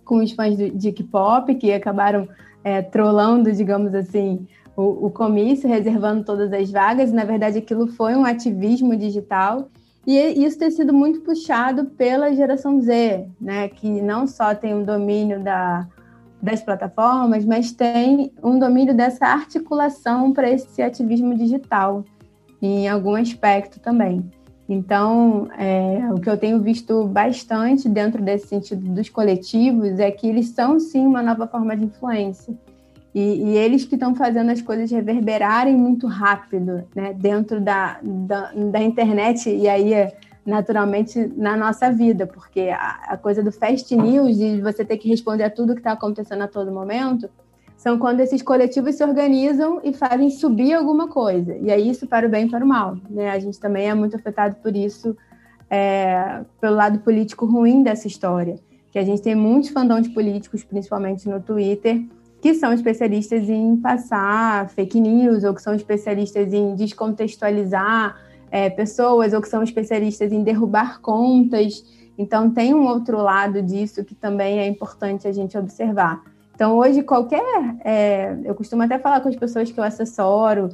com 0.04 0.16
os 0.16 0.32
fãs 0.32 0.56
de 0.56 0.92
K-pop, 0.92 1.54
que 1.54 1.72
acabaram 1.72 2.26
é, 2.62 2.80
trollando, 2.80 3.52
digamos 3.52 3.94
assim, 3.94 4.46
o, 4.76 5.06
o 5.06 5.10
comício, 5.10 5.68
reservando 5.68 6.24
todas 6.24 6.52
as 6.52 6.70
vagas, 6.70 7.12
na 7.12 7.24
verdade 7.24 7.58
aquilo 7.58 7.86
foi 7.86 8.14
um 8.14 8.24
ativismo 8.24 8.96
digital. 8.96 9.68
E 10.06 10.44
isso 10.44 10.58
tem 10.58 10.70
sido 10.70 10.92
muito 10.92 11.20
puxado 11.20 11.86
pela 11.86 12.34
geração 12.34 12.80
Z, 12.80 13.26
né, 13.40 13.68
que 13.68 14.02
não 14.02 14.26
só 14.26 14.54
tem 14.54 14.74
um 14.74 14.84
domínio 14.84 15.42
da, 15.42 15.88
das 16.42 16.60
plataformas, 16.60 17.44
mas 17.44 17.72
tem 17.72 18.30
um 18.42 18.58
domínio 18.58 18.94
dessa 18.94 19.26
articulação 19.26 20.32
para 20.32 20.50
esse 20.50 20.82
ativismo 20.82 21.34
digital, 21.34 22.04
em 22.60 22.86
algum 22.86 23.14
aspecto 23.14 23.80
também. 23.80 24.30
Então, 24.68 25.48
é, 25.58 26.00
o 26.12 26.20
que 26.20 26.28
eu 26.28 26.36
tenho 26.36 26.60
visto 26.60 27.06
bastante 27.06 27.88
dentro 27.88 28.22
desse 28.22 28.48
sentido 28.48 28.94
dos 28.94 29.08
coletivos 29.08 29.98
é 29.98 30.10
que 30.10 30.26
eles 30.26 30.48
são 30.48 30.78
sim 30.80 31.06
uma 31.06 31.22
nova 31.22 31.46
forma 31.46 31.76
de 31.76 31.84
influência. 31.84 32.54
E, 33.14 33.20
e 33.20 33.56
eles 33.56 33.84
que 33.84 33.94
estão 33.94 34.14
fazendo 34.14 34.50
as 34.50 34.60
coisas 34.60 34.90
reverberarem 34.90 35.76
muito 35.76 36.08
rápido 36.08 36.84
né, 36.96 37.14
dentro 37.14 37.60
da, 37.60 38.00
da, 38.02 38.52
da, 38.52 38.82
internet 38.82 39.48
e 39.48 39.68
aí, 39.68 40.12
naturalmente, 40.44 41.32
na 41.36 41.56
nossa 41.56 41.92
vida, 41.92 42.26
porque 42.26 42.70
a, 42.70 42.98
a 43.10 43.16
coisa 43.16 43.40
do 43.40 43.52
fast 43.52 43.94
news, 43.94 44.36
de 44.36 44.60
você 44.60 44.84
ter 44.84 44.96
que 44.96 45.08
responder 45.08 45.44
a 45.44 45.50
tudo 45.50 45.74
que 45.74 45.80
está 45.80 45.92
acontecendo 45.92 46.42
a 46.42 46.48
todo 46.48 46.72
momento, 46.72 47.30
são 47.76 47.98
quando 47.98 48.18
esses 48.18 48.42
coletivos 48.42 48.96
se 48.96 49.04
organizam 49.04 49.80
e 49.84 49.92
fazem 49.92 50.30
subir 50.30 50.72
alguma 50.72 51.06
coisa. 51.06 51.54
E 51.58 51.70
aí 51.70 51.88
isso 51.88 52.08
para 52.08 52.26
o 52.26 52.30
bem 52.30 52.46
e 52.46 52.50
para 52.50 52.64
o 52.64 52.68
mal. 52.68 52.96
Né? 53.08 53.30
A 53.30 53.38
gente 53.38 53.60
também 53.60 53.88
é 53.88 53.94
muito 53.94 54.16
afetado 54.16 54.56
por 54.56 54.74
isso, 54.74 55.16
é, 55.70 56.40
pelo 56.60 56.74
lado 56.74 56.98
político 56.98 57.46
ruim 57.46 57.82
dessa 57.84 58.08
história. 58.08 58.56
Que 58.90 58.98
a 58.98 59.04
gente 59.04 59.22
tem 59.22 59.34
muitos 59.36 59.70
fandões 59.70 60.08
políticos, 60.08 60.64
principalmente 60.64 61.28
no 61.28 61.40
Twitter, 61.40 62.02
que 62.44 62.52
são 62.52 62.74
especialistas 62.74 63.48
em 63.48 63.74
passar 63.74 64.68
fake 64.68 65.00
news, 65.00 65.44
ou 65.44 65.54
que 65.54 65.62
são 65.62 65.74
especialistas 65.74 66.52
em 66.52 66.74
descontextualizar 66.74 68.20
é, 68.50 68.68
pessoas, 68.68 69.32
ou 69.32 69.40
que 69.40 69.48
são 69.48 69.62
especialistas 69.62 70.30
em 70.30 70.42
derrubar 70.42 71.00
contas. 71.00 71.82
Então, 72.18 72.50
tem 72.50 72.74
um 72.74 72.86
outro 72.86 73.16
lado 73.16 73.62
disso 73.62 74.04
que 74.04 74.14
também 74.14 74.58
é 74.58 74.66
importante 74.66 75.26
a 75.26 75.32
gente 75.32 75.56
observar. 75.56 76.22
Então, 76.54 76.76
hoje, 76.76 77.02
qualquer. 77.02 77.42
É, 77.82 78.36
eu 78.44 78.54
costumo 78.54 78.82
até 78.82 78.98
falar 78.98 79.22
com 79.22 79.30
as 79.30 79.36
pessoas 79.36 79.72
que 79.72 79.80
eu 79.80 79.84
assessoro, 79.84 80.68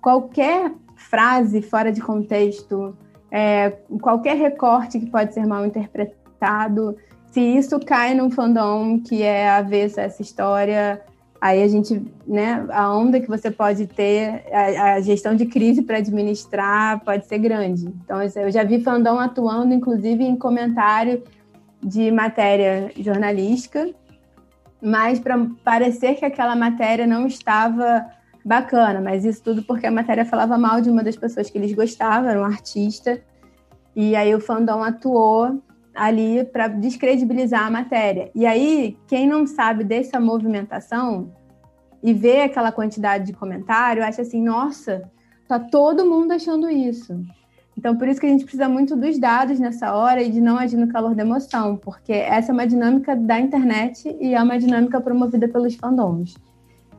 qualquer 0.00 0.72
frase 0.96 1.60
fora 1.60 1.92
de 1.92 2.00
contexto, 2.00 2.96
é, 3.30 3.68
qualquer 4.00 4.38
recorte 4.38 4.98
que 4.98 5.10
pode 5.10 5.34
ser 5.34 5.46
mal 5.46 5.66
interpretado, 5.66 6.96
se 7.32 7.40
isso 7.40 7.80
cai 7.80 8.14
num 8.14 8.30
fandom 8.30 9.00
que 9.00 9.22
é 9.22 9.48
avesso 9.48 9.98
a 9.98 10.02
essa 10.02 10.20
história, 10.20 11.00
aí 11.40 11.62
a 11.62 11.66
gente, 11.66 12.00
né, 12.26 12.64
a 12.68 12.94
onda 12.94 13.18
que 13.18 13.26
você 13.26 13.50
pode 13.50 13.86
ter, 13.86 14.44
a, 14.52 14.94
a 14.94 15.00
gestão 15.00 15.34
de 15.34 15.46
crise 15.46 15.82
para 15.82 15.96
administrar 15.96 17.00
pode 17.02 17.26
ser 17.26 17.38
grande. 17.38 17.86
Então, 18.04 18.20
eu 18.22 18.50
já 18.50 18.62
vi 18.62 18.82
fandom 18.82 19.18
atuando, 19.18 19.72
inclusive, 19.72 20.22
em 20.22 20.36
comentário 20.36 21.22
de 21.82 22.10
matéria 22.10 22.92
jornalística, 22.98 23.90
mas 24.80 25.18
para 25.18 25.38
parecer 25.64 26.16
que 26.16 26.26
aquela 26.26 26.54
matéria 26.54 27.06
não 27.06 27.26
estava 27.26 28.06
bacana, 28.44 29.00
mas 29.00 29.24
isso 29.24 29.42
tudo 29.42 29.62
porque 29.62 29.86
a 29.86 29.90
matéria 29.90 30.26
falava 30.26 30.58
mal 30.58 30.82
de 30.82 30.90
uma 30.90 31.02
das 31.02 31.16
pessoas 31.16 31.48
que 31.48 31.56
eles 31.56 31.72
gostavam, 31.72 32.28
era 32.28 32.38
um 32.38 32.44
artista, 32.44 33.22
e 33.96 34.14
aí 34.14 34.34
o 34.34 34.40
fandom 34.40 34.82
atuou 34.82 35.62
ali 35.94 36.44
para 36.44 36.68
descredibilizar 36.68 37.66
a 37.66 37.70
matéria. 37.70 38.30
E 38.34 38.46
aí, 38.46 38.96
quem 39.06 39.26
não 39.26 39.46
sabe 39.46 39.84
dessa 39.84 40.18
movimentação 40.18 41.32
e 42.02 42.12
vê 42.12 42.42
aquela 42.42 42.72
quantidade 42.72 43.26
de 43.26 43.32
comentário, 43.32 44.02
acha 44.02 44.22
assim, 44.22 44.42
nossa, 44.42 45.10
tá 45.46 45.58
todo 45.58 46.04
mundo 46.04 46.32
achando 46.32 46.68
isso. 46.68 47.20
Então, 47.76 47.96
por 47.96 48.06
isso 48.06 48.20
que 48.20 48.26
a 48.26 48.28
gente 48.28 48.44
precisa 48.44 48.68
muito 48.68 48.94
dos 48.96 49.18
dados 49.18 49.58
nessa 49.58 49.94
hora 49.94 50.22
e 50.22 50.30
de 50.30 50.40
não 50.40 50.58
agir 50.58 50.76
no 50.76 50.88
calor 50.88 51.14
da 51.14 51.22
emoção, 51.22 51.76
porque 51.76 52.12
essa 52.12 52.52
é 52.52 52.54
uma 52.54 52.66
dinâmica 52.66 53.16
da 53.16 53.40
internet 53.40 54.14
e 54.20 54.34
é 54.34 54.42
uma 54.42 54.58
dinâmica 54.58 55.00
promovida 55.00 55.48
pelos 55.48 55.74
fandoms. 55.74 56.34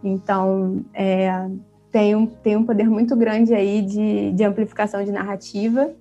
Então, 0.04 0.84
é, 0.94 1.48
tem, 1.92 2.16
um, 2.16 2.26
tem 2.26 2.58
um 2.58 2.66
poder 2.66 2.90
muito 2.90 3.16
grande 3.16 3.54
aí 3.54 3.82
de, 3.82 4.32
de 4.32 4.44
amplificação 4.44 5.04
de 5.04 5.12
narrativa. 5.12 5.92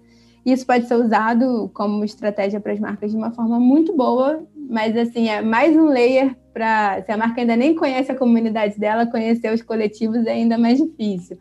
Isso 0.44 0.66
pode 0.66 0.86
ser 0.86 0.96
usado 0.96 1.70
como 1.72 2.04
estratégia 2.04 2.60
para 2.60 2.72
as 2.72 2.80
marcas 2.80 3.12
de 3.12 3.16
uma 3.16 3.30
forma 3.30 3.60
muito 3.60 3.96
boa, 3.96 4.44
mas 4.68 4.96
assim, 4.96 5.28
é 5.28 5.40
mais 5.40 5.76
um 5.76 5.86
layer 5.86 6.36
para. 6.52 7.02
Se 7.02 7.12
a 7.12 7.16
marca 7.16 7.40
ainda 7.40 7.54
nem 7.54 7.74
conhece 7.74 8.10
a 8.10 8.18
comunidade 8.18 8.78
dela, 8.78 9.06
conhecer 9.06 9.52
os 9.52 9.62
coletivos 9.62 10.26
é 10.26 10.32
ainda 10.32 10.58
mais 10.58 10.78
difícil. 10.78 11.38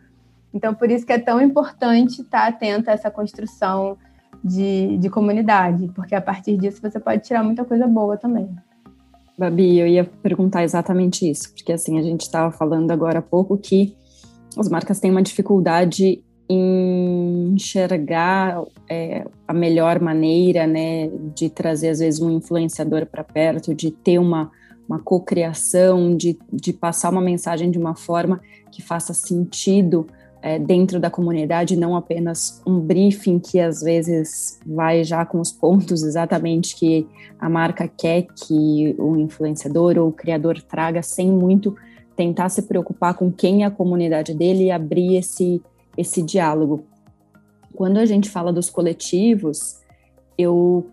Então, 0.53 0.73
por 0.73 0.91
isso 0.91 1.05
que 1.05 1.13
é 1.13 1.17
tão 1.17 1.41
importante 1.41 2.21
estar 2.21 2.47
atenta 2.47 2.91
a 2.91 2.93
essa 2.93 3.09
construção 3.09 3.97
de, 4.43 4.97
de 4.97 5.09
comunidade, 5.09 5.89
porque 5.95 6.13
a 6.13 6.21
partir 6.21 6.57
disso 6.57 6.81
você 6.81 6.99
pode 6.99 7.23
tirar 7.23 7.43
muita 7.43 7.63
coisa 7.63 7.87
boa 7.87 8.17
também. 8.17 8.49
Babi, 9.37 9.79
eu 9.79 9.87
ia 9.87 10.03
perguntar 10.03 10.63
exatamente 10.63 11.29
isso, 11.29 11.53
porque 11.53 11.71
assim, 11.71 11.97
a 11.97 12.01
gente 12.03 12.21
estava 12.21 12.51
falando 12.51 12.91
agora 12.91 13.19
há 13.19 13.21
pouco 13.21 13.57
que 13.57 13.95
as 14.57 14.67
marcas 14.67 14.99
têm 14.99 15.09
uma 15.09 15.21
dificuldade 15.21 16.23
em 16.53 17.53
enxergar 17.53 18.61
é, 18.89 19.25
a 19.47 19.53
melhor 19.53 20.01
maneira, 20.01 20.67
né, 20.67 21.09
de 21.33 21.49
trazer 21.49 21.89
às 21.89 21.99
vezes 21.99 22.19
um 22.19 22.29
influenciador 22.29 23.05
para 23.05 23.23
perto, 23.23 23.73
de 23.73 23.89
ter 23.89 24.19
uma, 24.19 24.51
uma 24.87 24.99
cocriação, 24.99 26.15
de, 26.15 26.37
de 26.51 26.73
passar 26.73 27.09
uma 27.09 27.21
mensagem 27.21 27.71
de 27.71 27.77
uma 27.77 27.95
forma 27.95 28.41
que 28.69 28.81
faça 28.81 29.13
sentido 29.13 30.07
é, 30.41 30.59
dentro 30.59 30.99
da 30.99 31.09
comunidade, 31.09 31.77
não 31.77 31.95
apenas 31.95 32.61
um 32.67 32.79
briefing 32.79 33.39
que 33.39 33.59
às 33.59 33.81
vezes 33.81 34.59
vai 34.65 35.05
já 35.05 35.25
com 35.25 35.39
os 35.39 35.51
pontos 35.51 36.03
exatamente 36.03 36.75
que 36.75 37.07
a 37.39 37.47
marca 37.47 37.87
quer 37.87 38.23
que 38.23 38.93
o 38.97 39.15
influenciador 39.15 39.97
ou 39.97 40.09
o 40.09 40.13
criador 40.13 40.61
traga, 40.61 41.01
sem 41.01 41.29
muito 41.31 41.75
tentar 42.15 42.49
se 42.49 42.63
preocupar 42.63 43.13
com 43.13 43.31
quem 43.31 43.63
é 43.63 43.65
a 43.65 43.71
comunidade 43.71 44.33
dele 44.33 44.65
e 44.65 44.71
abrir 44.71 45.15
esse, 45.15 45.61
esse 46.01 46.21
diálogo. 46.21 46.85
Quando 47.73 47.97
a 47.97 48.05
gente 48.05 48.29
fala 48.29 48.51
dos 48.51 48.69
coletivos, 48.69 49.79
eu 50.37 50.89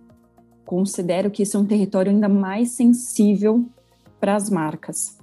considero 0.65 1.31
que 1.31 1.43
isso 1.43 1.57
é 1.57 1.61
um 1.61 1.67
território 1.67 2.11
ainda 2.13 2.29
mais 2.29 2.73
sensível 2.73 3.67
para 4.21 4.37
as 4.37 4.49
marcas. 4.51 5.19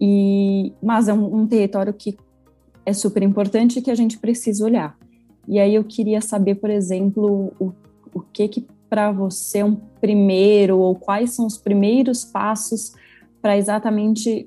E, 0.00 0.72
mas 0.82 1.08
é 1.08 1.14
um, 1.14 1.42
um 1.42 1.46
território 1.46 1.92
que 1.92 2.16
é 2.84 2.92
super 2.92 3.22
importante 3.22 3.80
que 3.80 3.90
a 3.90 3.94
gente 3.94 4.18
precisa 4.18 4.64
olhar. 4.64 4.96
E 5.48 5.58
aí 5.58 5.74
eu 5.74 5.84
queria 5.84 6.20
saber, 6.20 6.56
por 6.56 6.70
exemplo, 6.70 7.52
o, 7.58 7.72
o 8.12 8.20
que 8.20 8.48
que 8.48 8.66
para 8.88 9.10
você 9.10 9.58
é 9.58 9.64
um 9.64 9.74
primeiro 10.00 10.78
ou 10.78 10.94
quais 10.94 11.32
são 11.32 11.46
os 11.46 11.58
primeiros 11.58 12.24
passos 12.24 12.92
para 13.40 13.56
exatamente 13.56 14.46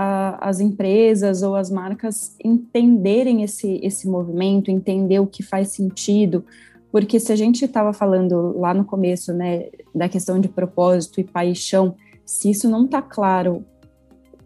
a, 0.00 0.48
as 0.48 0.60
empresas 0.60 1.42
ou 1.42 1.56
as 1.56 1.68
marcas 1.68 2.36
entenderem 2.44 3.42
esse, 3.42 3.80
esse 3.82 4.08
movimento, 4.08 4.70
entender 4.70 5.18
o 5.18 5.26
que 5.26 5.42
faz 5.42 5.72
sentido, 5.72 6.44
porque 6.92 7.18
se 7.18 7.32
a 7.32 7.36
gente 7.36 7.64
estava 7.64 7.92
falando 7.92 8.56
lá 8.56 8.72
no 8.72 8.84
começo, 8.84 9.32
né, 9.32 9.68
da 9.92 10.08
questão 10.08 10.38
de 10.40 10.46
propósito 10.46 11.20
e 11.20 11.24
paixão, 11.24 11.96
se 12.24 12.48
isso 12.48 12.70
não 12.70 12.84
está 12.84 13.02
claro 13.02 13.64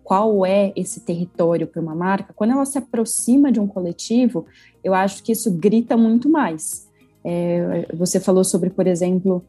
qual 0.03 0.45
é 0.47 0.73
esse 0.75 1.01
território 1.01 1.67
para 1.67 1.83
uma 1.83 1.95
marca, 1.95 2.33
quando 2.35 2.53
ela 2.53 2.65
se 2.65 2.79
aproxima 2.79 3.53
de 3.53 3.61
um 3.61 3.67
coletivo, 3.67 4.47
eu 4.83 4.95
acho 4.95 5.23
que 5.23 5.33
isso 5.33 5.51
grita 5.53 5.97
muito 5.99 6.31
mais. 6.31 6.89
É, 7.23 7.87
você 7.95 8.19
falou 8.19 8.43
sobre, 8.43 8.71
por 8.71 8.87
exemplo, 8.87 9.45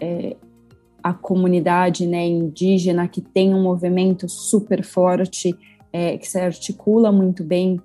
é, 0.00 0.36
a 1.04 1.12
comunidade 1.12 2.06
né, 2.06 2.26
indígena 2.26 3.06
que 3.06 3.20
tem 3.20 3.54
um 3.54 3.62
movimento 3.62 4.26
super 4.26 4.82
forte, 4.82 5.54
é, 5.92 6.16
que 6.16 6.26
se 6.26 6.40
articula 6.40 7.12
muito 7.12 7.44
bem, 7.44 7.78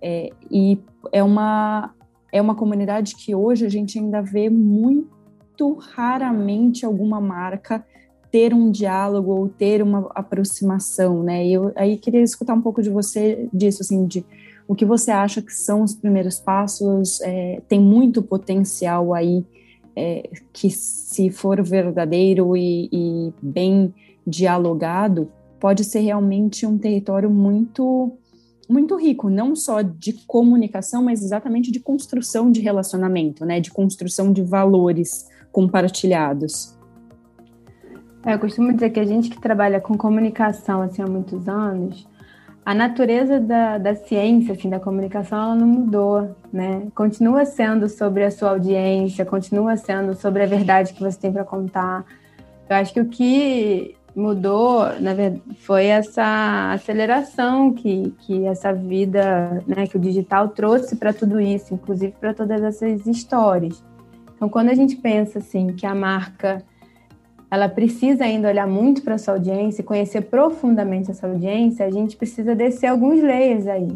é, 0.00 0.30
e 0.50 0.78
é 1.12 1.22
uma, 1.22 1.94
é 2.32 2.40
uma 2.40 2.54
comunidade 2.54 3.14
que 3.14 3.34
hoje 3.34 3.66
a 3.66 3.68
gente 3.68 3.98
ainda 3.98 4.22
vê 4.22 4.48
muito 4.48 5.74
raramente 5.94 6.86
alguma 6.86 7.20
marca 7.20 7.84
ter 8.30 8.54
um 8.54 8.70
diálogo 8.70 9.30
ou 9.32 9.50
ter 9.50 9.82
uma 9.82 10.10
aproximação, 10.14 11.22
né? 11.22 11.46
E 11.46 11.52
eu 11.52 11.70
aí 11.76 11.98
queria 11.98 12.22
escutar 12.22 12.54
um 12.54 12.62
pouco 12.62 12.80
de 12.80 12.88
você 12.88 13.46
disso, 13.52 13.82
assim, 13.82 14.06
de 14.06 14.24
o 14.66 14.74
que 14.74 14.86
você 14.86 15.10
acha 15.10 15.42
que 15.42 15.52
são 15.52 15.82
os 15.82 15.94
primeiros 15.94 16.40
passos, 16.40 17.20
é, 17.20 17.60
tem 17.68 17.78
muito 17.78 18.22
potencial 18.22 19.12
aí 19.12 19.44
é, 19.96 20.28
que 20.52 20.70
se 20.70 21.30
for 21.30 21.62
verdadeiro 21.62 22.56
e, 22.56 22.88
e 22.92 23.32
bem 23.42 23.94
dialogado, 24.26 25.30
pode 25.60 25.84
ser 25.84 26.00
realmente 26.00 26.66
um 26.66 26.78
território 26.78 27.30
muito 27.30 28.12
muito 28.68 28.96
rico, 28.96 29.28
não 29.28 29.54
só 29.54 29.82
de 29.82 30.14
comunicação, 30.26 31.02
mas 31.02 31.22
exatamente 31.22 31.70
de 31.70 31.78
construção 31.78 32.50
de 32.50 32.60
relacionamento, 32.60 33.44
né, 33.44 33.60
de 33.60 33.70
construção 33.70 34.32
de 34.32 34.40
valores 34.40 35.28
compartilhados. 35.50 36.74
É, 38.24 38.32
eu 38.32 38.38
costumo 38.38 38.72
dizer 38.72 38.90
que 38.90 39.00
a 39.00 39.04
gente 39.04 39.28
que 39.28 39.40
trabalha 39.40 39.80
com 39.80 39.96
comunicação 39.98 40.80
assim, 40.80 41.02
há 41.02 41.06
muitos 41.06 41.48
anos, 41.48 42.08
a 42.64 42.74
natureza 42.74 43.40
da, 43.40 43.76
da 43.76 43.94
ciência, 43.94 44.54
assim, 44.54 44.70
da 44.70 44.78
comunicação, 44.78 45.38
ela 45.38 45.54
não 45.56 45.66
mudou, 45.66 46.36
né? 46.52 46.86
Continua 46.94 47.44
sendo 47.44 47.88
sobre 47.88 48.24
a 48.24 48.30
sua 48.30 48.50
audiência, 48.50 49.24
continua 49.24 49.76
sendo 49.76 50.14
sobre 50.14 50.44
a 50.44 50.46
verdade 50.46 50.92
que 50.92 51.02
você 51.02 51.18
tem 51.18 51.32
para 51.32 51.44
contar. 51.44 52.04
Eu 52.70 52.76
acho 52.76 52.92
que 52.92 53.00
o 53.00 53.08
que 53.08 53.96
mudou, 54.14 54.84
na 55.00 55.12
verdade, 55.12 55.42
foi 55.58 55.86
essa 55.86 56.72
aceleração 56.72 57.72
que, 57.72 58.14
que 58.20 58.46
essa 58.46 58.72
vida, 58.72 59.62
né, 59.66 59.86
que 59.88 59.96
o 59.96 60.00
digital 60.00 60.48
trouxe 60.48 60.94
para 60.94 61.12
tudo 61.12 61.40
isso, 61.40 61.74
inclusive 61.74 62.14
para 62.20 62.32
todas 62.32 62.62
essas 62.62 63.06
histórias. 63.06 63.82
Então, 64.36 64.48
quando 64.48 64.68
a 64.68 64.74
gente 64.74 64.96
pensa 64.96 65.40
assim 65.40 65.68
que 65.68 65.86
a 65.86 65.94
marca 65.94 66.62
ela 67.52 67.68
precisa 67.68 68.24
ainda 68.24 68.48
olhar 68.48 68.66
muito 68.66 69.02
para 69.02 69.16
essa 69.16 69.30
audiência, 69.30 69.84
conhecer 69.84 70.22
profundamente 70.22 71.10
essa 71.10 71.26
audiência, 71.26 71.84
a 71.84 71.90
gente 71.90 72.16
precisa 72.16 72.54
descer 72.54 72.86
alguns 72.86 73.22
layers 73.22 73.66
aí. 73.66 73.92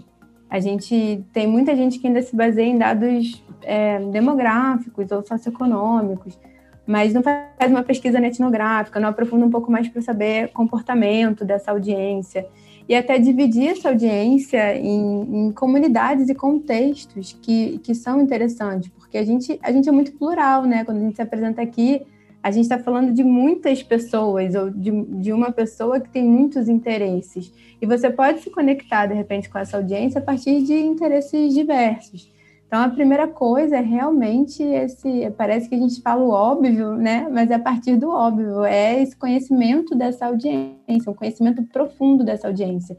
A 0.50 0.60
gente 0.60 1.24
tem 1.32 1.46
muita 1.46 1.74
gente 1.74 1.98
que 1.98 2.06
ainda 2.06 2.20
se 2.20 2.36
baseia 2.36 2.66
em 2.66 2.76
dados 2.76 3.42
é, 3.62 3.98
demográficos 4.10 5.10
ou 5.10 5.24
socioeconômicos, 5.24 6.38
mas 6.86 7.14
não 7.14 7.22
faz 7.22 7.70
uma 7.70 7.82
pesquisa 7.82 8.18
etnográfica, 8.18 9.00
não 9.00 9.08
aprofunda 9.08 9.46
um 9.46 9.50
pouco 9.50 9.72
mais 9.72 9.88
para 9.88 10.02
saber 10.02 10.52
comportamento 10.52 11.42
dessa 11.42 11.70
audiência 11.70 12.46
e 12.86 12.94
até 12.94 13.18
dividir 13.18 13.68
essa 13.68 13.88
audiência 13.88 14.76
em, 14.76 15.46
em, 15.46 15.52
comunidades 15.52 16.28
e 16.28 16.34
contextos 16.34 17.32
que, 17.40 17.78
que 17.78 17.94
são 17.94 18.20
interessantes, 18.20 18.90
porque 18.90 19.16
a 19.16 19.24
gente, 19.24 19.58
a 19.62 19.72
gente 19.72 19.88
é 19.88 19.92
muito 19.92 20.12
plural, 20.12 20.64
né? 20.64 20.84
Quando 20.84 20.98
a 20.98 21.00
gente 21.00 21.16
se 21.16 21.22
apresenta 21.22 21.62
aqui, 21.62 22.02
a 22.46 22.50
gente 22.52 22.62
está 22.62 22.78
falando 22.78 23.12
de 23.12 23.24
muitas 23.24 23.82
pessoas, 23.82 24.54
ou 24.54 24.70
de, 24.70 24.92
de 25.20 25.32
uma 25.32 25.50
pessoa 25.50 25.98
que 25.98 26.08
tem 26.08 26.22
muitos 26.22 26.68
interesses. 26.68 27.52
E 27.82 27.86
você 27.86 28.08
pode 28.08 28.38
se 28.38 28.50
conectar, 28.50 29.06
de 29.06 29.14
repente, 29.14 29.50
com 29.50 29.58
essa 29.58 29.78
audiência 29.78 30.20
a 30.20 30.22
partir 30.22 30.62
de 30.62 30.74
interesses 30.74 31.52
diversos. 31.52 32.32
Então, 32.64 32.80
a 32.80 32.88
primeira 32.88 33.26
coisa 33.26 33.78
é 33.78 33.80
realmente 33.80 34.62
esse. 34.62 35.28
Parece 35.36 35.68
que 35.68 35.74
a 35.74 35.78
gente 35.78 36.00
fala 36.00 36.22
o 36.22 36.30
óbvio, 36.30 36.92
né? 36.92 37.26
Mas 37.28 37.50
é 37.50 37.54
a 37.54 37.58
partir 37.58 37.96
do 37.96 38.10
óbvio, 38.10 38.62
é 38.62 39.02
esse 39.02 39.16
conhecimento 39.16 39.96
dessa 39.96 40.26
audiência, 40.26 41.10
um 41.10 41.14
conhecimento 41.14 41.64
profundo 41.64 42.22
dessa 42.22 42.46
audiência, 42.46 42.96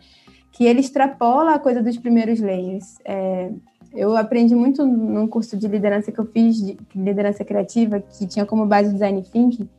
que 0.51 0.65
ele 0.65 0.81
extrapola 0.81 1.53
a 1.53 1.59
coisa 1.59 1.81
dos 1.81 1.97
primeiros 1.97 2.41
layers. 2.41 2.97
É, 3.05 3.49
eu 3.93 4.15
aprendi 4.15 4.55
muito 4.55 4.85
num 4.85 5.27
curso 5.27 5.57
de 5.57 5.67
liderança 5.67 6.11
que 6.11 6.19
eu 6.19 6.25
fiz, 6.25 6.57
de 6.57 6.77
liderança 6.95 7.43
criativa, 7.43 7.99
que 7.99 8.27
tinha 8.27 8.45
como 8.45 8.65
base 8.65 8.91
design 8.91 9.21
thinking, 9.21 9.69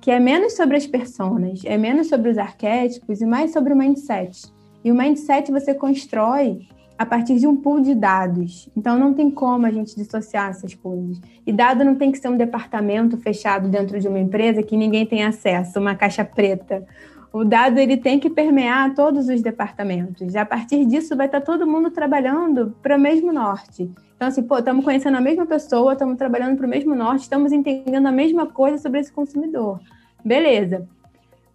que 0.00 0.10
é 0.10 0.18
menos 0.18 0.54
sobre 0.56 0.76
as 0.76 0.86
personas, 0.86 1.60
é 1.64 1.76
menos 1.76 2.08
sobre 2.08 2.30
os 2.30 2.38
arquétipos 2.38 3.20
e 3.20 3.26
mais 3.26 3.52
sobre 3.52 3.72
o 3.72 3.76
mindset. 3.76 4.50
E 4.82 4.90
o 4.90 4.94
mindset 4.94 5.52
você 5.52 5.74
constrói 5.74 6.66
a 7.00 7.06
partir 7.06 7.38
de 7.38 7.46
um 7.46 7.56
pool 7.56 7.80
de 7.80 7.94
dados. 7.94 8.68
Então 8.76 8.98
não 8.98 9.14
tem 9.14 9.30
como 9.30 9.64
a 9.66 9.70
gente 9.70 9.96
dissociar 9.96 10.50
essas 10.50 10.74
coisas. 10.74 11.18
E 11.46 11.52
dado 11.52 11.82
não 11.82 11.94
tem 11.94 12.12
que 12.12 12.18
ser 12.18 12.28
um 12.28 12.36
departamento 12.36 13.16
fechado 13.16 13.68
dentro 13.68 13.98
de 13.98 14.06
uma 14.06 14.18
empresa 14.18 14.62
que 14.62 14.76
ninguém 14.76 15.06
tem 15.06 15.24
acesso, 15.24 15.78
uma 15.78 15.94
caixa 15.94 16.24
preta. 16.24 16.84
O 17.32 17.44
dado 17.44 17.78
ele 17.78 17.96
tem 17.96 18.18
que 18.18 18.28
permear 18.28 18.94
todos 18.94 19.28
os 19.28 19.40
departamentos. 19.40 20.34
A 20.34 20.44
partir 20.44 20.84
disso 20.84 21.16
vai 21.16 21.26
estar 21.26 21.40
todo 21.40 21.66
mundo 21.66 21.90
trabalhando 21.90 22.76
para 22.82 22.96
o 22.96 23.00
mesmo 23.00 23.32
norte. 23.32 23.90
Então 24.16 24.28
assim, 24.28 24.42
pô, 24.42 24.58
estamos 24.58 24.84
conhecendo 24.84 25.16
a 25.16 25.20
mesma 25.20 25.46
pessoa, 25.46 25.92
estamos 25.92 26.16
trabalhando 26.16 26.56
para 26.56 26.66
o 26.66 26.70
mesmo 26.70 26.94
norte, 26.94 27.22
estamos 27.22 27.52
entendendo 27.52 28.06
a 28.06 28.12
mesma 28.12 28.46
coisa 28.46 28.78
sobre 28.78 29.00
esse 29.00 29.12
consumidor. 29.12 29.80
Beleza 30.24 30.86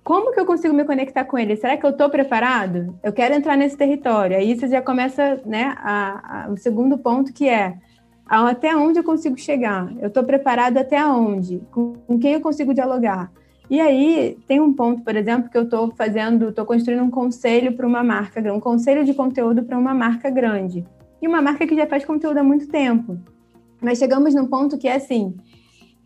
como 0.06 0.32
que 0.32 0.40
eu 0.40 0.46
consigo 0.46 0.72
me 0.72 0.86
conectar 0.86 1.26
com 1.26 1.36
ele? 1.36 1.56
Será 1.56 1.76
que 1.76 1.84
eu 1.84 1.90
estou 1.90 2.08
preparado? 2.12 2.96
Eu 3.02 3.12
quero 3.12 3.34
entrar 3.34 3.58
nesse 3.58 3.76
território. 3.76 4.38
Aí 4.38 4.56
você 4.56 4.68
já 4.68 4.80
começa, 4.80 5.42
né, 5.44 5.76
a, 5.80 6.44
a, 6.46 6.52
o 6.52 6.58
segundo 6.58 6.96
ponto 6.96 7.34
que 7.34 7.50
é 7.50 7.76
até 8.28 8.76
onde 8.76 9.00
eu 9.00 9.04
consigo 9.04 9.36
chegar? 9.36 9.92
Eu 10.00 10.10
estou 10.10 10.24
preparado 10.24 10.78
até 10.78 11.04
onde? 11.04 11.60
Com, 11.72 11.94
com, 12.06 12.20
quem 12.20 12.34
eu 12.34 12.42
consigo 12.42 12.72
dialogar? 12.72 13.32
E 13.70 13.82
aí 13.82 14.38
tem 14.48 14.60
um 14.60 14.74
ponto, 14.74 15.04
por 15.04 15.16
exemplo, 15.16 15.50
que 15.50 15.58
eu 15.58 15.64
estou 15.64 15.92
fazendo, 15.96 16.50
estou 16.50 16.66
construindo 16.66 17.04
um 17.04 17.10
conselho 17.10 17.76
para 17.76 17.88
uma 17.88 18.04
marca, 18.04 18.42
um 18.54 18.60
conselho 18.60 19.04
de 19.04 19.14
conteúdo 19.14 19.64
para 19.64 19.78
uma 19.78 19.94
marca 19.94 20.30
grande. 20.30 20.86
E 21.22 21.28
uma 21.28 21.42
marca 21.42 21.66
que 21.66 21.76
já 21.76 21.88
faz 21.88 22.06
conteúdo 22.06 22.38
há 22.38 22.44
muito 22.44 22.68
tempo. 22.68 23.18
Mas 23.82 23.98
chegamos 23.98 24.34
num 24.36 24.48
ponto 24.48 24.78
que 24.78 24.88
é 24.88 24.96
assim, 24.96 25.36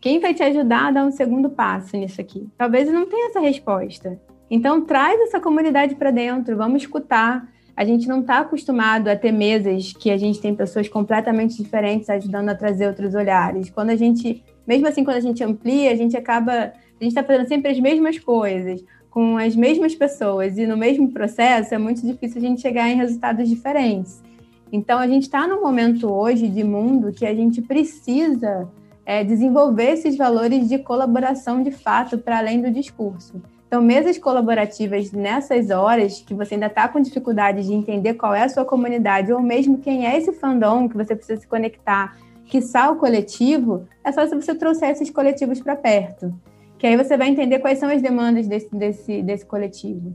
quem 0.00 0.18
vai 0.18 0.32
te 0.32 0.42
ajudar 0.42 0.88
a 0.88 0.90
dar 0.90 1.04
um 1.04 1.10
segundo 1.10 1.50
passo 1.50 1.96
nisso 1.96 2.20
aqui? 2.20 2.48
Talvez 2.56 2.90
não 2.90 3.06
tenha 3.06 3.28
essa 3.28 3.40
resposta. 3.40 4.18
Então, 4.50 4.80
traz 4.80 5.20
essa 5.20 5.38
comunidade 5.38 5.94
para 5.94 6.10
dentro, 6.10 6.56
vamos 6.56 6.82
escutar. 6.82 7.46
A 7.76 7.84
gente 7.84 8.08
não 8.08 8.20
está 8.20 8.38
acostumado 8.40 9.08
a 9.08 9.16
ter 9.16 9.30
mesas 9.30 9.92
que 9.92 10.10
a 10.10 10.16
gente 10.16 10.40
tem 10.40 10.54
pessoas 10.54 10.88
completamente 10.88 11.62
diferentes 11.62 12.10
ajudando 12.10 12.48
a 12.48 12.54
trazer 12.54 12.88
outros 12.88 13.14
olhares. 13.14 13.70
Quando 13.70 13.90
a 13.90 13.96
gente, 13.96 14.42
mesmo 14.66 14.88
assim, 14.88 15.04
quando 15.04 15.18
a 15.18 15.20
gente 15.20 15.44
amplia, 15.44 15.92
a 15.92 15.94
gente 15.94 16.16
acaba, 16.16 16.72
a 17.00 17.04
gente 17.04 17.12
está 17.12 17.24
fazendo 17.24 17.48
sempre 17.48 17.70
as 17.70 17.80
mesmas 17.80 18.18
coisas, 18.18 18.84
com 19.08 19.38
as 19.38 19.56
mesmas 19.56 19.94
pessoas 19.94 20.58
e 20.58 20.66
no 20.66 20.76
mesmo 20.76 21.10
processo, 21.10 21.74
é 21.74 21.78
muito 21.78 22.06
difícil 22.06 22.38
a 22.38 22.40
gente 22.40 22.60
chegar 22.60 22.88
em 22.88 22.96
resultados 22.96 23.48
diferentes. 23.48 24.22
Então, 24.70 24.98
a 24.98 25.08
gente 25.08 25.24
está 25.24 25.48
num 25.48 25.60
momento 25.60 26.08
hoje 26.08 26.46
de 26.46 26.62
mundo 26.62 27.10
que 27.10 27.26
a 27.26 27.34
gente 27.34 27.60
precisa 27.60 28.68
é, 29.04 29.24
desenvolver 29.24 29.92
esses 29.92 30.16
valores 30.16 30.68
de 30.68 30.78
colaboração 30.78 31.62
de 31.62 31.72
fato 31.72 32.18
para 32.18 32.38
além 32.38 32.60
do 32.60 32.70
discurso. 32.70 33.42
Então, 33.66 33.82
mesas 33.82 34.18
colaborativas 34.18 35.10
nessas 35.10 35.70
horas 35.70 36.20
que 36.20 36.34
você 36.34 36.54
ainda 36.54 36.66
está 36.66 36.86
com 36.86 37.00
dificuldade 37.00 37.66
de 37.66 37.72
entender 37.72 38.14
qual 38.14 38.34
é 38.34 38.42
a 38.42 38.48
sua 38.48 38.64
comunidade, 38.64 39.32
ou 39.32 39.40
mesmo 39.40 39.78
quem 39.78 40.06
é 40.06 40.16
esse 40.18 40.32
fandom 40.32 40.88
que 40.88 40.96
você 40.96 41.16
precisa 41.16 41.40
se 41.40 41.46
conectar, 41.46 42.16
que 42.44 42.58
o 42.58 42.96
coletivo, 42.96 43.86
é 44.04 44.10
só 44.10 44.26
se 44.26 44.34
você 44.34 44.54
trouxer 44.54 44.90
esses 44.90 45.08
coletivos 45.08 45.60
para 45.60 45.76
perto. 45.76 46.34
Que 46.80 46.88
aí 46.88 46.96
você 46.96 47.16
vai 47.16 47.28
entender 47.28 47.60
quais 47.60 47.78
são 47.78 47.88
as 47.88 48.02
demandas 48.02 48.48
desse, 48.48 48.74
desse, 48.74 49.22
desse 49.22 49.46
coletivo. 49.46 50.12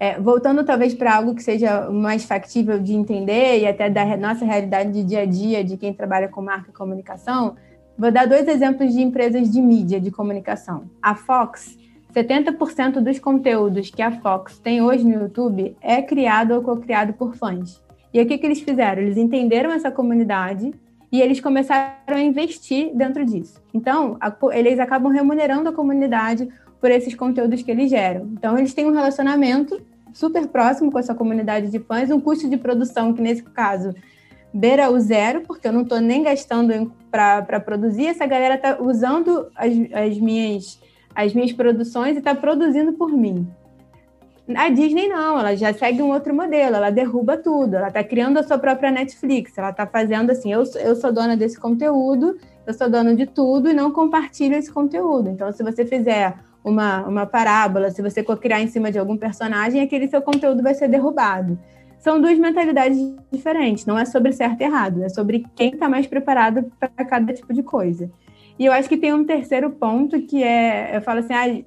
É, 0.00 0.18
voltando 0.18 0.64
talvez 0.64 0.92
para 0.92 1.14
algo 1.14 1.34
que 1.34 1.42
seja 1.42 1.88
mais 1.90 2.24
factível 2.24 2.80
de 2.80 2.92
entender 2.92 3.60
e 3.60 3.66
até 3.66 3.88
da 3.88 4.16
nossa 4.16 4.44
realidade 4.44 4.92
de 4.92 5.04
dia 5.04 5.20
a 5.20 5.24
dia 5.24 5.62
de 5.62 5.76
quem 5.76 5.94
trabalha 5.94 6.28
com 6.28 6.42
marca 6.42 6.70
e 6.70 6.72
comunicação, 6.72 7.54
Vou 7.98 8.12
dar 8.12 8.26
dois 8.26 8.46
exemplos 8.46 8.92
de 8.92 9.00
empresas 9.00 9.50
de 9.50 9.58
mídia 9.58 9.98
de 9.98 10.10
comunicação. 10.10 10.84
A 11.00 11.14
Fox, 11.14 11.78
70% 12.14 13.00
dos 13.00 13.18
conteúdos 13.18 13.90
que 13.90 14.02
a 14.02 14.20
Fox 14.20 14.58
tem 14.58 14.82
hoje 14.82 15.02
no 15.02 15.22
YouTube 15.22 15.74
é 15.80 16.02
criado 16.02 16.52
ou 16.52 16.62
co-criado 16.62 17.14
por 17.14 17.34
fãs. 17.34 17.82
E 18.12 18.20
o 18.20 18.26
que, 18.26 18.36
que 18.36 18.44
eles 18.44 18.60
fizeram? 18.60 19.00
Eles 19.00 19.16
entenderam 19.16 19.70
essa 19.72 19.90
comunidade 19.90 20.74
e 21.16 21.22
eles 21.22 21.40
começaram 21.40 21.94
a 22.08 22.20
investir 22.20 22.94
dentro 22.94 23.24
disso. 23.24 23.62
Então, 23.72 24.18
a, 24.20 24.34
eles 24.52 24.78
acabam 24.78 25.10
remunerando 25.10 25.70
a 25.70 25.72
comunidade 25.72 26.46
por 26.78 26.90
esses 26.90 27.14
conteúdos 27.14 27.62
que 27.62 27.70
eles 27.70 27.88
geram. 27.88 28.28
Então, 28.34 28.58
eles 28.58 28.74
têm 28.74 28.84
um 28.84 28.92
relacionamento 28.92 29.80
super 30.12 30.46
próximo 30.46 30.92
com 30.92 30.98
essa 30.98 31.14
comunidade 31.14 31.70
de 31.70 31.78
fãs, 31.78 32.10
um 32.10 32.20
custo 32.20 32.50
de 32.50 32.58
produção 32.58 33.14
que, 33.14 33.22
nesse 33.22 33.42
caso, 33.42 33.94
beira 34.52 34.90
o 34.90 35.00
zero, 35.00 35.40
porque 35.40 35.66
eu 35.66 35.72
não 35.72 35.82
estou 35.82 36.00
nem 36.00 36.22
gastando 36.22 36.92
para 37.10 37.60
produzir, 37.60 38.08
essa 38.08 38.26
galera 38.26 38.56
está 38.56 38.78
usando 38.78 39.48
as, 39.56 39.72
as, 39.92 40.18
minhas, 40.18 40.78
as 41.14 41.32
minhas 41.32 41.52
produções 41.52 42.14
e 42.16 42.18
está 42.18 42.34
produzindo 42.34 42.92
por 42.92 43.10
mim. 43.10 43.48
A 44.54 44.68
Disney 44.68 45.08
não, 45.08 45.40
ela 45.40 45.56
já 45.56 45.72
segue 45.72 46.00
um 46.00 46.12
outro 46.12 46.32
modelo, 46.32 46.76
ela 46.76 46.90
derruba 46.90 47.36
tudo, 47.36 47.74
ela 47.74 47.88
está 47.88 48.04
criando 48.04 48.38
a 48.38 48.44
sua 48.44 48.56
própria 48.56 48.92
Netflix, 48.92 49.58
ela 49.58 49.70
está 49.70 49.86
fazendo 49.86 50.30
assim, 50.30 50.52
eu, 50.52 50.62
eu 50.76 50.94
sou 50.94 51.12
dona 51.12 51.36
desse 51.36 51.58
conteúdo, 51.58 52.38
eu 52.64 52.72
sou 52.72 52.88
dona 52.88 53.14
de 53.16 53.26
tudo 53.26 53.68
e 53.68 53.72
não 53.74 53.90
compartilho 53.90 54.54
esse 54.54 54.70
conteúdo. 54.70 55.30
Então, 55.30 55.50
se 55.52 55.64
você 55.64 55.84
fizer 55.84 56.34
uma, 56.62 57.04
uma 57.06 57.26
parábola, 57.26 57.90
se 57.90 58.00
você 58.00 58.22
criar 58.22 58.60
em 58.60 58.68
cima 58.68 58.92
de 58.92 58.98
algum 58.98 59.16
personagem, 59.16 59.80
aquele 59.80 60.06
seu 60.06 60.22
conteúdo 60.22 60.62
vai 60.62 60.74
ser 60.74 60.88
derrubado 60.88 61.58
são 62.06 62.20
duas 62.20 62.38
mentalidades 62.38 62.98
diferentes. 63.32 63.84
Não 63.84 63.98
é 63.98 64.04
sobre 64.04 64.32
certo 64.32 64.60
e 64.60 64.64
errado, 64.64 65.02
é 65.02 65.08
sobre 65.08 65.44
quem 65.56 65.70
está 65.70 65.88
mais 65.88 66.06
preparado 66.06 66.70
para 66.78 67.04
cada 67.04 67.32
tipo 67.32 67.52
de 67.52 67.64
coisa. 67.64 68.08
E 68.56 68.64
eu 68.64 68.72
acho 68.72 68.88
que 68.88 68.96
tem 68.96 69.12
um 69.12 69.24
terceiro 69.24 69.70
ponto 69.70 70.20
que 70.22 70.40
é, 70.40 70.96
eu 70.96 71.02
falo 71.02 71.18
assim, 71.18 71.34
ah, 71.34 71.64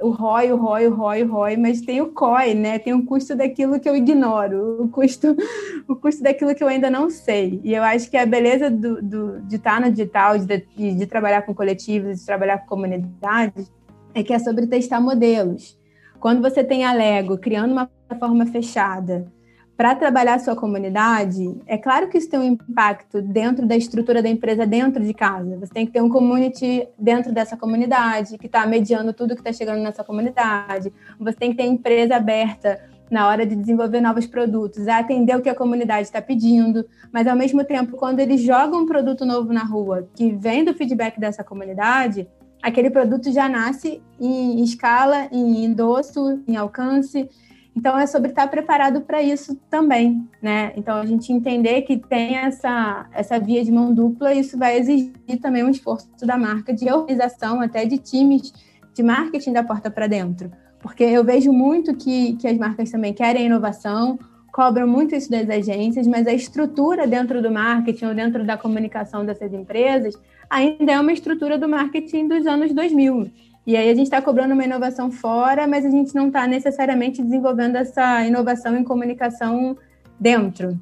o 0.00 0.10
ROI, 0.10 0.52
o 0.52 0.56
ROI, 0.56 0.86
o 0.86 0.94
ROI, 0.94 1.22
o 1.22 1.32
ROI, 1.32 1.56
mas 1.56 1.80
tem 1.80 2.00
o 2.00 2.12
COI, 2.12 2.54
né? 2.54 2.78
Tem 2.78 2.92
o 2.92 3.04
custo 3.04 3.34
daquilo 3.34 3.80
que 3.80 3.88
eu 3.88 3.96
ignoro, 3.96 4.82
o 4.82 4.88
custo, 4.88 5.36
o 5.88 5.96
custo 5.96 6.22
daquilo 6.22 6.54
que 6.54 6.62
eu 6.62 6.68
ainda 6.68 6.90
não 6.90 7.10
sei. 7.10 7.60
E 7.64 7.74
eu 7.74 7.82
acho 7.82 8.10
que 8.10 8.16
a 8.16 8.26
beleza 8.26 8.70
do, 8.70 9.02
do 9.02 9.40
de 9.42 9.56
estar 9.56 9.80
no 9.80 9.90
digital, 9.90 10.38
de, 10.38 10.66
de, 10.76 10.94
de 10.94 11.06
trabalhar 11.06 11.42
com 11.42 11.54
coletivos, 11.54 12.20
de 12.20 12.26
trabalhar 12.26 12.58
com 12.58 12.66
comunidades, 12.66 13.72
é 14.14 14.22
que 14.22 14.32
é 14.32 14.38
sobre 14.38 14.66
testar 14.66 15.00
modelos. 15.00 15.78
Quando 16.20 16.42
você 16.42 16.64
tem 16.64 16.84
a 16.84 16.92
Lego 16.92 17.38
criando 17.38 17.72
uma 17.72 17.86
plataforma 17.86 18.46
fechada, 18.46 19.30
para 19.76 19.94
trabalhar 19.94 20.34
a 20.34 20.38
sua 20.38 20.56
comunidade, 20.56 21.54
é 21.66 21.76
claro 21.76 22.08
que 22.08 22.16
isso 22.16 22.30
tem 22.30 22.40
um 22.40 22.44
impacto 22.44 23.20
dentro 23.20 23.66
da 23.66 23.76
estrutura 23.76 24.22
da 24.22 24.28
empresa, 24.28 24.66
dentro 24.66 25.04
de 25.04 25.12
casa. 25.12 25.58
Você 25.58 25.72
tem 25.72 25.84
que 25.84 25.92
ter 25.92 26.00
um 26.00 26.08
community 26.08 26.88
dentro 26.98 27.30
dessa 27.30 27.56
comunidade, 27.56 28.38
que 28.38 28.46
está 28.46 28.66
mediando 28.66 29.12
tudo 29.12 29.34
que 29.34 29.40
está 29.40 29.52
chegando 29.52 29.82
nessa 29.82 30.02
comunidade. 30.02 30.90
Você 31.20 31.36
tem 31.36 31.50
que 31.50 31.58
ter 31.58 31.64
empresa 31.64 32.16
aberta 32.16 32.80
na 33.10 33.28
hora 33.28 33.46
de 33.46 33.54
desenvolver 33.54 34.00
novos 34.00 34.26
produtos, 34.26 34.88
a 34.88 34.98
atender 34.98 35.36
o 35.36 35.42
que 35.42 35.48
a 35.48 35.54
comunidade 35.54 36.02
está 36.02 36.20
pedindo, 36.20 36.84
mas 37.12 37.26
ao 37.26 37.36
mesmo 37.36 37.62
tempo, 37.62 37.96
quando 37.96 38.20
eles 38.20 38.40
jogam 38.40 38.82
um 38.82 38.86
produto 38.86 39.24
novo 39.24 39.52
na 39.52 39.62
rua, 39.62 40.08
que 40.14 40.32
vem 40.32 40.64
do 40.64 40.74
feedback 40.74 41.20
dessa 41.20 41.44
comunidade, 41.44 42.26
aquele 42.62 42.90
produto 42.90 43.30
já 43.30 43.48
nasce 43.48 44.02
em 44.18 44.62
escala, 44.62 45.28
em 45.30 45.64
endosso, 45.64 46.42
em 46.48 46.56
alcance. 46.56 47.28
Então, 47.76 47.98
é 47.98 48.06
sobre 48.06 48.30
estar 48.30 48.48
preparado 48.48 49.02
para 49.02 49.22
isso 49.22 49.54
também, 49.68 50.26
né? 50.40 50.72
Então, 50.76 50.96
a 50.96 51.04
gente 51.04 51.30
entender 51.30 51.82
que 51.82 51.98
tem 51.98 52.36
essa, 52.36 53.06
essa 53.12 53.38
via 53.38 53.62
de 53.62 53.70
mão 53.70 53.92
dupla, 53.92 54.32
isso 54.32 54.56
vai 54.56 54.78
exigir 54.78 55.12
também 55.42 55.62
um 55.62 55.68
esforço 55.68 56.08
da 56.22 56.38
marca 56.38 56.72
de 56.72 56.90
organização, 56.90 57.60
até 57.60 57.84
de 57.84 57.98
times 57.98 58.50
de 58.94 59.02
marketing 59.02 59.52
da 59.52 59.62
porta 59.62 59.90
para 59.90 60.06
dentro. 60.06 60.50
Porque 60.80 61.04
eu 61.04 61.22
vejo 61.22 61.52
muito 61.52 61.94
que, 61.94 62.36
que 62.36 62.48
as 62.48 62.56
marcas 62.56 62.90
também 62.90 63.12
querem 63.12 63.44
inovação, 63.44 64.18
cobram 64.50 64.88
muito 64.88 65.14
isso 65.14 65.30
das 65.30 65.50
agências, 65.50 66.06
mas 66.06 66.26
a 66.26 66.32
estrutura 66.32 67.06
dentro 67.06 67.42
do 67.42 67.50
marketing 67.50 68.06
ou 68.06 68.14
dentro 68.14 68.42
da 68.42 68.56
comunicação 68.56 69.22
dessas 69.22 69.52
empresas 69.52 70.14
ainda 70.48 70.92
é 70.92 70.98
uma 70.98 71.12
estrutura 71.12 71.58
do 71.58 71.68
marketing 71.68 72.26
dos 72.26 72.46
anos 72.46 72.72
2000. 72.72 73.30
E 73.66 73.76
aí 73.76 73.90
a 73.90 73.94
gente 73.94 74.04
está 74.04 74.22
cobrando 74.22 74.54
uma 74.54 74.64
inovação 74.64 75.10
fora, 75.10 75.66
mas 75.66 75.84
a 75.84 75.90
gente 75.90 76.14
não 76.14 76.28
está 76.28 76.46
necessariamente 76.46 77.20
desenvolvendo 77.20 77.76
essa 77.76 78.24
inovação 78.24 78.76
em 78.76 78.84
comunicação 78.84 79.76
dentro. 80.20 80.78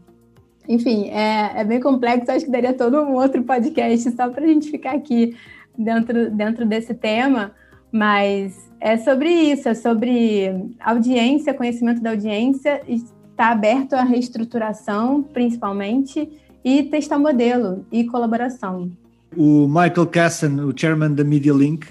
Enfim, 0.69 1.09
é, 1.09 1.61
é 1.61 1.65
bem 1.65 1.81
complexo, 1.81 2.31
acho 2.31 2.45
que 2.45 2.51
daria 2.51 2.75
todo 2.75 3.01
um 3.01 3.15
outro 3.15 3.43
podcast 3.43 4.11
só 4.13 4.29
para 4.29 4.45
a 4.45 4.47
gente 4.47 4.71
ficar 4.71 4.93
aqui 4.93 5.35
dentro, 5.79 6.31
dentro 6.31 6.67
desse 6.67 6.93
tema, 6.95 7.53
mas 7.91 8.71
é 8.81 8.99
sobre 8.99 9.31
isso, 9.31 9.69
é 9.69 9.75
sobre 9.75 10.69
audiência, 10.81 11.55
conhecimento 11.55 12.03
da 12.03 12.11
audiência, 12.11 12.83
está 12.87 13.49
aberto 13.51 13.95
à 13.95 14.03
reestruturação, 14.03 15.23
principalmente, 15.23 16.29
e 16.63 16.83
testar 16.85 17.19
modelo 17.19 17.87
e 17.91 18.05
colaboração. 18.05 18.91
O 19.37 19.67
Michael 19.67 20.07
Casson, 20.07 20.67
o 20.67 20.73
chairman 20.79 21.15
da 21.15 21.25
Media 21.25 21.53
Link, 21.53 21.87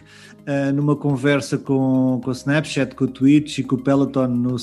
uh, 0.48 0.74
numa 0.74 0.96
conversa 0.96 1.58
com, 1.58 2.20
com 2.24 2.30
o 2.30 2.34
Snapchat, 2.34 2.96
com 2.96 3.06
o 3.06 3.08
Twitch 3.08 3.60
e 3.60 3.64
com 3.64 3.76
o 3.76 3.82
Peloton 3.82 4.28
no, 4.28 4.56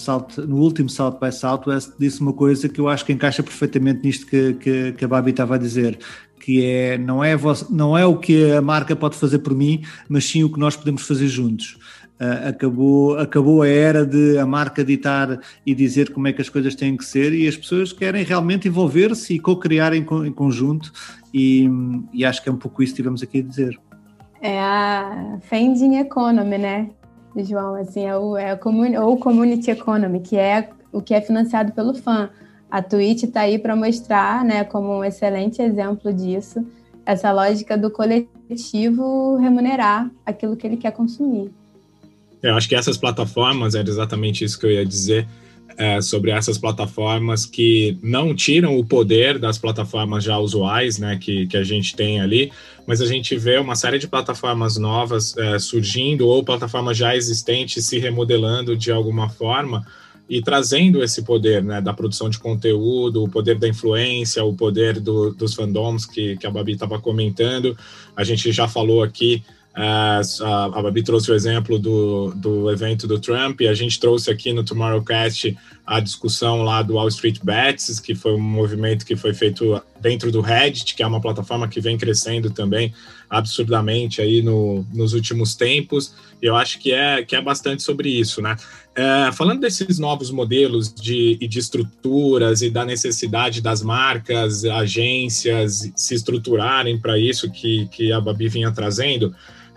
no 0.47 0.57
último 0.57 0.89
South 0.89 1.19
by 1.21 1.33
Southwest, 1.33 1.93
disse 1.99 2.21
uma 2.21 2.33
coisa 2.33 2.69
que 2.69 2.81
eu 2.81 2.89
acho 2.89 3.05
que 3.05 3.13
encaixa 3.13 3.43
perfeitamente 3.43 4.01
nisto 4.05 4.27
que, 4.27 4.55
que, 4.55 4.93
que 4.93 5.05
a 5.05 5.09
Babi 5.09 5.31
estava 5.31 5.55
a 5.55 5.59
dizer, 5.59 5.99
que 6.41 6.65
é 6.65 6.99
não, 6.99 7.23
é 7.23 7.37
não 7.69 7.97
é 7.97 8.05
o 8.07 8.17
que 8.17 8.53
a 8.53 8.63
marca 8.63 8.97
pode 8.97 9.17
fazer 9.17 9.39
por 9.41 9.55
mim, 9.55 9.83
mas 10.09 10.25
sim 10.25 10.43
o 10.43 10.51
que 10.51 10.59
nós 10.59 10.77
podemos 10.77 11.03
fazer 11.03 11.29
juntos. 11.29 11.79
Uh, 12.21 12.49
acabou, 12.49 13.19
acabou 13.19 13.63
a 13.63 13.69
era 13.69 14.05
de 14.05 14.37
a 14.37 14.45
marca 14.45 14.85
ditar 14.85 15.41
e 15.65 15.75
dizer 15.75 16.13
como 16.13 16.29
é 16.29 16.35
que 16.35 16.43
as 16.43 16.51
coisas 16.51 16.75
têm 16.75 16.95
que 16.95 17.05
ser 17.05 17.33
e 17.33 17.49
as 17.49 17.57
pessoas 17.57 17.95
querem 17.95 18.23
realmente 18.25 18.69
envolver-se 18.69 19.35
e 19.35 19.39
co-criar 19.39 19.95
em, 19.95 20.03
em, 20.03 20.33
conjunto 20.33 20.93
e, 21.33 21.67
e, 22.13 22.23
acho 22.23 22.43
que 22.43 22.51
é 22.51 22.53
um 22.53 22.59
pouco 22.59 22.83
isso 22.83 22.93
que 22.93 22.97
tivemos 22.97 23.23
aqui 23.23 23.39
a 23.39 23.43
dizer. 23.43 23.81
É 24.41 24.59
a 24.59 25.39
Fending 25.43 25.97
Economy, 25.97 26.59
né, 26.59 26.91
João? 27.37 27.75
Assim, 27.75 28.07
é 28.07 28.17
o, 28.17 28.37
é 28.37 28.57
commun, 28.57 28.99
ou 29.01 29.17
Community 29.19 29.71
Economy, 29.71 30.21
que 30.21 30.37
é 30.37 30.71
o 30.93 31.03
que 31.03 31.15
é 31.15 31.21
financiado 31.21 31.73
pelo 31.73 31.95
fã. 31.95 32.31
A 32.71 32.81
Twitch 32.81 33.25
está 33.25 33.43
aí 33.43 33.59
para 33.59 33.77
mostrar, 33.77 34.45
né, 34.45 34.65
como 34.65 34.99
um 34.99 35.05
excelente 35.05 35.61
exemplo 35.61 36.13
disso, 36.13 36.65
essa 37.05 37.33
lógica 37.33 37.77
do 37.77 37.91
coletivo 37.91 39.37
remunerar 39.37 40.11
aquilo 40.25 40.57
que 40.57 40.67
ele 40.67 40.77
quer 40.77 40.93
consumir. 40.93 41.51
Eu 42.43 42.55
acho 42.55 42.69
que 42.69 42.75
essas 42.75 42.97
plataformas, 42.97 43.75
era 43.75 43.89
exatamente 43.89 44.45
isso 44.45 44.59
que 44.59 44.67
eu 44.67 44.71
ia 44.71 44.87
dizer, 44.87 45.27
é, 45.77 46.01
sobre 46.01 46.31
essas 46.31 46.59
plataformas 46.59 47.47
que 47.47 47.97
não 48.03 48.35
tiram 48.35 48.79
o 48.79 48.85
poder 48.85 49.39
das 49.39 49.59
plataformas 49.59 50.25
já 50.25 50.39
usuais, 50.39 50.99
né, 50.99 51.19
que, 51.21 51.47
que 51.47 51.57
a 51.57 51.65
gente 51.65 51.97
tem 51.97 52.21
ali, 52.21 52.53
mas 52.87 53.01
a 53.01 53.07
gente 53.07 53.37
vê 53.37 53.59
uma 53.59 53.75
série 53.75 53.99
de 53.99 54.09
plataformas 54.09 54.77
novas 54.77 55.37
é, 55.37 55.59
surgindo 55.59 56.27
ou 56.27 56.45
plataformas 56.45 56.97
já 56.97 57.17
existentes 57.17 57.87
se 57.87 57.99
remodelando 57.99 58.77
de 58.77 58.91
alguma 58.91 59.29
forma 59.29 59.87
e 60.29 60.41
trazendo 60.41 61.03
esse 61.03 61.23
poder, 61.23 61.63
né, 61.63 61.81
da 61.81 61.93
produção 61.93 62.31
de 62.31 62.39
conteúdo, 62.39 63.25
o 63.25 63.29
poder 63.29 63.59
da 63.59 63.67
influência, 63.67 64.45
o 64.45 64.55
poder 64.55 65.01
do, 65.01 65.35
dos 65.35 65.55
fandoms 65.55 66.07
que, 66.07 66.37
que 66.37 66.47
a 66.47 66.51
Babi 66.51 66.73
estava 66.73 67.01
comentando. 67.01 67.77
A 68.17 68.23
gente 68.23 68.53
já 68.53 68.69
falou 68.69 69.03
aqui 69.03 69.43
Uh, 69.77 70.75
a 70.75 70.83
Babi 70.83 71.03
trouxe 71.03 71.31
o 71.31 71.35
exemplo 71.35 71.79
do, 71.79 72.33
do 72.35 72.71
evento 72.71 73.07
do 73.07 73.21
Trump 73.21 73.61
e 73.61 73.69
a 73.69 73.75
gente 73.75 74.01
trouxe 74.01 74.29
aqui 74.29 74.53
no 74.53 74.65
Tomorrowcast 74.65 75.57
a 75.87 76.01
discussão 76.01 76.63
lá 76.63 76.83
do 76.83 76.95
Wall 76.95 77.09
Street 77.09 77.39
Bets, 77.43 78.01
que 78.01 78.15
foi 78.15 78.35
um 78.35 78.41
movimento 78.41 79.07
que 79.07 79.15
foi 79.15 79.33
feito 79.33 79.81
dentro 80.01 80.33
do 80.33 80.41
Reddit, 80.41 80.95
que 80.95 81.03
é 81.03 81.07
uma 81.07 81.21
plataforma 81.21 81.69
que 81.69 81.81
vem 81.81 81.97
crescendo 81.97 82.51
também 82.51 82.93
absurdamente 83.31 84.21
aí 84.21 84.43
no, 84.43 84.85
nos 84.93 85.15
últimos 85.15 85.55
tempos. 85.55 86.13
Eu 86.43 86.57
acho 86.57 86.81
que 86.81 86.93
é, 86.93 87.23
que 87.23 87.37
é 87.37 87.41
bastante 87.41 87.83
sobre 87.83 88.09
isso, 88.09 88.43
né? 88.43 88.57
Uh, 88.91 89.33
falando 89.33 89.61
desses 89.61 90.01
novos 90.01 90.33
modelos 90.33 90.93
de, 90.93 91.37
de 91.37 91.59
estruturas 91.59 92.61
e 92.61 92.69
da 92.69 92.85
necessidade 92.85 93.61
das 93.61 93.83
marcas, 93.83 94.65
agências 94.65 95.93
se 95.95 96.15
estruturarem 96.15 96.99
para 96.99 97.17
isso 97.17 97.51
que, 97.53 97.87
que 97.89 98.11
a 98.11 98.21
Babi 98.21 98.49
vinha 98.49 98.73
trazendo, 98.73 99.33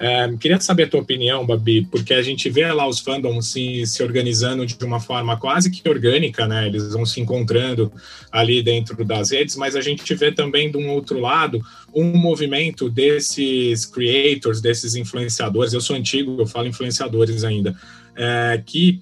é, 0.05 0.29
queria 0.37 0.59
saber 0.59 0.83
a 0.83 0.87
tua 0.89 0.99
opinião, 0.99 1.45
Babi, 1.45 1.87
porque 1.89 2.13
a 2.13 2.21
gente 2.21 2.49
vê 2.49 2.69
lá 2.73 2.85
os 2.85 2.99
fandoms 2.99 3.47
se, 3.47 3.87
se 3.87 4.03
organizando 4.03 4.65
de 4.65 4.75
uma 4.83 4.99
forma 4.99 5.37
quase 5.37 5.71
que 5.71 5.87
orgânica, 5.87 6.45
né? 6.45 6.67
Eles 6.67 6.91
vão 6.91 7.05
se 7.05 7.21
encontrando 7.21 7.89
ali 8.29 8.61
dentro 8.61 9.05
das 9.05 9.31
redes, 9.31 9.55
mas 9.55 9.77
a 9.77 9.81
gente 9.81 10.13
vê 10.13 10.29
também 10.29 10.69
de 10.69 10.75
um 10.75 10.89
outro 10.89 11.21
lado 11.21 11.61
um 11.95 12.17
movimento 12.17 12.89
desses 12.89 13.85
creators, 13.85 14.59
desses 14.59 14.95
influenciadores. 14.95 15.71
Eu 15.71 15.79
sou 15.79 15.95
antigo, 15.95 16.35
eu 16.37 16.45
falo 16.45 16.67
influenciadores 16.67 17.45
ainda, 17.45 17.73
é, 18.13 18.61
que 18.65 19.01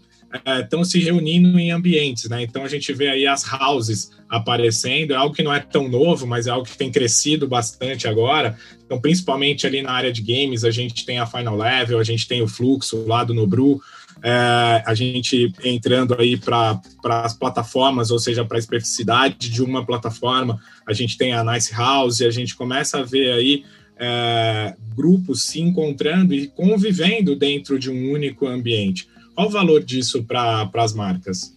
estão 0.61 0.81
é, 0.81 0.83
se 0.83 0.99
reunindo 0.99 1.59
em 1.59 1.71
ambientes, 1.71 2.29
né? 2.29 2.41
Então 2.41 2.63
a 2.63 2.67
gente 2.67 2.93
vê 2.93 3.09
aí 3.09 3.27
as 3.27 3.43
houses 3.51 4.11
aparecendo, 4.29 5.13
é 5.13 5.15
algo 5.15 5.35
que 5.35 5.43
não 5.43 5.53
é 5.53 5.59
tão 5.59 5.89
novo, 5.89 6.25
mas 6.25 6.47
é 6.47 6.51
algo 6.51 6.65
que 6.65 6.77
tem 6.77 6.91
crescido 6.91 7.47
bastante 7.47 8.07
agora. 8.07 8.57
Então, 8.85 8.99
principalmente 8.99 9.67
ali 9.67 9.81
na 9.81 9.91
área 9.91 10.11
de 10.11 10.21
games, 10.21 10.63
a 10.63 10.71
gente 10.71 11.05
tem 11.05 11.19
a 11.19 11.25
Final 11.25 11.57
Level, 11.57 11.99
a 11.99 12.03
gente 12.03 12.27
tem 12.27 12.41
o 12.41 12.47
Fluxo 12.47 13.05
lá 13.05 13.23
do 13.23 13.33
Nobru, 13.33 13.81
é, 14.23 14.83
a 14.85 14.93
gente 14.93 15.51
entrando 15.63 16.15
aí 16.17 16.37
para 16.37 16.79
as 17.23 17.33
plataformas, 17.33 18.11
ou 18.11 18.19
seja, 18.19 18.45
para 18.45 18.57
a 18.57 18.59
especificidade 18.59 19.49
de 19.49 19.61
uma 19.63 19.85
plataforma, 19.85 20.61
a 20.87 20.93
gente 20.93 21.17
tem 21.17 21.33
a 21.33 21.43
Nice 21.43 21.73
House, 21.73 22.21
a 22.21 22.29
gente 22.29 22.55
começa 22.55 22.99
a 22.99 23.03
ver 23.03 23.31
aí 23.33 23.65
é, 23.97 24.75
grupos 24.95 25.43
se 25.43 25.59
encontrando 25.61 26.33
e 26.33 26.47
convivendo 26.47 27.35
dentro 27.35 27.77
de 27.77 27.89
um 27.89 28.11
único 28.11 28.47
ambiente. 28.47 29.07
Qual 29.35 29.47
o 29.47 29.49
valor 29.49 29.83
disso 29.83 30.23
para 30.23 30.69
as 30.73 30.93
marcas? 30.93 31.55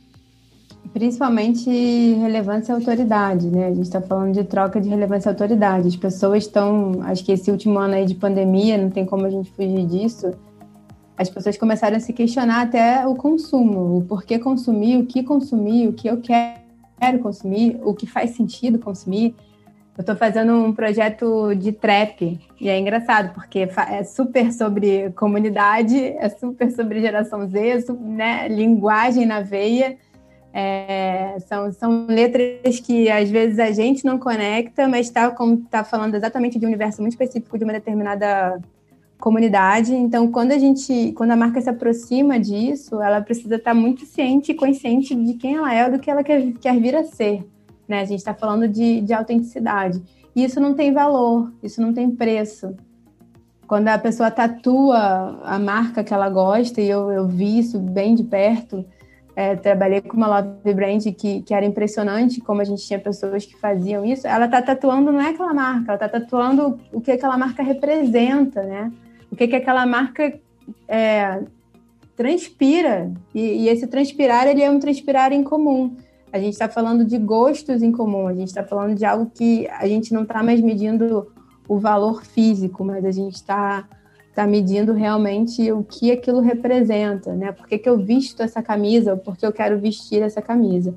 Principalmente 0.92 1.68
relevância 1.68 2.72
e 2.72 2.74
autoridade, 2.74 3.46
né? 3.48 3.66
A 3.66 3.74
gente 3.74 3.82
está 3.82 4.00
falando 4.00 4.32
de 4.32 4.44
troca 4.44 4.80
de 4.80 4.88
relevância 4.88 5.28
e 5.28 5.32
autoridade. 5.32 5.88
As 5.88 5.96
pessoas 5.96 6.44
estão, 6.44 7.00
acho 7.02 7.24
que 7.24 7.32
esse 7.32 7.50
último 7.50 7.78
ano 7.78 7.94
aí 7.94 8.06
de 8.06 8.14
pandemia, 8.14 8.78
não 8.78 8.90
tem 8.90 9.04
como 9.04 9.26
a 9.26 9.30
gente 9.30 9.50
fugir 9.50 9.86
disso. 9.86 10.32
As 11.16 11.28
pessoas 11.28 11.56
começaram 11.56 11.96
a 11.96 12.00
se 12.00 12.12
questionar 12.12 12.62
até 12.62 13.06
o 13.06 13.14
consumo, 13.14 13.98
o 13.98 14.02
porquê 14.02 14.38
consumir, 14.38 14.98
o 14.98 15.06
que 15.06 15.22
consumir, 15.22 15.88
o 15.88 15.92
que 15.92 16.08
eu 16.08 16.20
quero 16.20 17.18
consumir, 17.20 17.80
o 17.82 17.94
que 17.94 18.06
faz 18.06 18.30
sentido 18.30 18.78
consumir. 18.78 19.34
Eu 19.96 20.02
estou 20.02 20.16
fazendo 20.16 20.52
um 20.54 20.72
projeto 20.72 21.54
de 21.54 21.70
trap 21.70 22.40
e 22.60 22.68
é 22.68 22.76
engraçado 22.76 23.32
porque 23.32 23.68
é 23.88 24.02
super 24.02 24.52
sobre 24.52 25.10
comunidade, 25.12 25.96
é 25.96 26.28
super 26.28 26.72
sobre 26.72 27.00
geração 27.00 27.48
Z, 27.48 27.84
né? 28.00 28.48
linguagem 28.48 29.24
na 29.24 29.40
veia. 29.40 29.96
É, 30.52 31.36
são, 31.48 31.72
são 31.72 32.06
letras 32.08 32.80
que 32.80 33.08
às 33.08 33.30
vezes 33.30 33.58
a 33.60 33.70
gente 33.70 34.04
não 34.04 34.18
conecta, 34.18 34.88
mas 34.88 35.06
está 35.06 35.32
tá 35.70 35.84
falando 35.84 36.16
exatamente 36.16 36.58
de 36.58 36.64
um 36.64 36.68
universo 36.68 37.00
muito 37.00 37.12
específico 37.12 37.56
de 37.56 37.62
uma 37.62 37.72
determinada 37.72 38.60
comunidade. 39.18 39.94
Então, 39.94 40.30
quando 40.30 40.50
a 40.50 40.58
gente, 40.58 41.12
quando 41.12 41.30
a 41.30 41.36
marca 41.36 41.60
se 41.60 41.70
aproxima 41.70 42.38
disso, 42.38 43.00
ela 43.00 43.20
precisa 43.20 43.56
estar 43.56 43.70
tá 43.70 43.74
muito 43.74 44.04
ciente 44.06 44.50
e 44.50 44.54
consciente 44.54 45.14
de 45.14 45.34
quem 45.34 45.54
ela 45.54 45.72
é, 45.72 45.88
do 45.88 46.00
que 46.00 46.10
ela 46.10 46.24
quer, 46.24 46.52
quer 46.54 46.80
vir 46.80 46.96
a 46.96 47.04
ser. 47.04 47.44
Né? 47.88 48.00
A 48.00 48.04
gente 48.04 48.18
está 48.18 48.34
falando 48.34 48.68
de, 48.68 49.00
de 49.00 49.12
autenticidade. 49.12 50.02
E 50.34 50.44
isso 50.44 50.60
não 50.60 50.74
tem 50.74 50.92
valor, 50.92 51.52
isso 51.62 51.80
não 51.80 51.92
tem 51.92 52.10
preço. 52.10 52.74
Quando 53.66 53.88
a 53.88 53.98
pessoa 53.98 54.30
tatua 54.30 55.40
a 55.42 55.58
marca 55.58 56.04
que 56.04 56.12
ela 56.12 56.28
gosta, 56.28 56.80
e 56.80 56.88
eu, 56.88 57.10
eu 57.10 57.26
vi 57.26 57.58
isso 57.58 57.78
bem 57.78 58.14
de 58.14 58.24
perto, 58.24 58.84
é, 59.36 59.56
trabalhei 59.56 60.00
com 60.00 60.16
uma 60.16 60.28
love 60.28 60.74
brand 60.74 61.02
que, 61.16 61.42
que 61.42 61.52
era 61.52 61.66
impressionante 61.66 62.40
como 62.40 62.60
a 62.60 62.64
gente 62.64 62.86
tinha 62.86 62.98
pessoas 62.98 63.44
que 63.44 63.56
faziam 63.56 64.04
isso. 64.04 64.26
Ela 64.26 64.44
está 64.44 64.62
tatuando 64.62 65.10
não 65.10 65.20
é 65.20 65.30
aquela 65.30 65.52
marca, 65.52 65.92
ela 65.92 66.04
está 66.04 66.08
tatuando 66.08 66.78
o 66.92 67.00
que 67.00 67.10
aquela 67.10 67.36
marca 67.36 67.62
representa, 67.62 68.62
né? 68.62 68.92
O 69.32 69.36
que, 69.36 69.48
que 69.48 69.56
aquela 69.56 69.84
marca 69.86 70.38
é, 70.86 71.42
transpira. 72.16 73.10
E, 73.34 73.40
e, 73.40 73.68
esse 73.68 73.86
transpirar 73.86 74.46
ele 74.46 74.62
é 74.62 74.70
um 74.70 74.78
transpirar 74.78 75.32
em 75.32 75.42
comum. 75.42 75.96
A 76.34 76.40
gente 76.40 76.54
está 76.54 76.68
falando 76.68 77.04
de 77.04 77.16
gostos 77.16 77.80
em 77.80 77.92
comum, 77.92 78.26
a 78.26 78.34
gente 78.34 78.48
está 78.48 78.64
falando 78.64 78.96
de 78.96 79.04
algo 79.04 79.30
que 79.32 79.68
a 79.68 79.86
gente 79.86 80.12
não 80.12 80.24
está 80.24 80.42
mais 80.42 80.60
medindo 80.60 81.32
o 81.68 81.78
valor 81.78 82.24
físico, 82.24 82.84
mas 82.84 83.04
a 83.04 83.12
gente 83.12 83.36
está 83.36 83.88
está 84.30 84.44
medindo 84.44 84.92
realmente 84.92 85.70
o 85.70 85.84
que 85.84 86.10
aquilo 86.10 86.40
representa, 86.40 87.32
né? 87.36 87.52
Por 87.52 87.68
que, 87.68 87.78
que 87.78 87.88
eu 87.88 87.96
visto 87.96 88.42
essa 88.42 88.60
camisa 88.60 89.12
ou 89.12 89.16
por 89.16 89.36
que 89.36 89.46
eu 89.46 89.52
quero 89.52 89.78
vestir 89.78 90.22
essa 90.22 90.42
camisa. 90.42 90.92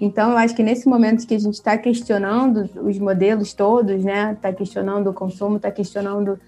Então, 0.00 0.32
eu 0.32 0.36
acho 0.36 0.52
que 0.52 0.64
nesse 0.64 0.88
momento 0.88 1.24
que 1.28 1.34
a 1.36 1.38
gente 1.38 1.54
está 1.54 1.78
questionando 1.78 2.68
os 2.82 2.98
modelos 2.98 3.54
todos, 3.54 4.02
né? 4.02 4.32
Está 4.32 4.52
questionando 4.52 5.10
o 5.10 5.14
consumo, 5.14 5.58
está 5.58 5.70
questionando 5.70 6.40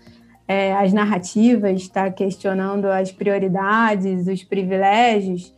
é, 0.48 0.74
as 0.74 0.92
narrativas, 0.92 1.80
está 1.80 2.10
questionando 2.10 2.86
as 2.86 3.12
prioridades, 3.12 4.26
os 4.26 4.42
privilégios, 4.42 5.54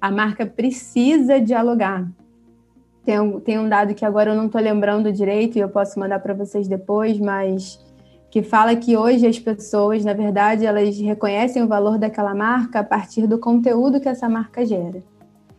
a 0.00 0.10
marca 0.10 0.46
precisa 0.46 1.40
dialogar. 1.40 2.06
Tem 3.04 3.20
um, 3.20 3.38
tem 3.38 3.58
um 3.58 3.68
dado 3.68 3.94
que 3.94 4.04
agora 4.04 4.32
eu 4.32 4.34
não 4.34 4.46
estou 4.46 4.60
lembrando 4.60 5.12
direito 5.12 5.56
e 5.56 5.60
eu 5.60 5.68
posso 5.68 5.98
mandar 5.98 6.18
para 6.18 6.34
vocês 6.34 6.66
depois, 6.66 7.18
mas 7.18 7.78
que 8.30 8.42
fala 8.42 8.74
que 8.74 8.96
hoje 8.96 9.26
as 9.26 9.38
pessoas, 9.38 10.04
na 10.04 10.12
verdade, 10.12 10.66
elas 10.66 10.98
reconhecem 10.98 11.62
o 11.62 11.68
valor 11.68 11.98
daquela 11.98 12.34
marca 12.34 12.80
a 12.80 12.84
partir 12.84 13.26
do 13.26 13.38
conteúdo 13.38 14.00
que 14.00 14.08
essa 14.08 14.28
marca 14.28 14.66
gera. 14.66 15.02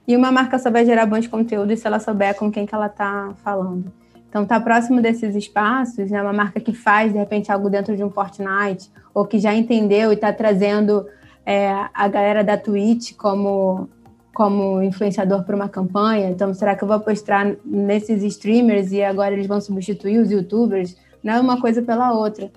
E 0.07 0.15
uma 0.15 0.31
marca 0.31 0.59
só 0.59 0.69
vai 0.69 0.85
gerar 0.85 1.05
bons 1.05 1.27
conteúdos 1.27 1.79
se 1.79 1.87
ela 1.87 1.99
souber 1.99 2.35
com 2.35 2.51
quem 2.51 2.65
que 2.65 2.75
ela 2.75 2.87
está 2.87 3.33
falando. 3.43 3.91
Então, 4.29 4.45
tá 4.45 4.59
próximo 4.59 5.01
desses 5.01 5.35
espaços, 5.35 6.11
né, 6.11 6.21
uma 6.21 6.33
marca 6.33 6.59
que 6.59 6.73
faz, 6.73 7.11
de 7.11 7.17
repente, 7.17 7.51
algo 7.51 7.69
dentro 7.69 7.95
de 7.95 8.03
um 8.03 8.09
Fortnite, 8.09 8.91
ou 9.13 9.25
que 9.25 9.39
já 9.39 9.53
entendeu 9.53 10.11
e 10.11 10.15
está 10.15 10.31
trazendo 10.31 11.05
é, 11.45 11.71
a 11.93 12.07
galera 12.07 12.43
da 12.43 12.57
Twitch 12.57 13.15
como, 13.15 13.89
como 14.37 14.83
influenciador 14.83 15.43
para 15.43 15.55
uma 15.55 15.67
campanha. 15.67 16.29
Então, 16.29 16.53
será 16.53 16.75
que 16.75 16.83
eu 16.83 16.87
vou 16.87 16.97
apostar 16.97 17.55
nesses 17.65 18.21
streamers 18.21 18.91
e 18.91 19.01
agora 19.01 19.33
eles 19.33 19.47
vão 19.47 19.59
substituir 19.59 20.19
os 20.19 20.29
youtubers? 20.29 20.95
Não 21.23 21.33
é 21.33 21.39
uma 21.39 21.59
coisa 21.59 21.81
pela 21.81 22.13
outra. 22.13 22.51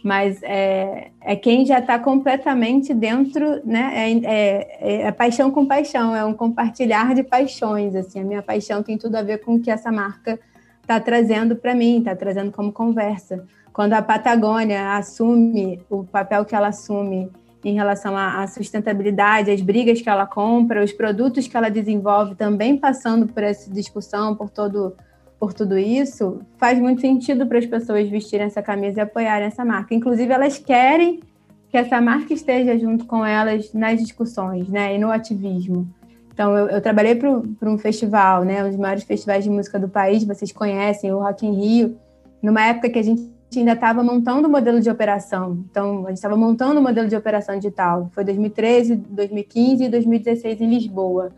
Mas 0.00 0.40
é, 0.44 1.08
é 1.20 1.34
quem 1.34 1.66
já 1.66 1.80
está 1.80 1.98
completamente 1.98 2.94
dentro, 2.94 3.60
né? 3.64 3.92
É, 3.96 4.12
é, 4.22 5.02
é, 5.08 5.10
paixão 5.10 5.50
com 5.50 5.66
paixão, 5.66 6.14
é 6.14 6.24
um 6.24 6.32
compartilhar 6.32 7.16
de 7.16 7.24
paixões. 7.24 7.96
Assim, 7.96 8.20
a 8.20 8.24
minha 8.24 8.42
paixão 8.42 8.80
tem 8.80 8.96
tudo 8.96 9.16
a 9.16 9.22
ver 9.22 9.38
com 9.38 9.56
o 9.56 9.60
que 9.60 9.72
essa 9.72 9.90
marca 9.90 10.38
está 10.82 11.00
trazendo 11.00 11.56
para 11.56 11.74
mim, 11.74 11.98
está 11.98 12.14
trazendo 12.14 12.52
como 12.52 12.70
conversa. 12.70 13.44
Quando 13.72 13.94
a 13.94 14.02
Patagônia 14.02 14.92
assume 14.92 15.82
o 15.90 16.04
papel 16.04 16.44
que 16.44 16.54
ela 16.54 16.68
assume 16.68 17.28
em 17.64 17.74
relação 17.74 18.16
à 18.16 18.46
sustentabilidade, 18.46 19.50
as 19.50 19.60
brigas 19.60 20.00
que 20.00 20.08
ela 20.08 20.26
compra, 20.26 20.84
os 20.84 20.92
produtos 20.92 21.48
que 21.48 21.56
ela 21.56 21.70
desenvolve, 21.70 22.34
também 22.34 22.76
passando 22.76 23.26
por 23.26 23.42
essa 23.42 23.70
discussão, 23.70 24.34
por 24.34 24.50
todo 24.50 24.94
por 25.38 25.52
tudo 25.52 25.76
isso, 25.76 26.40
faz 26.56 26.78
muito 26.78 27.02
sentido 27.02 27.46
para 27.46 27.58
as 27.58 27.66
pessoas 27.66 28.08
vestirem 28.08 28.46
essa 28.46 28.62
camisa 28.62 29.00
e 29.00 29.02
apoiarem 29.02 29.46
essa 29.46 29.62
marca. 29.62 29.94
Inclusive, 29.94 30.32
elas 30.32 30.56
querem 30.56 31.20
que 31.68 31.76
essa 31.76 32.00
marca 32.00 32.32
esteja 32.32 32.78
junto 32.78 33.04
com 33.04 33.26
elas 33.26 33.70
nas 33.74 34.00
discussões, 34.00 34.68
né, 34.68 34.94
e 34.94 34.98
no 34.98 35.10
ativismo. 35.10 35.86
Então, 36.32 36.56
eu, 36.56 36.68
eu 36.68 36.80
trabalhei 36.80 37.14
para 37.14 37.68
um 37.68 37.76
festival, 37.76 38.44
né, 38.44 38.64
um 38.64 38.68
dos 38.68 38.78
maiores 38.78 39.04
festivais 39.04 39.44
de 39.44 39.50
música 39.50 39.78
do 39.78 39.88
país, 39.88 40.24
vocês 40.24 40.50
conhecem, 40.50 41.12
o 41.12 41.18
Rock 41.18 41.44
in 41.44 41.52
Rio, 41.52 41.98
numa 42.42 42.64
época 42.64 42.88
que 42.88 42.98
a 42.98 43.02
gente 43.02 43.30
ainda 43.58 43.72
estava 43.72 44.02
montando 44.02 44.48
o 44.48 44.50
modelo 44.50 44.80
de 44.80 44.90
operação. 44.90 45.64
Então, 45.70 46.06
a 46.06 46.08
gente 46.08 46.18
estava 46.18 46.36
montando 46.36 46.80
o 46.80 46.82
modelo 46.82 47.08
de 47.08 47.16
operação 47.16 47.56
digital. 47.56 48.10
Foi 48.12 48.24
2013, 48.24 48.96
2015 48.96 49.84
e 49.84 49.88
2016 49.88 50.60
em 50.60 50.70
Lisboa. 50.70 51.30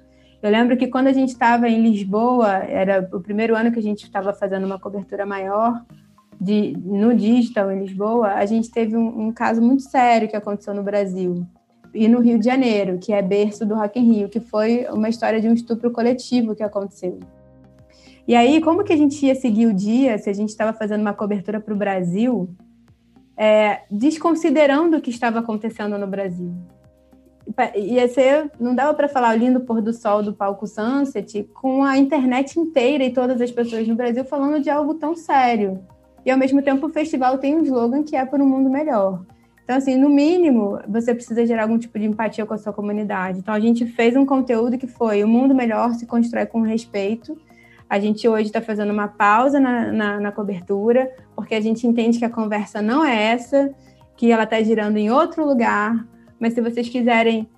Eu 0.42 0.50
lembro 0.50 0.76
que 0.76 0.86
quando 0.86 1.08
a 1.08 1.12
gente 1.12 1.30
estava 1.30 1.68
em 1.68 1.82
Lisboa, 1.82 2.58
era 2.58 3.08
o 3.12 3.20
primeiro 3.20 3.56
ano 3.56 3.72
que 3.72 3.78
a 3.78 3.82
gente 3.82 4.04
estava 4.04 4.32
fazendo 4.32 4.64
uma 4.64 4.78
cobertura 4.78 5.24
maior 5.24 5.82
de, 6.40 6.76
no 6.84 7.14
digital 7.14 7.70
em 7.72 7.80
Lisboa, 7.80 8.34
a 8.34 8.46
gente 8.46 8.70
teve 8.70 8.96
um, 8.96 9.26
um 9.26 9.32
caso 9.32 9.60
muito 9.60 9.82
sério 9.82 10.28
que 10.28 10.36
aconteceu 10.36 10.74
no 10.74 10.82
Brasil 10.82 11.46
e 11.94 12.08
no 12.08 12.20
Rio 12.20 12.38
de 12.38 12.44
Janeiro, 12.44 12.98
que 12.98 13.12
é 13.12 13.22
berço 13.22 13.64
do 13.64 13.74
Rock 13.74 13.98
in 13.98 14.12
Rio, 14.12 14.28
que 14.28 14.40
foi 14.40 14.86
uma 14.90 15.08
história 15.08 15.40
de 15.40 15.48
um 15.48 15.54
estupro 15.54 15.90
coletivo 15.90 16.54
que 16.54 16.62
aconteceu. 16.62 17.18
E 18.26 18.34
aí, 18.34 18.60
como 18.60 18.82
que 18.82 18.92
a 18.92 18.96
gente 18.96 19.24
ia 19.24 19.34
seguir 19.34 19.66
o 19.66 19.74
dia 19.74 20.18
se 20.18 20.28
a 20.28 20.32
gente 20.32 20.48
estava 20.48 20.72
fazendo 20.72 21.00
uma 21.00 21.12
cobertura 21.12 21.60
para 21.60 21.72
o 21.72 21.76
Brasil, 21.76 22.50
é, 23.36 23.82
desconsiderando 23.90 24.96
o 24.96 25.00
que 25.00 25.10
estava 25.10 25.38
acontecendo 25.38 25.96
no 25.96 26.06
Brasil? 26.06 26.52
Ia 27.76 28.08
ser, 28.08 28.50
não 28.58 28.74
dava 28.74 28.92
para 28.94 29.08
falar 29.08 29.36
o 29.36 29.38
lindo 29.38 29.60
pôr 29.60 29.80
do 29.80 29.92
sol 29.92 30.20
do 30.22 30.32
palco 30.32 30.66
Sunset 30.66 31.44
com 31.54 31.84
a 31.84 31.96
internet 31.96 32.58
inteira 32.58 33.04
e 33.04 33.12
todas 33.12 33.40
as 33.40 33.52
pessoas 33.52 33.86
no 33.86 33.94
Brasil 33.94 34.24
falando 34.24 34.60
de 34.60 34.68
algo 34.68 34.94
tão 34.94 35.14
sério. 35.14 35.78
E 36.24 36.30
ao 36.30 36.36
mesmo 36.36 36.60
tempo 36.60 36.86
o 36.86 36.90
festival 36.90 37.38
tem 37.38 37.54
um 37.54 37.62
slogan 37.62 38.02
que 38.02 38.16
é 38.16 38.24
por 38.24 38.40
um 38.40 38.48
mundo 38.48 38.68
melhor. 38.68 39.24
Então, 39.62 39.76
assim, 39.76 39.96
no 39.96 40.08
mínimo, 40.08 40.80
você 40.88 41.14
precisa 41.14 41.46
gerar 41.46 41.62
algum 41.62 41.78
tipo 41.78 41.98
de 41.98 42.04
empatia 42.04 42.46
com 42.46 42.54
a 42.54 42.58
sua 42.58 42.72
comunidade. 42.72 43.38
Então, 43.38 43.52
a 43.52 43.58
gente 43.58 43.84
fez 43.84 44.14
um 44.16 44.24
conteúdo 44.24 44.78
que 44.78 44.86
foi 44.86 45.24
o 45.24 45.28
mundo 45.28 45.54
melhor 45.54 45.92
se 45.94 46.06
constrói 46.06 46.46
com 46.46 46.60
respeito. 46.60 47.36
A 47.88 48.00
gente 48.00 48.28
hoje 48.28 48.46
está 48.46 48.60
fazendo 48.60 48.92
uma 48.92 49.08
pausa 49.08 49.60
na, 49.60 49.92
na, 49.92 50.20
na, 50.20 50.32
cobertura, 50.32 51.10
porque 51.34 51.54
a 51.54 51.60
gente 51.60 51.86
entende 51.86 52.18
que 52.18 52.24
a 52.24 52.30
conversa 52.30 52.82
não 52.82 53.04
é 53.04 53.32
essa, 53.32 53.72
que 54.16 54.32
ela 54.32 54.42
está 54.42 54.60
girando 54.62 54.96
em 54.96 55.10
outro 55.10 55.46
lugar. 55.46 56.06
Mas 56.38 56.54
se 56.54 56.60
vocês 56.60 56.88
quiserem 56.88 57.48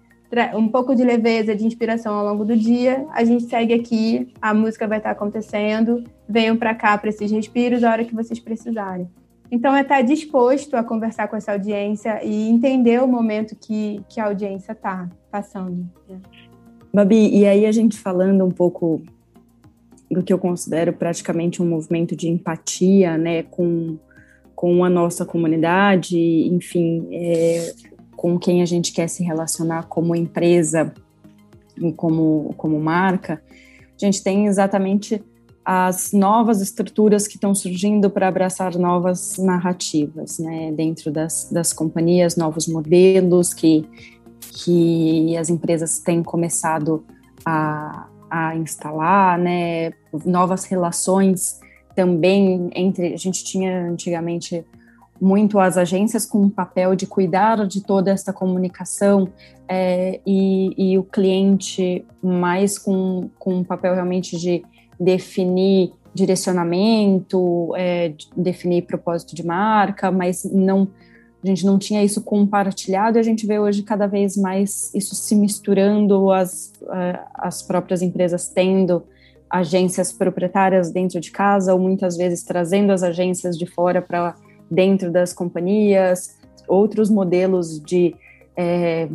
um 0.54 0.68
pouco 0.68 0.94
de 0.94 1.02
leveza, 1.02 1.54
de 1.54 1.64
inspiração 1.64 2.14
ao 2.14 2.24
longo 2.24 2.44
do 2.44 2.54
dia, 2.54 3.06
a 3.12 3.24
gente 3.24 3.44
segue 3.44 3.72
aqui, 3.72 4.32
a 4.40 4.52
música 4.52 4.86
vai 4.86 4.98
estar 4.98 5.10
tá 5.10 5.16
acontecendo. 5.16 6.04
Venham 6.28 6.56
para 6.56 6.74
cá 6.74 6.98
para 6.98 7.08
esses 7.08 7.30
respiros 7.30 7.82
a 7.82 7.90
hora 7.90 8.04
que 8.04 8.14
vocês 8.14 8.38
precisarem. 8.38 9.08
Então, 9.50 9.74
é 9.74 9.80
estar 9.80 10.02
disposto 10.02 10.76
a 10.76 10.84
conversar 10.84 11.26
com 11.28 11.36
essa 11.36 11.52
audiência 11.52 12.22
e 12.22 12.50
entender 12.50 13.02
o 13.02 13.08
momento 13.08 13.56
que, 13.56 14.02
que 14.06 14.20
a 14.20 14.26
audiência 14.26 14.72
está 14.72 15.08
passando. 15.30 15.88
Babi, 16.92 17.34
e 17.34 17.46
aí 17.46 17.64
a 17.64 17.72
gente 17.72 17.98
falando 17.98 18.44
um 18.44 18.50
pouco 18.50 19.00
do 20.10 20.22
que 20.22 20.32
eu 20.32 20.38
considero 20.38 20.92
praticamente 20.92 21.62
um 21.62 21.68
movimento 21.68 22.16
de 22.16 22.28
empatia, 22.28 23.18
né, 23.18 23.42
com, 23.42 23.98
com 24.54 24.84
a 24.84 24.90
nossa 24.90 25.24
comunidade, 25.24 26.18
enfim, 26.18 27.06
é, 27.12 27.74
com 28.16 28.38
quem 28.38 28.62
a 28.62 28.66
gente 28.66 28.92
quer 28.92 29.08
se 29.08 29.22
relacionar 29.22 29.84
como 29.84 30.16
empresa 30.16 30.92
e 31.76 31.92
como, 31.92 32.54
como 32.56 32.80
marca, 32.80 33.42
a 34.00 34.04
gente 34.04 34.22
tem 34.22 34.46
exatamente 34.46 35.22
as 35.64 36.12
novas 36.12 36.62
estruturas 36.62 37.28
que 37.28 37.34
estão 37.34 37.54
surgindo 37.54 38.08
para 38.08 38.26
abraçar 38.26 38.74
novas 38.76 39.36
narrativas, 39.36 40.38
né, 40.38 40.72
dentro 40.72 41.10
das, 41.10 41.50
das 41.52 41.74
companhias, 41.74 42.36
novos 42.36 42.66
modelos 42.66 43.52
que, 43.52 43.84
que 44.40 45.36
as 45.36 45.50
empresas 45.50 45.98
têm 45.98 46.22
começado 46.22 47.04
a, 47.44 48.08
a 48.30 48.56
instalar, 48.56 49.38
né, 49.38 49.92
novas 50.24 50.64
relações 50.64 51.60
também 51.94 52.70
entre, 52.74 53.12
a 53.12 53.16
gente 53.16 53.42
tinha 53.44 53.88
antigamente 53.88 54.64
muito 55.20 55.58
as 55.58 55.76
agências 55.76 56.24
com 56.24 56.44
o 56.44 56.50
papel 56.50 56.94
de 56.94 57.06
cuidar 57.06 57.66
de 57.66 57.82
toda 57.82 58.10
essa 58.10 58.32
comunicação 58.32 59.28
é, 59.68 60.20
e, 60.24 60.92
e, 60.92 60.98
o 60.98 61.02
cliente 61.02 62.04
mais 62.22 62.78
com, 62.78 63.28
com 63.38 63.56
um 63.56 63.64
papel 63.64 63.94
realmente 63.94 64.38
de 64.38 64.62
definir 64.98 65.92
direcionamento, 66.14 67.74
é, 67.76 68.14
definir 68.36 68.82
propósito 68.82 69.34
de 69.34 69.44
marca, 69.44 70.10
mas 70.10 70.44
não 70.44 70.88
a 71.42 71.46
gente 71.46 71.64
não 71.64 71.78
tinha 71.78 72.02
isso 72.02 72.22
compartilhado 72.22 73.16
e 73.16 73.20
a 73.20 73.22
gente 73.22 73.46
vê 73.46 73.58
hoje 73.58 73.82
cada 73.82 74.06
vez 74.06 74.36
mais 74.36 74.92
isso 74.94 75.14
se 75.14 75.36
misturando, 75.36 76.32
as, 76.32 76.72
as 77.34 77.62
próprias 77.62 78.02
empresas 78.02 78.48
tendo 78.48 79.04
agências 79.48 80.12
proprietárias 80.12 80.90
dentro 80.90 81.20
de 81.20 81.30
casa 81.30 81.72
ou 81.72 81.80
muitas 81.80 82.16
vezes 82.16 82.42
trazendo 82.42 82.92
as 82.92 83.02
agências 83.02 83.56
de 83.56 83.66
fora 83.66 84.02
para 84.02 84.34
dentro 84.70 85.10
das 85.10 85.32
companhias, 85.32 86.36
outros 86.66 87.08
modelos 87.08 87.80
de 87.80 88.14
é, 88.56 89.08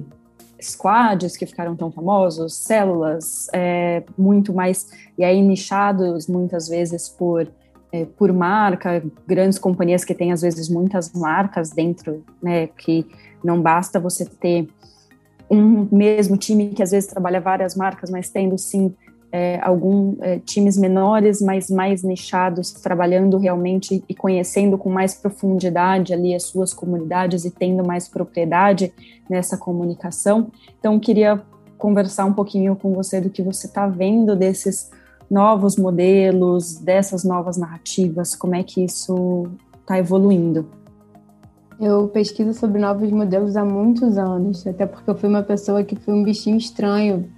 squads 0.59 1.37
que 1.37 1.45
ficaram 1.45 1.75
tão 1.75 1.91
famosos, 1.91 2.55
células, 2.55 3.47
é, 3.53 4.01
muito 4.17 4.53
mais, 4.53 4.87
e 5.17 5.23
aí 5.23 5.41
nichados 5.41 6.27
muitas 6.27 6.67
vezes 6.67 7.09
por, 7.09 7.47
é, 7.93 8.05
por 8.05 8.33
marca, 8.33 9.03
grandes 9.27 9.59
companhias 9.59 10.03
que 10.03 10.15
têm 10.15 10.31
às 10.31 10.41
vezes 10.41 10.67
muitas 10.67 11.13
marcas 11.13 11.69
dentro, 11.69 12.25
né, 12.41 12.65
que 12.65 13.05
não 13.43 13.61
basta 13.61 13.99
você 13.99 14.25
ter 14.25 14.67
um 15.47 15.87
mesmo 15.91 16.35
time 16.35 16.69
que 16.69 16.81
às 16.81 16.89
vezes 16.89 17.07
trabalha 17.07 17.39
várias 17.39 17.75
marcas, 17.75 18.09
mas 18.09 18.31
tendo 18.31 18.57
sim 18.57 18.95
é, 19.31 19.59
alguns 19.61 20.17
é, 20.21 20.39
times 20.39 20.75
menores, 20.75 21.39
mas 21.39 21.69
mais 21.69 22.01
nichados, 22.01 22.71
trabalhando 22.71 23.37
realmente 23.37 24.03
e 24.09 24.15
conhecendo 24.15 24.75
com 24.75 24.89
mais 24.89 25.13
profundidade 25.13 26.13
ali 26.13 26.33
as 26.33 26.43
suas 26.43 26.73
comunidades 26.73 27.45
e 27.45 27.51
tendo 27.51 27.85
mais 27.85 28.07
propriedade 28.07 28.91
nessa 29.29 29.55
comunicação. 29.55 30.51
Então, 30.79 30.99
queria 30.99 31.41
conversar 31.77 32.25
um 32.25 32.33
pouquinho 32.33 32.75
com 32.75 32.93
você 32.93 33.21
do 33.21 33.29
que 33.29 33.43
você 33.43 33.67
está 33.67 33.85
vendo 33.85 34.35
desses 34.35 34.89
novos 35.29 35.77
modelos, 35.77 36.75
dessas 36.75 37.23
novas 37.23 37.57
narrativas, 37.57 38.35
como 38.35 38.55
é 38.55 38.63
que 38.63 38.83
isso 38.83 39.47
está 39.81 39.97
evoluindo. 39.97 40.65
Eu 41.79 42.07
pesquiso 42.07 42.53
sobre 42.53 42.79
novos 42.79 43.11
modelos 43.11 43.57
há 43.57 43.65
muitos 43.65 44.17
anos, 44.17 44.65
até 44.65 44.85
porque 44.85 45.09
eu 45.09 45.15
fui 45.15 45.27
uma 45.27 45.43
pessoa 45.43 45.83
que 45.83 45.95
foi 45.95 46.13
um 46.13 46.23
bichinho 46.23 46.57
estranho 46.57 47.29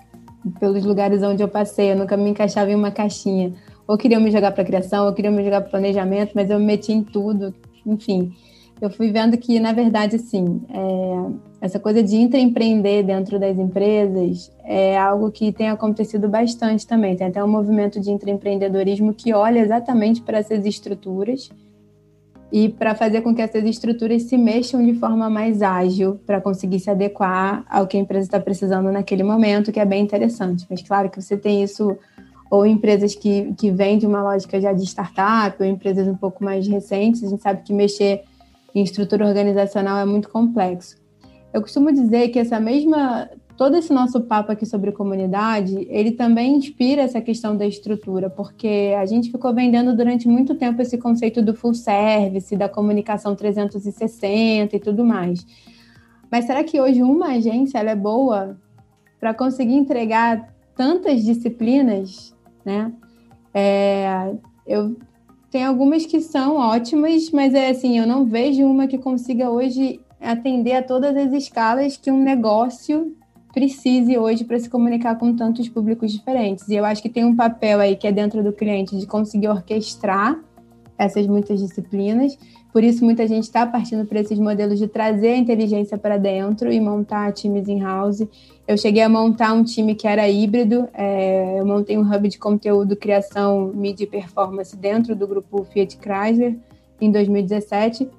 pelos 0.60 0.84
lugares 0.86 1.24
onde 1.24 1.42
eu 1.42 1.48
passei, 1.48 1.92
eu 1.92 1.96
nunca 1.96 2.16
me 2.16 2.30
encaixava 2.30 2.70
em 2.72 2.76
uma 2.76 2.92
caixinha. 2.92 3.54
Ou 3.88 3.98
queriam 3.98 4.22
me 4.22 4.32
jogar 4.32 4.52
para 4.52 4.64
criação, 4.64 5.06
ou 5.06 5.14
queriam 5.14 5.34
me 5.34 5.44
jogar 5.44 5.62
para 5.62 5.72
planejamento, 5.72 6.32
mas 6.36 6.50
eu 6.50 6.60
me 6.60 6.66
meti 6.66 6.92
em 6.92 7.04
tudo, 7.04 7.54
enfim. 7.86 8.34
Eu 8.82 8.90
fui 8.90 9.12
vendo 9.12 9.38
que, 9.38 9.60
na 9.60 9.72
verdade, 9.72 10.18
assim, 10.18 10.62
é, 10.70 11.66
essa 11.66 11.80
coisa 11.80 12.04
de 12.04 12.18
intraempreender 12.18 13.06
dentro 13.06 13.40
das 13.40 13.58
empresas 13.58 14.52
é 14.64 14.98
algo 14.98 15.32
que 15.32 15.52
tem 15.52 15.70
acontecido 15.70 16.28
bastante 16.28 16.86
também. 16.86 17.16
Tem 17.16 17.28
até 17.28 17.44
um 17.44 17.48
movimento 17.48 18.00
de 18.00 18.12
intraempreendedorismo 18.12 19.14
que 19.14 19.34
olha 19.34 19.60
exatamente 19.60 20.22
para 20.22 20.40
essas 20.40 20.66
estruturas 20.66 21.50
e 22.52 22.70
para 22.70 22.94
fazer 22.94 23.22
com 23.22 23.34
que 23.34 23.42
essas 23.42 23.64
estruturas 23.64 24.24
se 24.24 24.38
mexam 24.38 24.86
de 24.86 24.94
forma 24.94 25.30
mais 25.30 25.62
ágil 25.62 26.20
para 26.26 26.40
conseguir 26.40 26.80
se 26.80 26.90
adequar 26.90 27.66
ao 27.70 27.88
que 27.88 27.98
a 27.98 28.00
empresa 28.00 28.26
está 28.26 28.40
precisando 28.40 28.92
naquele 28.92 29.24
momento, 29.24 29.72
que 29.72 29.80
é 29.80 29.86
bem 29.86 30.04
interessante. 30.04 30.66
Mas 30.70 30.82
claro 30.82 31.10
que 31.10 31.22
você 31.22 31.38
tem 31.38 31.64
isso 31.64 31.98
ou 32.52 32.66
empresas 32.66 33.16
que, 33.16 33.54
que 33.58 33.72
vêm 33.72 33.98
de 33.98 34.06
uma 34.06 34.22
lógica 34.22 34.62
já 34.62 34.72
de 34.72 34.84
startup, 34.84 35.56
ou 35.60 35.66
empresas 35.66 36.08
um 36.08 36.16
pouco 36.16 36.44
mais 36.44 36.68
recentes, 36.68 37.24
a 37.24 37.28
gente 37.28 37.42
sabe 37.42 37.64
que 37.64 37.74
mexer 37.74 38.24
em 38.76 38.84
estrutura 38.84 39.26
organizacional 39.26 39.98
é 39.98 40.06
muito 40.06 40.30
complexo. 40.30 40.98
Eu 41.54 41.62
costumo 41.62 41.92
dizer 41.92 42.28
que 42.30 42.38
essa 42.38 42.60
mesma 42.60 43.30
todo 43.58 43.78
esse 43.78 43.94
nosso 43.94 44.22
papo 44.22 44.52
aqui 44.52 44.66
sobre 44.66 44.92
comunidade, 44.92 45.88
ele 45.90 46.12
também 46.12 46.58
inspira 46.58 47.02
essa 47.02 47.22
questão 47.22 47.56
da 47.56 47.66
estrutura, 47.66 48.30
porque 48.30 48.94
a 48.98 49.06
gente 49.06 49.32
ficou 49.32 49.54
vendendo 49.54 49.96
durante 49.96 50.28
muito 50.28 50.56
tempo 50.56 50.82
esse 50.82 50.98
conceito 50.98 51.42
do 51.42 51.56
full 51.56 51.74
service, 51.74 52.56
da 52.56 52.68
comunicação 52.68 53.36
360 53.36 54.76
e 54.76 54.80
tudo 54.80 55.06
mais. 55.06 55.46
Mas 56.30 56.46
será 56.46 56.64
que 56.64 56.80
hoje 56.82 57.02
uma 57.02 57.28
agência 57.28 57.78
é 57.78 57.96
boa 57.96 58.58
para 59.20 59.34
conseguir 59.34 59.76
entregar 59.76 60.54
tantas 60.76 61.24
disciplinas, 61.24 62.36
né? 62.66 62.92
É, 63.54 64.34
eu 64.68 64.98
tenho 65.56 65.70
algumas 65.70 66.06
que 66.06 66.20
são 66.20 66.58
ótimas, 66.58 67.32
mas 67.32 67.53
é 67.53 67.70
assim, 67.70 67.97
eu 67.97 68.06
não 68.06 68.26
vejo 68.26 68.66
uma 68.66 68.88
que 68.88 68.97
consiga 68.97 69.49
hoje 69.49 70.01
atender 70.20 70.74
a 70.74 70.84
todas 70.84 71.16
as 71.16 71.32
escalas 71.32 71.95
que 71.95 72.12
um 72.12 72.22
negócio 72.22 73.16
precise 73.53 74.18
hoje 74.18 74.43
para 74.43 74.60
se 74.60 74.70
comunicar 74.70 75.18
com 75.18 75.34
tantos 75.34 75.70
públicos 75.70 76.12
diferentes. 76.12 76.68
E 76.68 76.76
eu 76.76 76.84
acho 76.84 77.01
que 77.01 77.08
tem 77.08 77.24
um 77.24 77.34
papel 77.34 77.80
aí 77.80 77.95
que 77.95 78.06
é 78.06 78.12
dentro 78.12 78.43
do 78.43 78.51
cliente 78.51 78.97
de 78.97 79.08
conseguir 79.08 79.47
orquestrar 79.47 80.38
essas 80.97 81.26
muitas 81.26 81.62
disciplinas. 81.62 82.38
Por 82.76 82.84
isso, 82.84 83.06
muita 83.06 83.26
gente 83.26 83.44
está 83.44 83.66
partindo 83.66 84.06
para 84.06 84.20
esses 84.20 84.38
modelos 84.38 84.78
de 84.78 84.86
trazer 84.86 85.30
a 85.30 85.38
inteligência 85.38 85.98
para 85.98 86.18
dentro 86.18 86.70
e 86.70 86.78
montar 86.78 87.32
times 87.32 87.70
in-house. 87.70 88.28
Eu 88.68 88.78
cheguei 88.78 89.02
a 89.02 89.08
montar 89.08 89.54
um 89.54 89.64
time 89.64 89.96
que 89.96 90.06
era 90.06 90.28
híbrido, 90.28 90.86
é, 90.94 91.58
eu 91.58 91.66
montei 91.66 91.98
um 91.98 92.02
hub 92.02 92.28
de 92.28 92.38
conteúdo, 92.38 92.98
criação, 92.98 93.72
mídia 93.74 94.04
e 94.04 94.08
performance 94.08 94.76
dentro 94.76 95.16
do 95.16 95.26
grupo 95.26 95.64
Fiat 95.72 95.98
Chrysler 95.98 96.58
em 97.00 97.10
2017, 97.10 98.10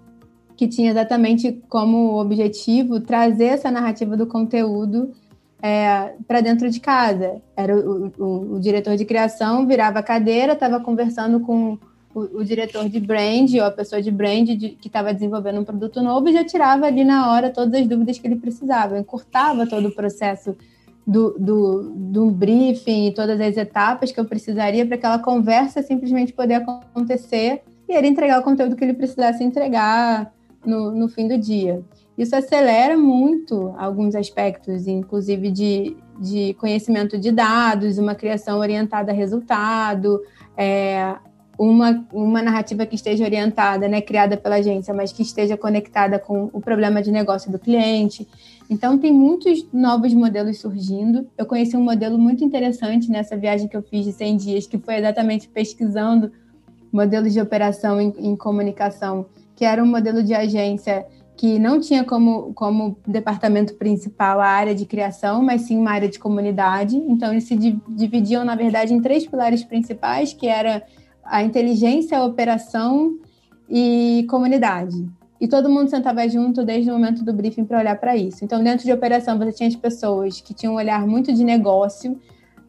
que 0.57 0.67
tinha 0.67 0.91
exatamente 0.91 1.61
como 1.69 2.19
objetivo 2.19 2.99
trazer 2.99 3.49
essa 3.49 3.71
narrativa 3.71 4.17
do 4.17 4.27
conteúdo 4.27 5.13
é, 5.61 6.15
para 6.27 6.41
dentro 6.41 6.71
de 6.71 6.81
casa. 6.81 7.43
Era 7.55 7.77
o, 7.77 8.11
o, 8.19 8.55
o, 8.55 8.59
diretor 8.59 8.97
de 8.97 9.05
criação 9.05 9.67
virava 9.67 9.99
a 9.99 10.03
cadeira, 10.03 10.55
estava 10.55 10.81
conversando 10.81 11.41
com 11.41 11.77
o, 12.17 12.39
o, 12.39 12.45
diretor 12.45 12.89
de 12.89 12.99
brand 12.99 13.53
ou 13.57 13.65
a 13.65 13.71
pessoa 13.71 14.01
de 14.01 14.11
brand 14.11 14.47
de, 14.47 14.71
que 14.71 14.89
estava 14.89 15.13
desenvolvendo 15.13 15.61
um 15.61 15.65
produto 15.65 16.03
novo 16.03 16.33
já 16.33 16.43
tirava 16.43 16.87
ali 16.87 17.05
na 17.05 17.31
hora 17.31 17.51
todas 17.51 17.79
as 17.79 17.87
dúvidas 17.87 18.19
que 18.19 18.27
ele 18.27 18.37
precisava, 18.37 18.99
encurtava 18.99 19.67
todo 19.67 19.89
o 19.89 19.95
processo 19.95 20.57
do, 21.07 21.37
do, 21.39 21.93
do 21.95 22.31
briefing 22.31 23.09
e 23.09 23.15
todas 23.15 23.39
as 23.39 23.59
etapas 23.59 24.11
que 24.11 24.19
eu 24.19 24.25
precisaria 24.25 24.87
para 24.87 24.97
aquela 24.97 25.19
conversa 25.19 25.83
simplesmente 25.83 26.33
poder 26.33 26.55
acontecer 26.55 27.63
e 27.87 27.93
ele 27.93 28.09
entregar 28.09 28.41
o 28.41 28.43
conteúdo 28.43 28.75
que 28.77 28.83
ele 28.83 28.95
precisasse 28.95 29.45
entregar 29.45 30.33
no, 30.65 30.93
no 30.93 31.09
fim 31.09 31.29
do 31.29 31.37
dia. 31.37 31.85
Isso 32.17 32.35
acelera 32.35 32.97
muito 32.97 33.75
alguns 33.77 34.15
aspectos, 34.15 34.87
inclusive 34.87 35.51
de, 35.51 35.95
de 36.19 36.55
conhecimento 36.55 37.19
de 37.19 37.31
dados, 37.31 37.99
uma 37.99 38.15
criação 38.15 38.59
orientada 38.59 39.13
a 39.13 39.15
resultado, 39.15 40.19
é, 40.57 41.15
uma, 41.59 42.07
uma 42.13 42.43
narrativa 42.43 42.85
que 42.85 42.95
esteja 42.95 43.25
orientada, 43.25 43.89
né, 43.89 44.01
criada 44.01 44.37
pela 44.37 44.57
agência, 44.57 44.93
mas 44.93 45.13
que 45.13 45.23
esteja 45.23 45.57
conectada 45.57 46.19
com 46.19 46.51
o 46.53 46.61
problema 46.61 47.03
de 47.03 47.11
negócio 47.11 47.51
do 47.51 47.59
cliente. 47.59 48.27
Então, 48.69 48.99
tem 48.99 49.13
muitos 49.13 49.67
novos 49.73 50.13
modelos 50.13 50.59
surgindo. 50.59 51.27
Eu 51.39 51.47
conheci 51.47 51.77
um 51.77 51.83
modelo 51.83 52.19
muito 52.19 52.45
interessante 52.45 53.11
nessa 53.11 53.37
viagem 53.37 53.69
que 53.69 53.77
eu 53.77 53.83
fiz 53.83 54.05
de 54.05 54.13
100 54.13 54.37
dias, 54.37 54.67
que 54.67 54.77
foi 54.77 54.97
exatamente 54.97 55.49
pesquisando 55.49 56.31
modelos 56.93 57.33
de 57.33 57.41
operação 57.41 58.01
em, 58.01 58.13
em 58.19 58.37
comunicação, 58.37 59.27
que 59.55 59.65
era 59.65 59.83
um 59.83 59.87
modelo 59.87 60.23
de 60.23 60.35
agência 60.35 61.07
que 61.37 61.59
não 61.59 61.79
tinha 61.79 62.03
como, 62.03 62.55
como 62.55 62.97
departamento 63.07 63.75
principal 63.75 64.41
a 64.41 64.47
área 64.47 64.75
de 64.75 64.87
criação, 64.87 65.43
mas 65.43 65.63
sim 65.63 65.77
uma 65.77 65.91
área 65.91 66.09
de 66.09 66.19
comunidade. 66.19 66.97
Então, 66.97 67.31
eles 67.31 67.45
se 67.45 67.57
dividiam, 67.89 68.45
na 68.45 68.55
verdade, 68.55 68.95
em 68.95 69.01
três 69.01 69.27
pilares 69.27 69.63
principais, 69.63 70.33
que 70.33 70.49
era 70.49 70.83
a 71.29 71.43
inteligência, 71.43 72.19
a 72.19 72.25
operação 72.25 73.19
e 73.69 74.27
comunidade. 74.29 75.07
E 75.41 75.47
todo 75.47 75.69
mundo 75.69 75.91
sentava 75.91 76.27
junto 76.29 76.65
desde 76.65 76.91
o 76.91 76.95
momento 76.95 77.23
do 77.23 77.33
briefing 77.33 77.65
para 77.65 77.79
olhar 77.79 77.99
para 77.99 78.17
isso. 78.17 78.45
Então, 78.45 78.63
dentro 78.63 78.87
de 78.87 78.93
operação, 78.93 79.39
você 79.39 79.53
tinha 79.53 79.69
as 79.69 79.77
pessoas 79.77 80.41
que 80.41 80.55
tinham 80.55 80.75
um 80.75 80.77
olhar 80.77 81.07
muito 81.07 81.33
de 81.33 81.45
negócio, 81.45 82.19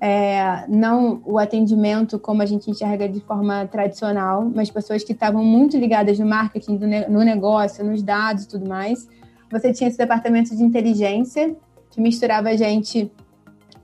é, 0.02 0.66
não 0.68 1.22
o 1.26 1.40
atendimento 1.40 2.20
como 2.20 2.42
a 2.42 2.46
gente 2.46 2.70
enxerga 2.70 3.08
de 3.08 3.20
forma 3.22 3.66
tradicional, 3.68 4.52
mas 4.54 4.70
pessoas 4.70 5.04
que 5.04 5.14
estavam 5.14 5.44
muito 5.44 5.78
ligadas 5.78 6.20
no 6.20 6.26
marketing, 6.26 6.78
no 7.10 7.24
negócio, 7.24 7.86
nos 7.86 8.04
dados 8.04 8.44
e 8.44 8.48
tudo 8.48 8.68
mais. 8.68 9.08
Você 9.50 9.72
tinha 9.72 9.88
esse 9.88 9.98
departamento 9.98 10.56
de 10.56 10.62
inteligência, 10.62 11.56
que 11.90 12.02
misturava 12.02 12.56
gente 12.58 13.10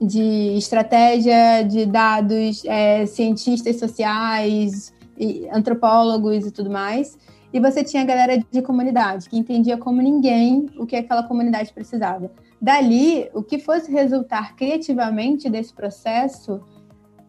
de 0.06 0.56
estratégia, 0.56 1.62
de 1.62 1.86
dados, 1.86 2.64
é, 2.64 3.06
cientistas 3.06 3.78
sociais, 3.78 4.94
e 5.18 5.48
antropólogos 5.52 6.46
e 6.46 6.50
tudo 6.50 6.70
mais. 6.70 7.16
E 7.52 7.60
você 7.60 7.84
tinha 7.84 8.02
a 8.02 8.06
galera 8.06 8.38
de 8.50 8.62
comunidade, 8.62 9.28
que 9.28 9.38
entendia 9.38 9.76
como 9.76 10.02
ninguém 10.02 10.66
o 10.76 10.86
que 10.86 10.96
aquela 10.96 11.22
comunidade 11.22 11.72
precisava. 11.72 12.30
Dali, 12.60 13.28
o 13.32 13.42
que 13.42 13.58
fosse 13.58 13.92
resultar 13.92 14.56
criativamente 14.56 15.48
desse 15.48 15.72
processo 15.72 16.60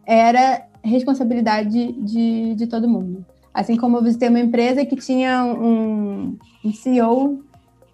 era 0.05 0.65
responsabilidade 0.83 1.91
de, 1.93 2.55
de 2.55 2.67
todo 2.67 2.89
mundo. 2.89 3.25
Assim 3.53 3.77
como 3.77 3.97
eu 3.97 4.03
visitei 4.03 4.29
uma 4.29 4.39
empresa 4.39 4.85
que 4.85 4.95
tinha 4.95 5.43
um, 5.43 6.37
um 6.63 6.73
CEO 6.73 7.43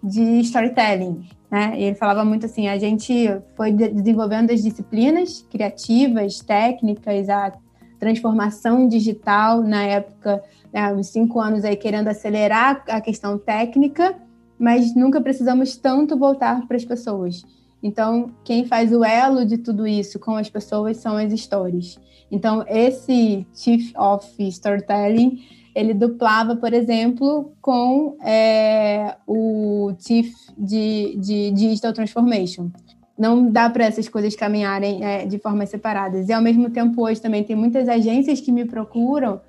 de 0.02 0.40
storytelling, 0.40 1.28
né? 1.52 1.74
Ele 1.78 1.94
falava 1.94 2.24
muito 2.24 2.46
assim: 2.46 2.66
a 2.66 2.78
gente 2.78 3.28
foi 3.54 3.70
desenvolvendo 3.70 4.50
as 4.50 4.62
disciplinas 4.62 5.46
criativas, 5.50 6.40
técnicas, 6.40 7.28
a 7.28 7.52
transformação 8.00 8.88
digital 8.88 9.62
na 9.62 9.82
época 9.84 10.42
né, 10.72 10.92
uns 10.94 11.08
cinco 11.08 11.38
anos 11.38 11.62
aí 11.62 11.76
querendo 11.76 12.08
acelerar 12.08 12.82
a 12.88 13.00
questão 13.02 13.36
técnica, 13.36 14.16
mas 14.58 14.94
nunca 14.94 15.20
precisamos 15.20 15.76
tanto 15.76 16.16
voltar 16.16 16.66
para 16.66 16.76
as 16.76 16.86
pessoas. 16.86 17.44
Então, 17.82 18.30
quem 18.44 18.64
faz 18.64 18.92
o 18.92 19.04
elo 19.04 19.44
de 19.44 19.58
tudo 19.58 19.86
isso 19.86 20.18
com 20.18 20.36
as 20.36 20.48
pessoas 20.48 20.96
são 20.96 21.16
as 21.16 21.32
stories. 21.38 21.98
Então, 22.30 22.64
esse 22.66 23.46
Chief 23.54 23.92
of 23.94 24.26
Storytelling, 24.38 25.42
ele 25.74 25.94
duplava, 25.94 26.56
por 26.56 26.72
exemplo, 26.72 27.52
com 27.60 28.16
é, 28.22 29.16
o 29.26 29.92
Chief 29.98 30.32
de, 30.56 31.16
de 31.16 31.50
Digital 31.52 31.92
Transformation. 31.92 32.70
Não 33.18 33.50
dá 33.50 33.70
para 33.70 33.84
essas 33.84 34.08
coisas 34.08 34.34
caminharem 34.34 35.04
é, 35.04 35.24
de 35.26 35.38
formas 35.38 35.70
separadas. 35.70 36.28
E, 36.28 36.32
ao 36.32 36.42
mesmo 36.42 36.70
tempo, 36.70 37.02
hoje 37.02 37.20
também 37.20 37.44
tem 37.44 37.56
muitas 37.56 37.88
agências 37.88 38.40
que 38.40 38.52
me 38.52 38.64
procuram 38.64 39.40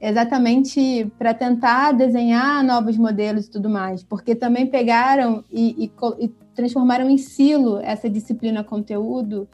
exatamente 0.00 1.10
para 1.18 1.34
tentar 1.34 1.92
desenhar 1.92 2.64
novos 2.64 2.96
modelos 2.96 3.46
e 3.46 3.50
tudo 3.50 3.68
mais, 3.68 4.02
porque 4.02 4.34
também 4.34 4.66
pegaram 4.66 5.44
e, 5.52 5.84
e, 5.84 6.24
e, 6.24 6.28
transformaram 6.54 7.08
em 7.10 7.18
silo 7.18 7.78
essa 7.80 8.08
disciplina 8.08 8.64
conteúdo 8.64 9.46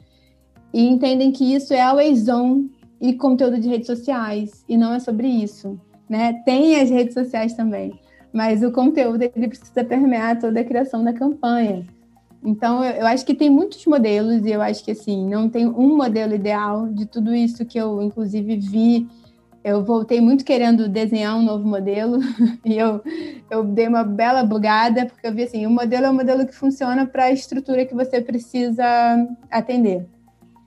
e 0.73 0.87
entendem 0.87 1.31
que 1.31 1.53
isso 1.53 1.73
é 1.73 1.81
always 1.81 2.29
on 2.29 2.65
e 2.99 3.13
conteúdo 3.13 3.59
de 3.59 3.67
redes 3.67 3.87
sociais, 3.87 4.63
e 4.67 4.77
não 4.77 4.93
é 4.93 4.99
sobre 4.99 5.27
isso. 5.27 5.79
Né? 6.09 6.41
Tem 6.45 6.79
as 6.79 6.89
redes 6.89 7.13
sociais 7.13 7.53
também, 7.53 7.99
mas 8.31 8.63
o 8.63 8.71
conteúdo 8.71 9.21
ele 9.23 9.47
precisa 9.47 9.83
permear 9.83 10.39
toda 10.39 10.59
a 10.59 10.63
criação 10.63 11.03
da 11.03 11.13
campanha. 11.13 11.85
Então, 12.43 12.83
eu, 12.83 13.05
acho 13.07 13.25
que 13.25 13.33
tem 13.33 13.49
muitos 13.49 13.85
modelos, 13.85 14.45
e 14.45 14.51
eu 14.51 14.61
acho 14.61 14.83
que 14.83 14.91
assim, 14.91 15.27
não 15.27 15.49
tem 15.49 15.67
um 15.67 15.97
modelo 15.97 16.33
ideal 16.33 16.87
de 16.87 17.05
tudo 17.05 17.35
isso 17.35 17.65
que 17.65 17.77
eu, 17.77 18.01
inclusive, 18.01 18.55
vi 18.57 19.07
eu 19.67 19.83
voltei 19.83 20.21
muito 20.21 20.45
querendo 20.45 20.87
desenhar 20.87 21.35
um 21.35 21.41
novo 21.41 21.67
modelo 21.67 22.19
e 22.63 22.77
eu, 22.77 23.01
eu 23.49 23.65
dei 23.65 23.85
uma 23.85 24.01
bela 24.01 24.41
bugada, 24.41 25.05
porque 25.05 25.27
eu 25.27 25.33
vi 25.33 25.43
assim, 25.43 25.65
o 25.65 25.69
modelo 25.69 26.05
é 26.05 26.09
um 26.09 26.13
modelo 26.13 26.47
que 26.47 26.55
funciona 26.55 27.05
para 27.05 27.25
a 27.25 27.31
estrutura 27.31 27.85
que 27.85 27.93
você 27.93 28.21
precisa 28.21 28.85
atender, 29.51 30.07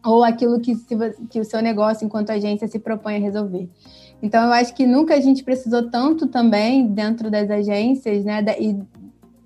ou 0.05 0.23
aquilo 0.23 0.61
que, 0.61 0.75
se, 0.75 0.95
que 1.31 1.41
o 1.41 1.45
seu 1.45 1.63
negócio, 1.63 2.05
enquanto 2.05 2.29
agência, 2.29 2.69
se 2.69 2.79
propõe 2.79 3.17
a 3.17 3.21
resolver. 3.21 3.71
Então, 4.23 4.45
eu 4.45 4.53
acho 4.53 4.75
que 4.75 4.87
nunca 4.87 5.15
a 5.15 5.21
gente 5.21 5.43
precisou 5.43 5.91
tanto 5.91 6.27
também 6.27 6.87
dentro 6.87 7.31
das 7.31 7.51
agências, 7.51 8.25
né, 8.25 8.45
e 8.59 8.77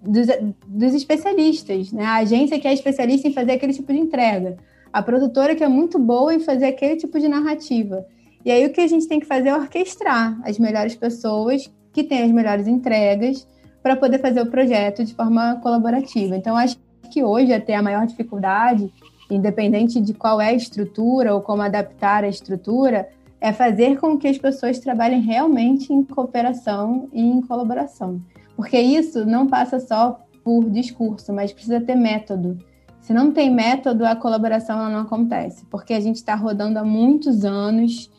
dos, 0.02 0.26
dos 0.66 0.94
especialistas, 0.94 1.92
né, 1.92 2.04
a 2.04 2.16
agência 2.16 2.58
que 2.58 2.68
é 2.68 2.72
especialista 2.72 3.28
em 3.28 3.32
fazer 3.32 3.52
aquele 3.52 3.72
tipo 3.72 3.92
de 3.92 3.98
entrega, 3.98 4.56
a 4.92 5.02
produtora 5.02 5.54
que 5.54 5.64
é 5.64 5.68
muito 5.68 5.98
boa 5.98 6.34
em 6.34 6.40
fazer 6.40 6.66
aquele 6.66 6.96
tipo 6.96 7.18
de 7.18 7.28
narrativa. 7.28 8.04
E 8.44 8.50
aí 8.50 8.66
o 8.66 8.72
que 8.72 8.80
a 8.80 8.86
gente 8.86 9.08
tem 9.08 9.18
que 9.18 9.26
fazer 9.26 9.48
é 9.48 9.54
orquestrar 9.54 10.38
as 10.44 10.58
melhores 10.58 10.94
pessoas 10.94 11.72
que 11.92 12.04
têm 12.04 12.22
as 12.22 12.30
melhores 12.30 12.66
entregas 12.66 13.46
para 13.82 13.96
poder 13.96 14.18
fazer 14.18 14.40
o 14.40 14.46
projeto 14.46 15.04
de 15.04 15.14
forma 15.14 15.56
colaborativa. 15.62 16.36
Então, 16.36 16.56
acho 16.56 16.76
que 17.10 17.22
hoje 17.22 17.52
até 17.52 17.74
a 17.74 17.82
maior 17.82 18.06
dificuldade, 18.06 18.92
independente 19.30 20.00
de 20.00 20.12
qual 20.12 20.40
é 20.40 20.48
a 20.48 20.54
estrutura 20.54 21.34
ou 21.34 21.40
como 21.40 21.62
adaptar 21.62 22.24
a 22.24 22.28
estrutura, 22.28 23.08
é 23.44 23.52
fazer 23.52 23.98
com 23.98 24.16
que 24.16 24.26
as 24.26 24.38
pessoas 24.38 24.78
trabalhem 24.78 25.20
realmente 25.20 25.92
em 25.92 26.02
cooperação 26.02 27.10
e 27.12 27.20
em 27.20 27.42
colaboração. 27.42 28.22
Porque 28.56 28.80
isso 28.80 29.26
não 29.26 29.46
passa 29.46 29.78
só 29.78 30.18
por 30.42 30.70
discurso, 30.70 31.30
mas 31.30 31.52
precisa 31.52 31.78
ter 31.78 31.94
método. 31.94 32.56
Se 33.02 33.12
não 33.12 33.32
tem 33.32 33.50
método, 33.50 34.06
a 34.06 34.16
colaboração 34.16 34.88
não 34.88 35.00
acontece, 35.00 35.66
porque 35.66 35.92
a 35.92 36.00
gente 36.00 36.16
está 36.16 36.34
rodando 36.34 36.78
há 36.78 36.84
muitos 36.84 37.44
anos 37.44 38.10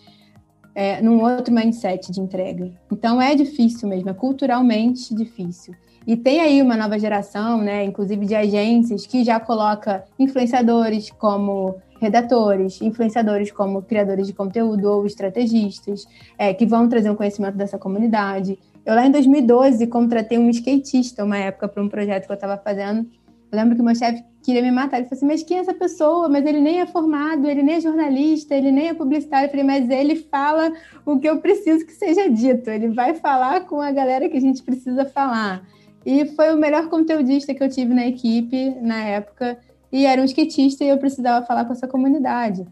é, 0.75 1.01
num 1.01 1.23
outro 1.23 1.51
mindset 1.51 2.11
de 2.11 2.21
entrega. 2.21 2.71
Então 2.91 3.19
é 3.19 3.33
difícil 3.33 3.89
mesmo, 3.89 4.11
é 4.11 4.13
culturalmente 4.13 5.15
difícil. 5.15 5.73
E 6.05 6.15
tem 6.15 6.39
aí 6.39 6.61
uma 6.61 6.77
nova 6.77 6.99
geração, 6.99 7.63
né, 7.63 7.83
inclusive 7.83 8.27
de 8.27 8.35
agências, 8.35 9.07
que 9.07 9.23
já 9.23 9.39
coloca 9.39 10.03
influenciadores 10.19 11.09
como 11.09 11.81
redatores, 11.99 12.81
influenciadores 12.81 13.51
como 13.51 13.81
criadores 13.81 14.27
de 14.27 14.33
conteúdo 14.33 14.89
ou 14.89 15.05
estrategistas, 15.05 16.05
é, 16.37 16.53
que 16.53 16.65
vão 16.65 16.87
trazer 16.87 17.09
um 17.09 17.15
conhecimento 17.15 17.55
dessa 17.55 17.77
comunidade. 17.77 18.57
Eu 18.85 18.93
lá 18.93 19.05
em 19.05 19.11
2012 19.11 19.87
contratei 19.87 20.37
um 20.37 20.49
skatista, 20.49 21.23
uma 21.23 21.37
época, 21.37 21.67
para 21.67 21.81
um 21.81 21.89
projeto 21.89 22.25
que 22.25 22.31
eu 22.31 22.35
estava 22.35 22.57
fazendo. 22.57 23.09
Eu 23.51 23.57
lembro 23.57 23.75
que 23.75 23.81
meu 23.81 23.95
chefe 23.95 24.23
queria 24.43 24.61
me 24.61 24.71
matar. 24.71 24.97
Ele 24.97 25.07
falou 25.07 25.17
assim: 25.17 25.25
Mas 25.25 25.43
quem 25.43 25.57
é 25.57 25.61
essa 25.61 25.73
pessoa? 25.73 26.29
Mas 26.29 26.45
ele 26.45 26.61
nem 26.61 26.81
é 26.81 26.85
formado, 26.85 27.47
ele 27.47 27.63
nem 27.63 27.75
é 27.75 27.81
jornalista, 27.81 28.53
ele 28.53 28.71
nem 28.71 28.89
é 28.89 28.93
publicitário. 28.93 29.47
Eu 29.47 29.49
falei: 29.49 29.65
Mas 29.65 29.89
ele 29.89 30.15
fala 30.15 30.71
o 31.05 31.19
que 31.19 31.27
eu 31.27 31.39
preciso 31.39 31.85
que 31.85 31.93
seja 31.93 32.29
dito. 32.29 32.69
Ele 32.69 32.89
vai 32.89 33.15
falar 33.15 33.61
com 33.61 33.81
a 33.81 33.91
galera 33.91 34.29
que 34.29 34.37
a 34.37 34.41
gente 34.41 34.61
precisa 34.61 35.05
falar. 35.05 35.65
E 36.05 36.25
foi 36.35 36.53
o 36.53 36.57
melhor 36.57 36.87
conteudista 36.87 37.53
que 37.53 37.63
eu 37.63 37.69
tive 37.69 37.93
na 37.93 38.05
equipe 38.05 38.75
na 38.81 39.03
época. 39.03 39.57
E 39.95 40.05
era 40.05 40.21
um 40.21 40.25
skatista 40.25 40.83
e 40.83 40.89
eu 40.89 40.97
precisava 40.97 41.45
falar 41.45 41.63
com 41.63 41.71
essa 41.71 41.87
comunidade. 41.87 42.67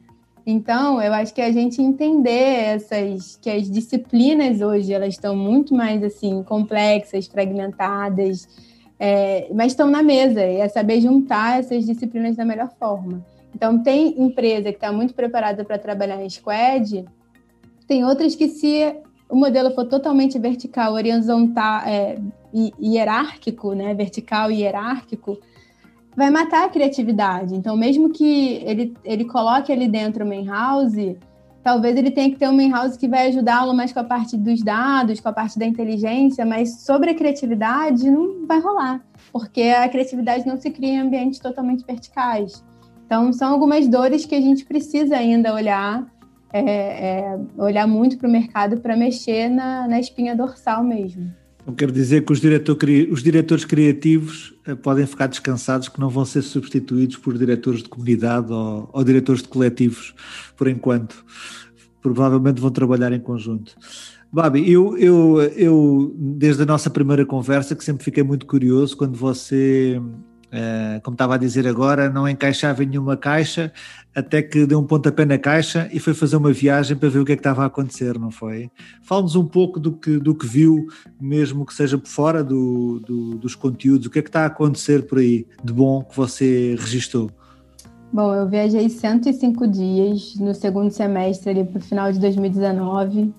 Então, 0.46 1.02
eu 1.02 1.14
acho 1.14 1.34
que 1.34 1.42
a 1.42 1.54
gente 1.54 1.82
entender 1.82 2.30
essas 2.76 3.40
que 3.42 3.50
as 3.50 3.72
disciplinas 3.72 4.60
hoje 4.60 4.92
elas 4.92 5.14
estão 5.14 5.34
muito 5.34 5.74
mais 5.74 6.04
assim 6.04 6.44
complexas, 6.44 7.26
fragmentadas 7.28 8.46
é, 9.00 9.50
mas 9.54 9.72
estão 9.72 9.90
na 9.90 10.04
mesa 10.04 10.46
e 10.46 10.58
é 10.58 10.68
saber 10.68 11.00
juntar 11.02 11.60
essas 11.60 11.86
disciplinas 11.86 12.36
da 12.36 12.44
melhor 12.44 12.70
forma. 12.78 13.26
Então, 13.56 13.82
tem 13.82 14.22
empresa 14.22 14.70
que 14.72 14.78
está 14.78 14.92
muito 14.92 15.14
preparada 15.14 15.64
para 15.64 15.78
trabalhar 15.78 16.24
em 16.24 16.30
squad, 16.30 17.06
tem 17.88 18.04
outras 18.04 18.36
que, 18.36 18.50
se 18.50 18.96
o 19.30 19.36
modelo 19.36 19.72
for 19.72 19.86
totalmente 19.86 20.38
vertical, 20.40 20.94
horizontal, 20.94 21.84
é, 21.86 22.18
hierárquico, 22.82 23.74
né, 23.74 23.94
vertical 23.94 24.52
e 24.52 24.62
hierárquico, 24.62 25.38
vai 26.16 26.30
matar 26.30 26.66
a 26.66 26.70
criatividade. 26.70 27.56
Então, 27.56 27.76
mesmo 27.76 28.10
que 28.10 28.62
ele, 28.66 28.94
ele 29.04 29.26
coloque 29.26 29.72
ali 29.72 29.88
dentro 29.88 30.24
uma 30.24 30.36
in-house, 30.36 31.16
talvez 31.64 31.96
ele 31.96 32.12
tenha 32.12 32.30
que 32.30 32.38
ter 32.38 32.48
uma 32.48 32.62
in-house 32.62 32.98
que 32.98 33.08
vai 33.08 33.28
ajudá-lo 33.28 33.74
mais 33.74 33.92
com 33.92 34.00
a 34.00 34.04
parte 34.04 34.38
dos 34.38 34.62
dados, 34.62 35.20
com 35.20 35.30
a 35.30 35.34
parte 35.34 35.58
da 35.58 35.66
inteligência, 35.66 36.46
mas 36.46 36.82
sobre 36.82 37.12
a 37.12 37.16
criatividade 37.16 38.10
não 38.10 38.46
vai 38.46 38.60
rolar, 38.60 39.02
porque 39.32 39.62
a 39.62 39.88
criatividade 39.90 40.46
não 40.46 40.58
se 40.58 40.70
cria 40.70 40.94
em 40.94 41.00
ambientes 41.00 41.40
totalmente 41.40 41.86
verticais. 41.86 42.64
Então, 43.06 43.32
são 43.32 43.52
algumas 43.52 43.88
dores 43.88 44.26
que 44.26 44.36
a 44.36 44.42
gente 44.42 44.66
precisa 44.66 45.18
ainda 45.18 45.54
olhar, 45.54 46.06
é, 46.52 46.60
é, 46.62 47.40
olhar 47.58 47.88
muito 47.88 48.18
para 48.18 48.28
o 48.28 48.32
mercado 48.32 48.80
para 48.80 48.96
mexer 48.96 49.50
na, 49.50 49.88
na 49.88 50.00
espinha 50.00 50.36
dorsal 50.36 50.84
mesmo. 50.84 51.32
Não 51.66 51.74
quero 51.74 51.92
dizer 51.92 52.26
que 52.26 52.32
os, 52.34 52.42
diretor, 52.42 52.78
os 53.10 53.24
diretores 53.24 53.64
criativos 53.64 54.54
eh, 54.66 54.76
podem 54.76 55.06
ficar 55.06 55.28
descansados 55.28 55.88
que 55.88 56.00
não 56.00 56.10
vão 56.10 56.26
ser 56.26 56.42
substituídos 56.42 57.16
por 57.16 57.38
diretores 57.38 57.82
de 57.82 57.88
comunidade 57.88 58.52
ou, 58.52 58.90
ou 58.92 59.04
diretores 59.04 59.42
de 59.42 59.48
coletivos, 59.48 60.14
por 60.58 60.68
enquanto. 60.68 61.24
Provavelmente 62.02 62.60
vão 62.60 62.70
trabalhar 62.70 63.14
em 63.14 63.20
conjunto. 63.20 63.76
Babi, 64.30 64.70
eu, 64.70 64.98
eu, 64.98 65.42
eu, 65.56 66.16
desde 66.18 66.64
a 66.64 66.66
nossa 66.66 66.90
primeira 66.90 67.26
conversa, 67.26 67.76
que 67.76 67.84
sempre 67.84 68.04
fiquei 68.04 68.24
muito 68.24 68.46
curioso 68.46 68.98
quando 68.98 69.16
você 69.16 70.02
como 71.02 71.16
estava 71.16 71.36
a 71.36 71.38
dizer 71.38 71.68
agora, 71.68 72.10
não 72.10 72.28
encaixava 72.28 72.84
em 72.84 72.88
nenhuma 72.88 73.18
caixa, 73.18 73.72
até 74.16 74.42
que 74.42 74.66
deu 74.66 74.80
um 74.80 74.86
pontapé 74.86 75.26
na 75.26 75.38
caixa 75.38 75.90
e 75.92 76.00
foi 76.00 76.14
fazer 76.14 76.36
uma 76.36 76.52
viagem 76.52 76.96
para 76.96 77.10
ver 77.10 77.20
o 77.20 77.26
que 77.26 77.32
é 77.32 77.36
que 77.36 77.40
estava 77.40 77.64
a 77.64 77.66
acontecer, 77.66 78.20
não 78.20 78.30
foi? 78.30 78.70
Fala-nos 79.02 79.36
um 79.36 79.46
pouco 79.46 79.80
do 79.80 79.92
que, 79.94 80.18
do 80.20 80.36
que 80.36 80.46
viu, 80.46 80.86
mesmo 81.20 81.66
que 81.66 81.74
seja 81.74 81.98
por 81.98 82.08
fora 82.08 82.44
do, 82.44 83.00
do, 83.00 83.38
dos 83.38 83.56
conteúdos, 83.56 84.08
o 84.08 84.10
que 84.10 84.20
é 84.20 84.22
que 84.22 84.30
está 84.30 84.44
a 84.44 84.48
acontecer 84.48 85.08
por 85.08 85.18
aí 85.18 85.48
de 85.64 85.74
bom 85.74 86.04
que 86.04 86.16
você 86.16 86.76
registou? 86.80 87.32
Bom, 88.12 88.32
eu 88.36 88.48
viajei 88.48 88.88
105 88.90 89.68
dias 89.68 90.36
no 90.36 90.54
segundo 90.54 90.92
semestre, 90.92 91.50
ali 91.50 91.64
para 91.64 91.80
o 91.80 91.82
final 91.82 92.12
de 92.12 92.20
2019. 92.20 93.34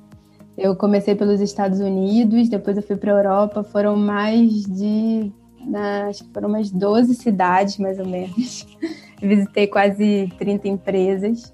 Eu 0.58 0.74
comecei 0.74 1.14
pelos 1.14 1.40
Estados 1.40 1.78
Unidos, 1.78 2.48
depois 2.48 2.76
eu 2.76 2.82
fui 2.82 2.96
para 2.96 3.12
a 3.12 3.16
Europa, 3.18 3.62
foram 3.62 3.96
mais 3.96 4.64
de 4.64 5.32
na, 5.66 6.06
acho 6.08 6.24
que 6.24 6.32
foram 6.32 6.48
umas 6.48 6.70
12 6.70 7.14
cidades, 7.14 7.78
mais 7.78 7.98
ou 7.98 8.06
menos. 8.06 8.66
Visitei 9.20 9.66
quase 9.66 10.32
30 10.38 10.68
empresas. 10.68 11.52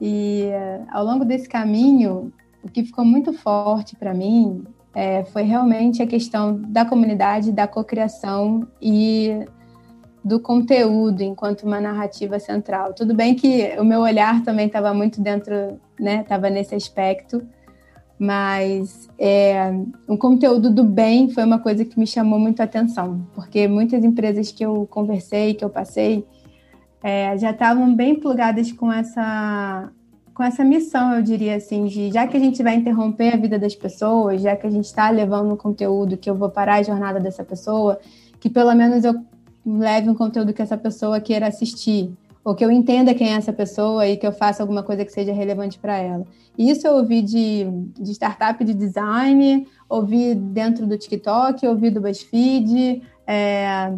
E 0.00 0.44
uh, 0.46 0.86
ao 0.92 1.04
longo 1.04 1.24
desse 1.24 1.48
caminho, 1.48 2.32
o 2.62 2.68
que 2.68 2.84
ficou 2.84 3.04
muito 3.04 3.32
forte 3.32 3.96
para 3.96 4.14
mim 4.14 4.64
é, 4.94 5.24
foi 5.24 5.42
realmente 5.42 6.02
a 6.02 6.06
questão 6.06 6.60
da 6.60 6.84
comunidade, 6.84 7.52
da 7.52 7.66
cocriação 7.66 8.66
e 8.80 9.46
do 10.24 10.40
conteúdo 10.40 11.22
enquanto 11.22 11.62
uma 11.62 11.80
narrativa 11.80 12.38
central. 12.38 12.92
Tudo 12.92 13.14
bem 13.14 13.34
que 13.34 13.74
o 13.78 13.84
meu 13.84 14.00
olhar 14.00 14.42
também 14.42 14.66
estava 14.66 14.92
muito 14.92 15.20
dentro, 15.20 15.80
né, 15.98 16.22
estava 16.22 16.50
nesse 16.50 16.74
aspecto, 16.74 17.46
mas 18.18 19.08
é, 19.18 19.72
o 20.06 20.16
conteúdo 20.18 20.70
do 20.70 20.82
bem 20.82 21.30
foi 21.30 21.44
uma 21.44 21.58
coisa 21.58 21.84
que 21.84 21.98
me 21.98 22.06
chamou 22.06 22.38
muito 22.38 22.60
a 22.60 22.64
atenção, 22.64 23.24
porque 23.34 23.68
muitas 23.68 24.02
empresas 24.04 24.50
que 24.50 24.64
eu 24.64 24.86
conversei, 24.90 25.54
que 25.54 25.64
eu 25.64 25.70
passei, 25.70 26.26
é, 27.02 27.38
já 27.38 27.52
estavam 27.52 27.94
bem 27.94 28.16
plugadas 28.16 28.72
com 28.72 28.92
essa 28.92 29.90
com 30.34 30.44
essa 30.44 30.62
missão, 30.62 31.14
eu 31.14 31.22
diria 31.22 31.56
assim, 31.56 31.86
de 31.86 32.12
já 32.12 32.24
que 32.24 32.36
a 32.36 32.40
gente 32.40 32.62
vai 32.62 32.76
interromper 32.76 33.34
a 33.34 33.36
vida 33.36 33.58
das 33.58 33.74
pessoas, 33.74 34.40
já 34.40 34.54
que 34.54 34.68
a 34.68 34.70
gente 34.70 34.84
está 34.84 35.10
levando 35.10 35.52
um 35.52 35.56
conteúdo 35.56 36.16
que 36.16 36.30
eu 36.30 36.34
vou 36.36 36.48
parar 36.48 36.76
a 36.76 36.82
jornada 36.84 37.18
dessa 37.18 37.42
pessoa, 37.42 37.98
que 38.38 38.48
pelo 38.48 38.72
menos 38.72 39.02
eu 39.02 39.16
leve 39.66 40.08
um 40.08 40.14
conteúdo 40.14 40.52
que 40.52 40.62
essa 40.62 40.76
pessoa 40.76 41.20
queira 41.20 41.48
assistir, 41.48 42.12
ou 42.48 42.54
que 42.54 42.64
eu 42.64 42.70
entenda 42.70 43.12
quem 43.12 43.28
é 43.28 43.36
essa 43.36 43.52
pessoa 43.52 44.08
e 44.08 44.16
que 44.16 44.26
eu 44.26 44.32
faça 44.32 44.62
alguma 44.62 44.82
coisa 44.82 45.04
que 45.04 45.12
seja 45.12 45.34
relevante 45.34 45.78
para 45.78 45.98
ela. 45.98 46.24
Isso 46.56 46.86
eu 46.86 46.94
ouvi 46.94 47.20
de, 47.20 47.66
de 48.00 48.10
startup 48.12 48.64
de 48.64 48.72
design, 48.72 49.66
ouvi 49.86 50.34
dentro 50.34 50.86
do 50.86 50.96
TikTok, 50.96 51.66
ouvi 51.66 51.90
do 51.90 52.00
BuzzFeed, 52.00 53.02
é, 53.26 53.92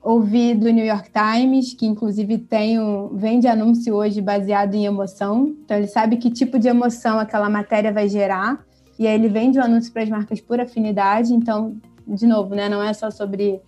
ouvi 0.00 0.54
do 0.54 0.70
New 0.70 0.86
York 0.86 1.10
Times, 1.10 1.74
que 1.74 1.84
inclusive 1.84 2.38
tem 2.38 2.78
um, 2.78 3.08
vende 3.16 3.48
anúncio 3.48 3.96
hoje 3.96 4.20
baseado 4.20 4.74
em 4.76 4.86
emoção. 4.86 5.52
Então 5.64 5.76
ele 5.76 5.88
sabe 5.88 6.18
que 6.18 6.30
tipo 6.30 6.60
de 6.60 6.68
emoção 6.68 7.18
aquela 7.18 7.50
matéria 7.50 7.92
vai 7.92 8.08
gerar. 8.08 8.64
E 8.96 9.08
aí 9.08 9.14
ele 9.16 9.28
vende 9.28 9.58
o 9.58 9.62
anúncio 9.64 9.92
para 9.92 10.04
as 10.04 10.08
marcas 10.08 10.40
por 10.40 10.60
afinidade. 10.60 11.34
Então, 11.34 11.74
de 12.06 12.28
novo, 12.28 12.54
né, 12.54 12.68
não 12.68 12.80
é 12.80 12.92
só 12.92 13.10
sobre 13.10 13.60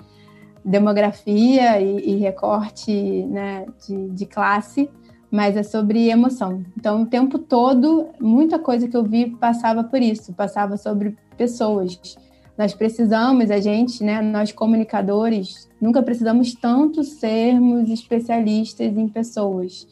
demografia 0.65 1.81
e, 1.81 2.13
e 2.13 2.17
recorte 2.17 2.93
né, 3.27 3.67
de, 3.87 4.09
de, 4.11 4.27
classe, 4.27 4.89
mas 5.31 5.57
é 5.57 5.63
sobre 5.63 6.09
emoção. 6.09 6.65
Então, 6.77 7.03
o 7.03 7.07
tempo 7.07 7.39
todo, 7.39 8.07
muita 8.21 8.59
coisa 8.59 8.89
que 8.89 8.97
eu 8.97 9.05
vi 9.05 9.31
passava 9.31 9.85
por 9.85 10.01
isso, 10.01 10.33
passava 10.33 10.77
sobre 10.77 11.17
pessoas. 11.37 12.17
Nós 12.57 12.73
precisamos, 12.73 13.51
a 13.51 13.61
gente, 13.61 14.03
né, 14.03 14.23
nós 14.23 14.53
comunicadores, 14.53 15.69
nunca 15.81 16.03
precisamos 16.03 16.55
tanto 16.55 17.03
sermos 17.03 17.91
especialistas 17.91 18.97
em 18.97 19.09
pessoas. 19.09 19.87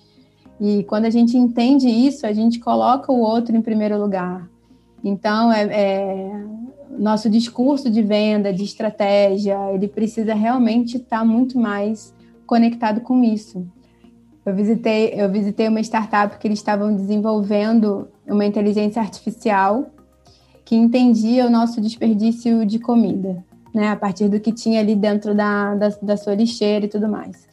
E 0.60 0.84
quando 0.84 1.06
a 1.06 1.10
gente 1.10 1.36
entende 1.36 1.88
isso, 1.88 2.24
a 2.24 2.32
gente 2.32 2.60
coloca 2.60 3.10
o 3.10 3.18
outro 3.18 3.56
em 3.56 3.60
primeiro 3.60 4.00
lugar. 4.00 4.48
Então, 5.02 5.52
é, 5.52 5.64
é, 5.64 6.44
nosso 6.98 7.28
discurso 7.30 7.90
de 7.90 8.02
venda, 8.02 8.52
de 8.52 8.64
estratégia, 8.64 9.56
ele 9.72 9.88
precisa 9.88 10.34
realmente 10.34 10.96
estar 10.98 11.24
muito 11.24 11.58
mais 11.58 12.14
conectado 12.46 13.00
com 13.00 13.22
isso. 13.24 13.66
Eu 14.44 14.54
visitei, 14.54 15.14
eu 15.16 15.30
visitei 15.30 15.68
uma 15.68 15.80
startup 15.80 16.36
que 16.38 16.46
eles 16.46 16.58
estavam 16.58 16.94
desenvolvendo 16.94 18.08
uma 18.26 18.44
inteligência 18.44 19.00
artificial 19.00 19.86
que 20.64 20.74
entendia 20.74 21.46
o 21.46 21.50
nosso 21.50 21.80
desperdício 21.80 22.66
de 22.66 22.78
comida, 22.78 23.44
né? 23.74 23.88
A 23.88 23.96
partir 23.96 24.28
do 24.28 24.40
que 24.40 24.52
tinha 24.52 24.80
ali 24.80 24.94
dentro 24.94 25.34
da, 25.34 25.74
da, 25.74 25.88
da 26.02 26.16
sua 26.16 26.34
lixeira 26.34 26.86
e 26.86 26.88
tudo 26.88 27.08
mais. 27.08 27.48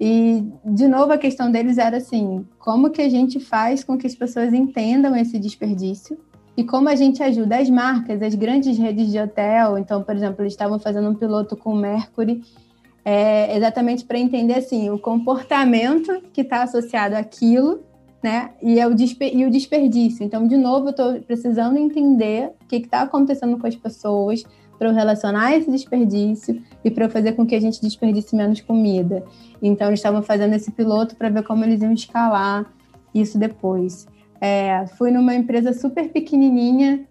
E, 0.00 0.44
de 0.64 0.88
novo, 0.88 1.12
a 1.12 1.18
questão 1.18 1.50
deles 1.50 1.78
era 1.78 1.98
assim: 1.98 2.44
como 2.58 2.90
que 2.90 3.02
a 3.02 3.08
gente 3.08 3.38
faz 3.38 3.84
com 3.84 3.96
que 3.96 4.06
as 4.06 4.14
pessoas 4.14 4.52
entendam 4.52 5.14
esse 5.14 5.38
desperdício 5.38 6.18
e 6.56 6.62
como 6.62 6.88
a 6.88 6.94
gente 6.94 7.22
ajuda 7.22 7.56
as 7.58 7.68
marcas, 7.68 8.22
as 8.22 8.34
grandes 8.34 8.78
redes 8.78 9.10
de 9.10 9.18
hotel. 9.18 9.76
Então, 9.78 10.02
por 10.02 10.14
exemplo, 10.14 10.42
eles 10.42 10.52
estavam 10.52 10.78
fazendo 10.78 11.08
um 11.08 11.14
piloto 11.14 11.56
com 11.56 11.70
o 11.70 11.76
Mercury, 11.76 12.42
é, 13.04 13.56
exatamente 13.56 14.04
para 14.04 14.18
entender 14.18 14.54
assim 14.54 14.88
o 14.90 14.98
comportamento 14.98 16.22
que 16.32 16.40
está 16.40 16.62
associado 16.62 17.16
àquilo, 17.16 17.82
né? 18.22 18.52
E, 18.62 18.78
é 18.78 18.86
o 18.86 18.92
e 18.92 19.44
o 19.44 19.50
desperdício. 19.50 20.24
Então, 20.24 20.46
de 20.46 20.56
novo, 20.56 20.86
eu 20.86 20.90
estou 20.90 21.20
precisando 21.22 21.76
entender 21.76 22.52
o 22.62 22.66
que 22.66 22.76
está 22.76 23.02
acontecendo 23.02 23.58
com 23.58 23.66
as 23.66 23.76
pessoas 23.76 24.44
para 24.78 24.88
eu 24.88 24.94
relacionar 24.94 25.54
esse 25.54 25.70
desperdício 25.70 26.62
e 26.82 26.90
para 26.90 27.04
eu 27.04 27.10
fazer 27.10 27.32
com 27.32 27.46
que 27.46 27.54
a 27.54 27.60
gente 27.60 27.80
desperdice 27.80 28.34
menos 28.34 28.60
comida. 28.60 29.22
Então, 29.60 29.88
eles 29.88 30.00
estavam 30.00 30.22
fazendo 30.22 30.54
esse 30.54 30.70
piloto 30.70 31.16
para 31.16 31.28
ver 31.28 31.42
como 31.42 31.64
eles 31.64 31.82
iam 31.82 31.92
escalar 31.92 32.64
isso 33.14 33.38
depois. 33.38 34.06
É, 34.46 34.86
fui 34.98 35.10
numa 35.10 35.34
empresa 35.34 35.72
super 35.72 36.10
pequenininha 36.10 37.06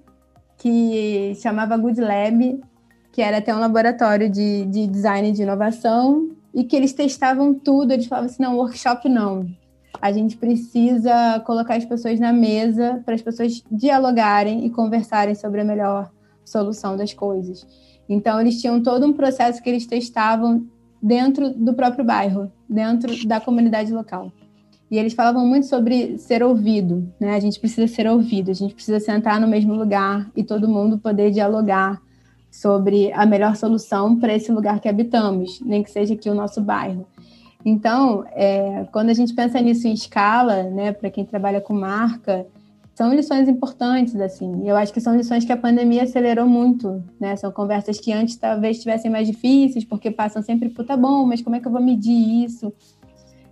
que 0.55 1.33
chamava 1.41 1.75
Good 1.75 1.99
Lab, 1.99 2.61
que 3.11 3.23
era 3.23 3.37
até 3.37 3.55
um 3.55 3.59
laboratório 3.59 4.29
de, 4.29 4.65
de 4.65 4.85
design 4.85 5.31
de 5.31 5.41
inovação, 5.41 6.29
e 6.53 6.63
que 6.63 6.75
eles 6.75 6.93
testavam 6.93 7.51
tudo. 7.51 7.91
Eles 7.91 8.05
falavam 8.05 8.29
assim: 8.29 8.43
não, 8.43 8.57
workshop 8.57 9.09
não. 9.09 9.47
A 9.99 10.11
gente 10.11 10.37
precisa 10.37 11.39
colocar 11.39 11.75
as 11.75 11.85
pessoas 11.85 12.19
na 12.19 12.31
mesa 12.31 13.01
para 13.03 13.15
as 13.15 13.21
pessoas 13.23 13.63
dialogarem 13.71 14.67
e 14.67 14.69
conversarem 14.69 15.33
sobre 15.33 15.61
a 15.61 15.65
melhor 15.65 16.11
solução 16.45 16.95
das 16.95 17.15
coisas. 17.15 17.65
Então, 18.07 18.39
eles 18.39 18.61
tinham 18.61 18.79
todo 18.83 19.07
um 19.07 19.13
processo 19.13 19.59
que 19.63 19.71
eles 19.71 19.87
testavam 19.87 20.67
dentro 21.01 21.49
do 21.49 21.73
próprio 21.73 22.05
bairro, 22.05 22.51
dentro 22.69 23.27
da 23.27 23.41
comunidade 23.41 23.91
local. 23.91 24.31
E 24.93 24.97
eles 24.99 25.15
falavam 25.15 25.43
muito 25.43 25.65
sobre 25.65 26.19
ser 26.19 26.43
ouvido, 26.43 27.11
né? 27.19 27.33
A 27.33 27.39
gente 27.39 27.59
precisa 27.59 27.87
ser 27.87 28.07
ouvido, 28.07 28.51
a 28.51 28.53
gente 28.53 28.75
precisa 28.75 28.99
sentar 28.99 29.41
no 29.41 29.47
mesmo 29.47 29.73
lugar 29.73 30.29
e 30.35 30.43
todo 30.43 30.67
mundo 30.67 30.99
poder 30.99 31.31
dialogar 31.31 31.99
sobre 32.51 33.11
a 33.11 33.25
melhor 33.25 33.55
solução 33.55 34.15
para 34.19 34.35
esse 34.35 34.51
lugar 34.51 34.79
que 34.79 34.87
habitamos, 34.87 35.59
nem 35.61 35.81
que 35.81 35.89
seja 35.89 36.13
aqui 36.13 36.29
o 36.29 36.35
nosso 36.35 36.61
bairro. 36.61 37.07
Então, 37.65 38.23
é, 38.33 38.85
quando 38.91 39.09
a 39.09 39.15
gente 39.15 39.33
pensa 39.33 39.59
nisso 39.59 39.87
em 39.87 39.93
escala, 39.93 40.61
né, 40.61 40.91
para 40.91 41.09
quem 41.09 41.25
trabalha 41.25 41.59
com 41.59 41.73
marca, 41.73 42.45
são 42.93 43.11
lições 43.15 43.49
importantes, 43.49 44.15
assim. 44.21 44.61
Eu 44.69 44.75
acho 44.75 44.93
que 44.93 45.01
são 45.01 45.17
lições 45.17 45.43
que 45.43 45.51
a 45.51 45.57
pandemia 45.57 46.03
acelerou 46.03 46.45
muito, 46.45 47.03
né? 47.19 47.35
São 47.35 47.51
conversas 47.51 47.99
que 47.99 48.13
antes 48.13 48.35
talvez 48.35 48.77
tivessem 48.77 49.09
mais 49.09 49.25
difíceis, 49.25 49.83
porque 49.83 50.11
passam 50.11 50.43
sempre 50.43 50.69
por, 50.69 50.85
tá 50.85 50.95
bom, 50.95 51.25
mas 51.25 51.41
como 51.41 51.55
é 51.55 51.59
que 51.59 51.67
eu 51.67 51.71
vou 51.71 51.81
medir 51.81 52.45
isso? 52.45 52.71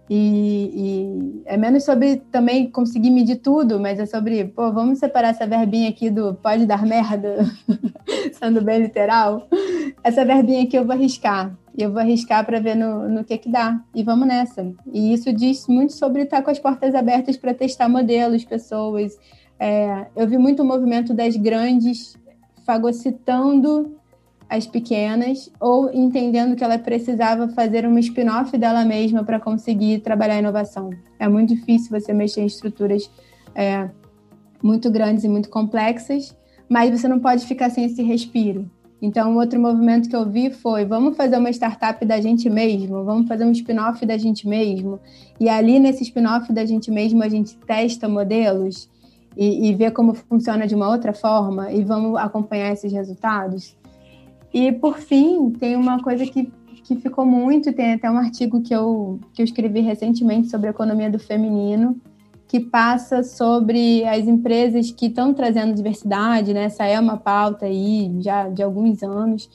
E, 0.10 0.72
e, 0.76 1.42
é 1.46 1.56
menos 1.56 1.86
sobre 1.86 2.18
também 2.32 2.70
conseguir 2.70 3.10
medir 3.12 3.38
tudo, 3.38 3.80
mas 3.80 3.98
é 3.98 4.06
sobre, 4.06 4.46
pô, 4.46 4.72
vamos 4.72 5.00
separar 5.00 5.30
essa 5.30 5.48
verbinha 5.48 5.90
aqui 5.90 6.10
do 6.10 6.34
pode 6.34 6.66
dar 6.66 6.86
merda, 6.86 7.46
sendo 8.34 8.62
bem 8.62 8.80
literal. 8.80 9.48
Essa 10.04 10.26
verbinha 10.26 10.64
aqui 10.64 10.78
eu 10.78 10.86
vou 10.86 10.94
arriscar. 10.94 11.58
E 11.78 11.84
eu 11.84 11.92
vou 11.92 12.02
arriscar 12.02 12.46
para 12.46 12.60
ver 12.60 12.76
no, 12.76 13.08
no 13.08 13.24
que 13.24 13.38
que 13.38 13.50
dá. 13.50 13.82
E 13.96 14.04
vamos 14.04 14.28
nessa. 14.28 14.70
E 14.92 15.14
isso 15.14 15.32
diz 15.32 15.68
muito 15.68 15.94
sobre 15.94 16.24
estar 16.24 16.42
com 16.42 16.52
as 16.52 16.60
portas 16.60 16.94
abertas 16.94 17.38
para 17.38 17.54
testar 17.54 17.88
modelos, 17.88 18.44
pessoas. 18.44 19.18
É, 19.58 20.08
eu 20.16 20.28
vi 20.28 20.38
muito 20.38 20.64
o 20.64 20.66
movimento 20.66 21.14
das 21.14 21.38
grandes 21.38 22.18
fagocitando 22.66 23.96
as 24.52 24.68
pequenas 24.68 25.50
ou 25.62 25.90
entendendo 25.94 26.58
que 26.58 26.64
ela 26.64 26.78
precisava 26.78 27.48
fazer 27.48 27.86
uma 27.86 28.02
spin-off 28.02 28.58
dela 28.58 28.84
mesma 28.84 29.24
para 29.24 29.40
conseguir 29.40 30.00
trabalhar 30.02 30.34
a 30.34 30.40
inovação. 30.40 30.90
É 31.18 31.26
muito 31.26 31.56
difícil 31.56 31.98
você 31.98 32.12
mexer 32.12 32.42
em 32.42 32.48
estruturas 32.48 33.10
é, 33.56 33.90
muito 34.62 34.92
grandes 34.92 35.24
e 35.24 35.30
muito 35.30 35.50
complexas, 35.50 36.36
mas 36.68 36.92
você 36.92 37.08
não 37.08 37.18
pode 37.18 37.46
ficar 37.46 37.70
sem 37.70 37.86
esse 37.86 38.04
respiro. 38.04 38.70
Então, 39.02 39.38
outro 39.38 39.58
movimento 39.58 40.10
que 40.10 40.16
eu 40.16 40.30
vi 40.30 40.52
foi: 40.52 40.84
vamos 40.84 41.16
fazer 41.16 41.38
uma 41.38 41.50
startup 41.50 42.06
da 42.06 42.20
gente 42.20 42.50
mesmo, 42.50 43.06
vamos 43.06 43.30
fazer 43.30 43.46
um 43.46 43.52
spin-off 43.52 44.06
da 44.06 44.18
gente 44.18 44.46
mesmo. 44.46 45.00
E 45.40 45.48
ali 45.48 45.80
nesse 45.80 46.04
spin-off 46.04 46.52
da 46.52 46.66
gente 46.66 46.92
mesmo, 46.92 47.24
a 47.24 47.30
gente 47.30 47.56
testa 47.60 48.10
modelos 48.10 48.90
e, 49.38 49.70
e 49.70 49.74
vê 49.74 49.90
como 49.90 50.14
funciona 50.14 50.68
de 50.68 50.76
uma 50.76 50.90
outra 50.90 51.14
forma 51.14 51.72
e 51.72 51.86
vamos 51.86 52.20
acompanhar 52.20 52.74
esses 52.74 52.92
resultados. 52.92 53.80
E, 54.54 54.72
por 54.72 54.98
fim, 54.98 55.50
tem 55.52 55.76
uma 55.76 56.02
coisa 56.02 56.26
que, 56.26 56.52
que 56.84 56.96
ficou 56.96 57.26
muito: 57.26 57.74
tem 57.74 57.94
até 57.94 58.10
um 58.10 58.18
artigo 58.18 58.62
que 58.62 58.74
eu, 58.74 59.20
que 59.34 59.42
eu 59.42 59.46
escrevi 59.46 59.82
recentemente 59.82 60.50
sobre 60.50 60.68
a 60.68 60.72
economia 60.72 61.10
do 61.10 61.20
feminino, 61.20 62.00
que 62.48 62.60
passa 62.60 63.24
sobre 63.24 64.04
as 64.06 64.28
empresas 64.28 64.92
que 64.92 65.06
estão 65.06 65.34
trazendo 65.34 65.74
diversidade, 65.74 66.54
né? 66.54 66.66
Essa 66.66 66.86
é 66.86 67.00
uma 67.00 67.18
pauta 67.18 67.66
aí 67.66 68.14
já 68.20 68.50
de 68.50 68.62
alguns 68.62 69.02
anos, 69.04 69.50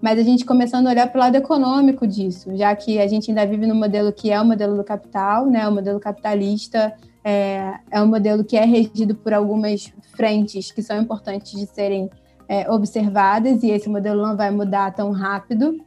mas 0.00 0.18
a 0.18 0.22
gente 0.22 0.46
começando 0.46 0.86
a 0.86 0.90
olhar 0.90 1.08
para 1.08 1.18
o 1.18 1.20
lado 1.20 1.36
econômico 1.36 2.06
disso, 2.06 2.56
já 2.56 2.74
que 2.74 2.98
a 2.98 3.06
gente 3.06 3.30
ainda 3.30 3.44
vive 3.44 3.66
no 3.66 3.74
modelo 3.74 4.12
que 4.12 4.30
é 4.30 4.40
o 4.40 4.46
modelo 4.46 4.76
do 4.76 4.84
capital, 4.84 5.44
né? 5.44 5.68
O 5.68 5.74
modelo 5.74 6.00
capitalista 6.00 6.94
é, 7.22 7.74
é 7.90 8.00
um 8.00 8.06
modelo 8.06 8.42
que 8.42 8.56
é 8.56 8.64
regido 8.64 9.14
por 9.14 9.34
algumas 9.34 9.92
frentes 10.16 10.72
que 10.72 10.82
são 10.82 10.98
importantes 11.02 11.52
de 11.52 11.66
serem 11.66 12.08
é, 12.48 12.70
observadas, 12.70 13.62
e 13.62 13.70
esse 13.70 13.88
modelo 13.88 14.22
não 14.22 14.36
vai 14.36 14.50
mudar 14.50 14.94
tão 14.94 15.12
rápido, 15.12 15.78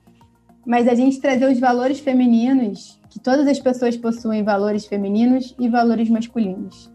mas 0.65 0.87
a 0.87 0.93
gente 0.93 1.19
trazer 1.19 1.51
os 1.51 1.59
valores 1.59 1.99
femininos 1.99 3.01
que 3.11 3.19
todas 3.19 3.45
as 3.45 3.59
pessoas 3.59 3.97
possuem 3.97 4.41
valores 4.41 4.85
femininos 4.85 5.53
e 5.59 5.67
valores 5.67 6.09
masculinos. 6.09 6.89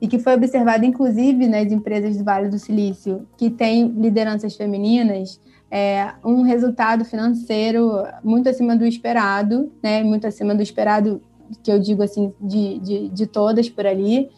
E 0.00 0.08
que 0.08 0.18
foi 0.18 0.34
observado, 0.34 0.84
inclusive, 0.84 1.46
nas 1.46 1.70
empresas 1.70 2.16
do 2.16 2.24
Vale 2.24 2.48
do 2.48 2.58
Silício, 2.58 3.28
que 3.38 3.48
têm 3.48 3.86
lideranças 3.86 4.56
femininas, 4.56 5.40
é, 5.70 6.14
um 6.24 6.42
resultado 6.42 7.04
financeiro 7.04 8.04
muito 8.24 8.48
acima 8.48 8.76
do 8.76 8.84
esperado, 8.84 9.72
né? 9.80 10.02
muito 10.02 10.26
acima 10.26 10.52
do 10.52 10.62
esperado, 10.62 11.22
que 11.62 11.70
eu 11.70 11.78
digo 11.78 12.02
assim, 12.02 12.32
de, 12.40 12.80
de, 12.80 13.08
de 13.08 13.26
todas 13.28 13.70
por 13.70 13.86
ali. 13.86 14.28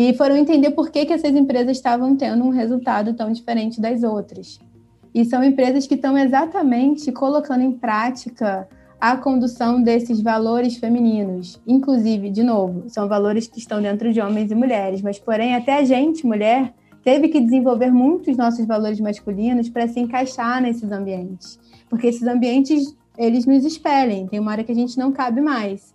E 0.00 0.14
foram 0.14 0.36
entender 0.36 0.70
por 0.70 0.92
que, 0.92 1.04
que 1.04 1.12
essas 1.12 1.34
empresas 1.34 1.76
estavam 1.76 2.14
tendo 2.14 2.44
um 2.44 2.50
resultado 2.50 3.14
tão 3.14 3.32
diferente 3.32 3.80
das 3.80 4.04
outras. 4.04 4.60
E 5.12 5.24
são 5.24 5.42
empresas 5.42 5.88
que 5.88 5.96
estão 5.96 6.16
exatamente 6.16 7.10
colocando 7.10 7.64
em 7.64 7.72
prática 7.72 8.68
a 9.00 9.16
condução 9.16 9.82
desses 9.82 10.20
valores 10.20 10.76
femininos. 10.76 11.60
Inclusive, 11.66 12.30
de 12.30 12.44
novo, 12.44 12.84
são 12.86 13.08
valores 13.08 13.48
que 13.48 13.58
estão 13.58 13.82
dentro 13.82 14.12
de 14.12 14.20
homens 14.20 14.52
e 14.52 14.54
mulheres, 14.54 15.02
mas 15.02 15.18
porém 15.18 15.56
até 15.56 15.78
a 15.78 15.84
gente, 15.84 16.24
mulher, 16.24 16.72
teve 17.02 17.26
que 17.26 17.40
desenvolver 17.40 17.90
muitos 17.90 18.36
nossos 18.36 18.64
valores 18.64 19.00
masculinos 19.00 19.68
para 19.68 19.88
se 19.88 19.98
encaixar 19.98 20.62
nesses 20.62 20.92
ambientes. 20.92 21.58
Porque 21.90 22.06
esses 22.06 22.22
ambientes, 22.22 22.96
eles 23.18 23.46
nos 23.46 23.64
expelem, 23.64 24.28
tem 24.28 24.38
uma 24.38 24.52
hora 24.52 24.62
que 24.62 24.70
a 24.70 24.76
gente 24.76 24.96
não 24.96 25.10
cabe 25.10 25.40
mais. 25.40 25.92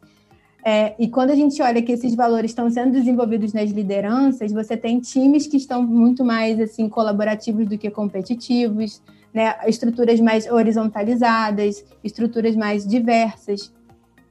É, 0.65 0.95
e 0.98 1.10
quando 1.10 1.31
a 1.31 1.35
gente 1.35 1.61
olha 1.61 1.81
que 1.81 1.91
esses 1.91 2.15
valores 2.15 2.52
estão 2.52 2.69
sendo 2.69 2.94
desenvolvidos 2.94 3.52
nas 3.52 3.69
lideranças, 3.69 4.52
você 4.53 4.77
tem 4.77 4.99
times 5.02 5.45
que 5.45 5.57
estão 5.57 5.84
muito 5.84 6.23
mais 6.23 6.57
assim 6.60 6.88
colaborativos 6.88 7.68
do 7.68 7.77
que 7.77 7.90
competitivos, 7.90 9.02
né, 9.34 9.56
estruturas 9.68 10.22
mais 10.22 10.49
horizontalizadas, 10.49 11.84
estruturas 12.02 12.56
mais 12.56 12.88
diversas, 12.88 13.73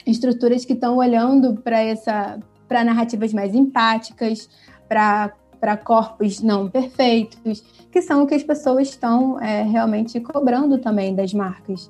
estruturas 0.07 0.65
que 0.65 0.73
estão 0.73 0.97
olhando 0.97 1.57
para 1.57 1.81
essa 1.81 2.39
para 2.67 2.83
narrativas 2.83 3.35
mais 3.35 3.55
empáticas, 3.55 4.49
para 4.89 5.33
para 5.61 5.77
corpos 5.77 6.41
não 6.41 6.69
perfeitos, 6.69 7.63
que 7.93 8.03
são 8.03 8.25
o 8.25 8.27
que 8.27 8.35
as 8.35 8.43
pessoas 8.43 8.89
estão 8.89 9.41
é, 9.41 9.63
realmente 9.63 10.19
cobrando 10.19 10.79
também 10.79 11.15
das 11.15 11.33
marcas. 11.33 11.89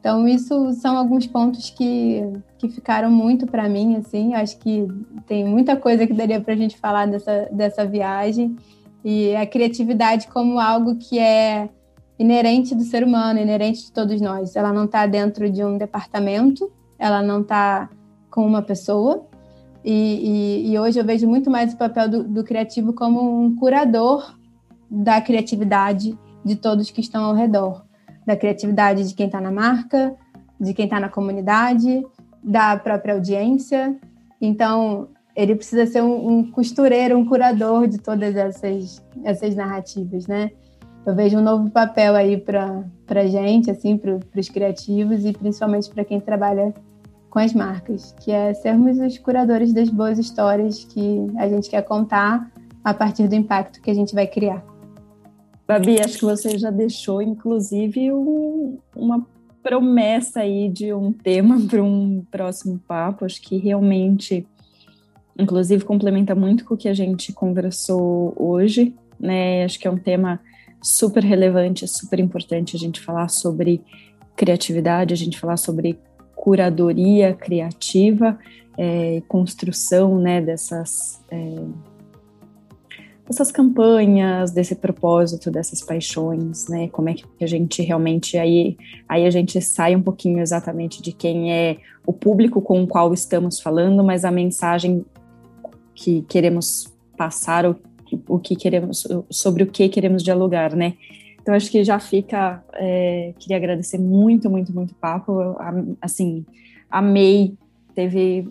Então, 0.00 0.26
isso 0.26 0.72
são 0.72 0.96
alguns 0.96 1.26
pontos 1.26 1.68
que, 1.68 2.22
que 2.58 2.70
ficaram 2.70 3.10
muito 3.10 3.46
para 3.46 3.68
mim, 3.68 3.96
assim, 3.96 4.34
acho 4.34 4.58
que 4.58 4.88
tem 5.26 5.44
muita 5.44 5.76
coisa 5.76 6.06
que 6.06 6.14
daria 6.14 6.40
para 6.40 6.54
a 6.54 6.56
gente 6.56 6.78
falar 6.78 7.06
dessa, 7.06 7.48
dessa 7.52 7.84
viagem, 7.84 8.56
e 9.04 9.36
a 9.36 9.46
criatividade 9.46 10.26
como 10.28 10.58
algo 10.58 10.96
que 10.96 11.18
é 11.18 11.68
inerente 12.18 12.74
do 12.74 12.82
ser 12.82 13.04
humano, 13.04 13.40
inerente 13.40 13.84
de 13.84 13.92
todos 13.92 14.20
nós. 14.20 14.56
Ela 14.56 14.72
não 14.72 14.84
está 14.84 15.06
dentro 15.06 15.50
de 15.50 15.62
um 15.64 15.76
departamento, 15.76 16.70
ela 16.98 17.22
não 17.22 17.42
está 17.42 17.88
com 18.30 18.46
uma 18.46 18.62
pessoa. 18.62 19.26
E, 19.82 19.92
e, 19.92 20.72
e, 20.72 20.78
hoje 20.78 20.98
eu 20.98 21.04
vejo 21.04 21.26
muito 21.26 21.50
mais 21.50 21.72
o 21.72 21.76
papel 21.78 22.08
do, 22.08 22.24
do 22.24 22.44
criativo 22.44 22.92
como 22.92 23.42
um 23.42 23.56
curador 23.56 24.34
da 24.90 25.20
criatividade 25.20 26.18
de 26.44 26.56
todos 26.56 26.90
que 26.90 27.00
estão 27.00 27.24
ao 27.24 27.34
redor, 27.34 27.82
da 28.30 28.36
criatividade 28.36 29.08
de 29.08 29.12
quem 29.12 29.26
está 29.26 29.40
na 29.40 29.50
marca, 29.50 30.14
de 30.58 30.72
quem 30.72 30.84
está 30.84 31.00
na 31.00 31.08
comunidade, 31.08 32.06
da 32.40 32.76
própria 32.76 33.14
audiência. 33.14 33.96
Então, 34.40 35.08
ele 35.34 35.56
precisa 35.56 35.84
ser 35.84 36.00
um, 36.00 36.28
um 36.28 36.50
costureiro, 36.52 37.18
um 37.18 37.26
curador 37.26 37.88
de 37.88 37.98
todas 37.98 38.36
essas, 38.36 39.04
essas 39.24 39.56
narrativas, 39.56 40.28
né? 40.28 40.52
Eu 41.04 41.14
vejo 41.14 41.38
um 41.38 41.42
novo 41.42 41.70
papel 41.70 42.14
aí 42.14 42.36
para 42.36 42.84
a 43.08 43.26
gente, 43.26 43.68
assim, 43.68 43.96
para 43.96 44.20
os 44.36 44.48
criativos 44.48 45.24
e 45.24 45.32
principalmente 45.32 45.90
para 45.90 46.04
quem 46.04 46.20
trabalha 46.20 46.72
com 47.28 47.40
as 47.40 47.52
marcas, 47.52 48.14
que 48.20 48.30
é 48.30 48.54
sermos 48.54 48.98
os 48.98 49.18
curadores 49.18 49.72
das 49.72 49.88
boas 49.88 50.18
histórias 50.18 50.84
que 50.84 51.26
a 51.36 51.48
gente 51.48 51.68
quer 51.68 51.82
contar 51.82 52.48
a 52.84 52.94
partir 52.94 53.26
do 53.26 53.34
impacto 53.34 53.80
que 53.80 53.90
a 53.90 53.94
gente 53.94 54.14
vai 54.14 54.26
criar. 54.26 54.69
Babi, 55.70 56.00
acho 56.00 56.18
que 56.18 56.24
você 56.24 56.58
já 56.58 56.68
deixou, 56.68 57.22
inclusive, 57.22 58.12
um, 58.12 58.76
uma 58.92 59.24
promessa 59.62 60.40
aí 60.40 60.68
de 60.68 60.92
um 60.92 61.12
tema 61.12 61.60
para 61.70 61.80
um 61.80 62.24
próximo 62.28 62.80
papo. 62.88 63.24
Acho 63.24 63.40
que 63.40 63.56
realmente, 63.56 64.44
inclusive, 65.38 65.84
complementa 65.84 66.34
muito 66.34 66.64
com 66.64 66.74
o 66.74 66.76
que 66.76 66.88
a 66.88 66.92
gente 66.92 67.32
conversou 67.32 68.34
hoje, 68.36 68.92
né? 69.18 69.62
Acho 69.62 69.78
que 69.78 69.86
é 69.86 69.90
um 69.92 69.96
tema 69.96 70.40
super 70.82 71.22
relevante, 71.22 71.86
super 71.86 72.18
importante 72.18 72.74
a 72.74 72.78
gente 72.78 73.00
falar 73.00 73.28
sobre 73.28 73.80
criatividade, 74.34 75.14
a 75.14 75.16
gente 75.16 75.38
falar 75.38 75.56
sobre 75.56 76.00
curadoria 76.34 77.32
criativa, 77.32 78.36
é, 78.76 79.22
construção, 79.28 80.18
né, 80.18 80.40
dessas 80.40 81.22
é, 81.30 81.54
dessas 83.30 83.52
campanhas, 83.52 84.50
desse 84.50 84.74
propósito, 84.74 85.52
dessas 85.52 85.80
paixões, 85.80 86.66
né? 86.66 86.88
Como 86.88 87.08
é 87.08 87.14
que 87.14 87.24
a 87.40 87.46
gente 87.46 87.80
realmente 87.80 88.36
aí 88.36 88.76
aí 89.08 89.24
a 89.24 89.30
gente 89.30 89.60
sai 89.62 89.94
um 89.94 90.02
pouquinho 90.02 90.40
exatamente 90.40 91.00
de 91.00 91.12
quem 91.12 91.52
é 91.52 91.76
o 92.04 92.12
público 92.12 92.60
com 92.60 92.82
o 92.82 92.88
qual 92.88 93.14
estamos 93.14 93.60
falando, 93.60 94.02
mas 94.02 94.24
a 94.24 94.32
mensagem 94.32 95.04
que 95.94 96.22
queremos 96.22 96.92
passar 97.16 97.64
o, 97.64 97.76
o 98.26 98.40
que 98.40 98.56
queremos 98.56 99.06
sobre 99.30 99.62
o 99.62 99.68
que 99.68 99.88
queremos 99.88 100.24
dialogar, 100.24 100.74
né? 100.74 100.94
Então 101.40 101.54
acho 101.54 101.70
que 101.70 101.84
já 101.84 102.00
fica 102.00 102.64
é, 102.74 103.32
queria 103.38 103.58
agradecer 103.58 103.98
muito, 103.98 104.50
muito, 104.50 104.74
muito 104.74 104.92
papo, 104.96 105.56
assim, 106.02 106.44
amei, 106.90 107.54
teve 107.94 108.48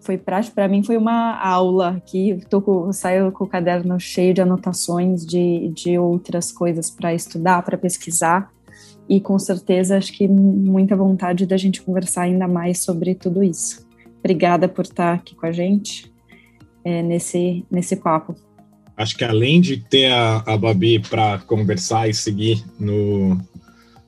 foi 0.00 0.16
prático 0.16 0.54
para 0.54 0.68
mim 0.68 0.82
foi 0.82 0.96
uma 0.96 1.38
aula 1.38 1.96
aqui. 1.96 2.40
Tô 2.48 2.60
com, 2.60 2.92
saio 2.92 3.32
com 3.32 3.44
o 3.44 3.48
caderno 3.48 3.98
cheio 3.98 4.32
de 4.32 4.40
anotações 4.40 5.26
de, 5.26 5.68
de 5.68 5.98
outras 5.98 6.52
coisas 6.52 6.90
para 6.90 7.14
estudar 7.14 7.62
para 7.62 7.76
pesquisar. 7.76 8.50
E 9.08 9.20
com 9.20 9.38
certeza 9.38 9.96
acho 9.96 10.12
que 10.12 10.28
muita 10.28 10.94
vontade 10.94 11.46
da 11.46 11.56
gente 11.56 11.82
conversar 11.82 12.22
ainda 12.22 12.46
mais 12.46 12.78
sobre 12.78 13.14
tudo 13.14 13.42
isso. 13.42 13.86
Obrigada 14.20 14.68
por 14.68 14.84
estar 14.84 15.14
aqui 15.14 15.34
com 15.34 15.46
a 15.46 15.52
gente 15.52 16.12
é, 16.84 17.02
nesse 17.02 17.64
nesse 17.70 17.96
papo. 17.96 18.34
Acho 18.96 19.16
que 19.16 19.24
além 19.24 19.60
de 19.60 19.76
ter 19.76 20.12
a, 20.12 20.42
a 20.46 20.56
Babi 20.56 20.98
para 20.98 21.38
conversar 21.38 22.08
e 22.08 22.14
seguir 22.14 22.64
no 22.78 23.38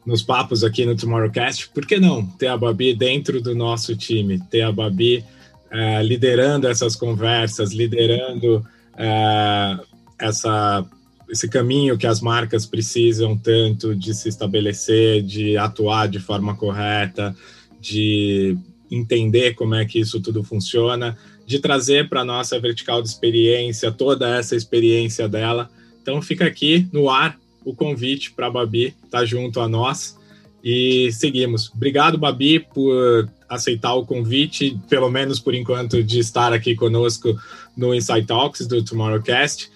nos 0.05 0.23
papos 0.23 0.65
aqui 0.65 0.85
no 0.87 0.97
Tomorrowcast, 0.97 1.69
por 1.69 1.87
que 1.87 2.01
não 2.01 2.27
ter 2.27 2.49
a 2.49 2.57
Babi 2.57 2.95
dentro 2.95 3.41
do 3.41 3.55
nosso 3.55 3.95
time, 3.97 4.41
ter 4.51 4.63
a 4.63 4.73
Babi 4.73 5.25
é, 5.71 6.03
liderando 6.03 6.67
essas 6.67 6.97
conversas, 6.97 7.73
liderando 7.73 8.65
é, 8.97 9.79
essa, 10.19 10.85
esse 11.29 11.49
caminho 11.49 11.97
que 11.97 12.07
as 12.07 12.21
marcas 12.21 12.67
precisam 12.67 13.37
tanto 13.37 13.95
de 13.95 14.13
se 14.13 14.29
estabelecer, 14.29 15.23
de 15.23 15.57
atuar 15.57 16.09
de 16.09 16.19
forma 16.19 16.57
correta, 16.57 17.35
de 17.81 18.57
entender 18.91 19.55
como 19.55 19.75
é 19.75 19.85
que 19.85 20.01
isso 20.01 20.21
tudo 20.21 20.43
funciona, 20.43 21.17
de 21.47 21.59
trazer 21.59 22.09
para 22.09 22.23
a 22.23 22.25
nossa 22.25 22.59
vertical 22.59 23.01
de 23.01 23.09
experiência 23.09 23.93
toda 23.93 24.37
essa 24.37 24.57
experiência 24.57 25.29
dela. 25.29 25.71
Então 26.03 26.21
fica 26.21 26.45
aqui 26.45 26.89
no 26.93 27.09
ar 27.09 27.39
o 27.65 27.75
convite 27.75 28.33
para 28.33 28.47
a 28.47 28.51
Babi 28.51 28.95
estar 29.05 29.21
tá 29.21 29.25
junto 29.25 29.61
a 29.61 29.69
nós 29.69 30.19
e 30.63 31.11
seguimos. 31.13 31.71
Obrigado, 31.75 32.19
Babi, 32.19 32.61
por 32.61 33.29
aceitar 33.49 33.95
o 33.95 34.07
convite, 34.07 34.79
pelo 34.89 35.11
menos 35.11 35.41
por 35.41 35.55
enquanto, 35.55 36.03
de 36.03 36.19
estar 36.19 36.53
aqui 36.53 36.75
conosco 36.75 37.37
no 37.77 37.95
Insight 37.95 38.27
Talks 38.27 38.67
do 38.67 38.85
Tomorrowcast. 38.85 39.71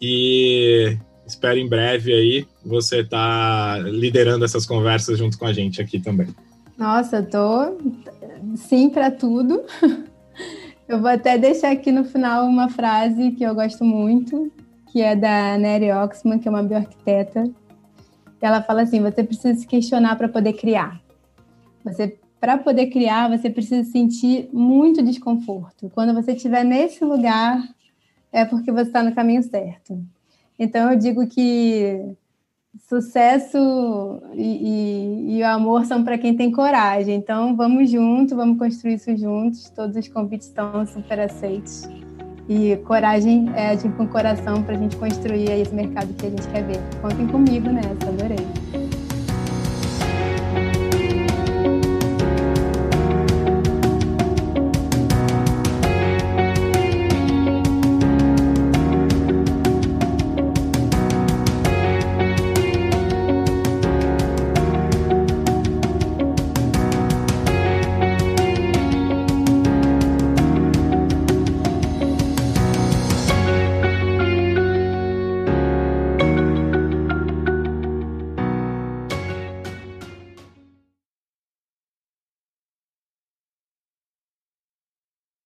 E 0.00 0.96
espero 1.26 1.58
em 1.58 1.68
breve 1.68 2.12
aí 2.12 2.46
você 2.64 3.00
estar 3.00 3.76
tá 3.76 3.88
liderando 3.88 4.44
essas 4.44 4.66
conversas 4.66 5.18
junto 5.18 5.38
com 5.38 5.46
a 5.46 5.52
gente 5.52 5.80
aqui 5.80 6.00
também. 6.00 6.28
Nossa, 6.76 7.22
tô 7.22 7.76
sim 8.56 8.88
para 8.88 9.10
tudo. 9.10 9.62
Eu 10.88 10.98
vou 10.98 11.08
até 11.08 11.38
deixar 11.38 11.70
aqui 11.70 11.92
no 11.92 12.04
final 12.04 12.46
uma 12.46 12.68
frase 12.68 13.30
que 13.30 13.44
eu 13.44 13.54
gosto 13.54 13.84
muito, 13.84 14.50
que 14.90 15.00
é 15.00 15.14
da 15.14 15.56
Nery 15.56 15.92
Oxman, 15.92 16.40
que 16.40 16.48
é 16.48 16.50
uma 16.50 16.64
bioarquiteta, 16.64 17.48
ela 18.40 18.62
fala 18.62 18.82
assim: 18.82 19.00
você 19.00 19.22
precisa 19.22 19.58
se 19.58 19.66
questionar 19.66 20.16
para 20.16 20.28
poder 20.28 20.54
criar. 20.54 21.00
Você 21.84 22.18
para 22.40 22.56
poder 22.56 22.86
criar, 22.86 23.28
você 23.28 23.50
precisa 23.50 23.84
sentir 23.90 24.48
muito 24.50 25.02
desconforto. 25.02 25.90
Quando 25.90 26.14
você 26.14 26.32
estiver 26.32 26.64
nesse 26.64 27.04
lugar, 27.04 27.62
é 28.32 28.46
porque 28.46 28.72
você 28.72 28.88
está 28.88 29.02
no 29.02 29.14
caminho 29.14 29.42
certo. 29.42 30.02
Então, 30.58 30.90
eu 30.90 30.98
digo 30.98 31.26
que 31.26 32.14
sucesso 32.88 33.58
e, 34.32 35.32
e, 35.32 35.36
e 35.36 35.42
o 35.42 35.46
amor 35.46 35.84
são 35.84 36.02
para 36.02 36.16
quem 36.16 36.34
tem 36.34 36.50
coragem. 36.50 37.14
Então, 37.14 37.54
vamos 37.54 37.90
junto, 37.90 38.34
vamos 38.34 38.58
construir 38.58 38.94
isso 38.94 39.14
juntos. 39.16 39.68
Todos 39.70 39.96
os 39.96 40.08
convites 40.08 40.48
estão 40.48 40.86
super 40.86 41.20
aceitos. 41.20 41.88
E 42.50 42.76
coragem 42.78 43.48
é 43.54 43.68
agir 43.68 43.92
com 43.92 44.02
o 44.02 44.08
coração 44.08 44.60
para 44.64 44.74
a 44.74 44.78
gente 44.78 44.96
construir 44.96 45.48
esse 45.52 45.72
mercado 45.72 46.12
que 46.14 46.26
a 46.26 46.30
gente 46.30 46.48
quer 46.48 46.64
ver. 46.64 46.80
Contem 47.00 47.28
comigo 47.28 47.70
nessa, 47.70 48.08
adorei. 48.08 48.79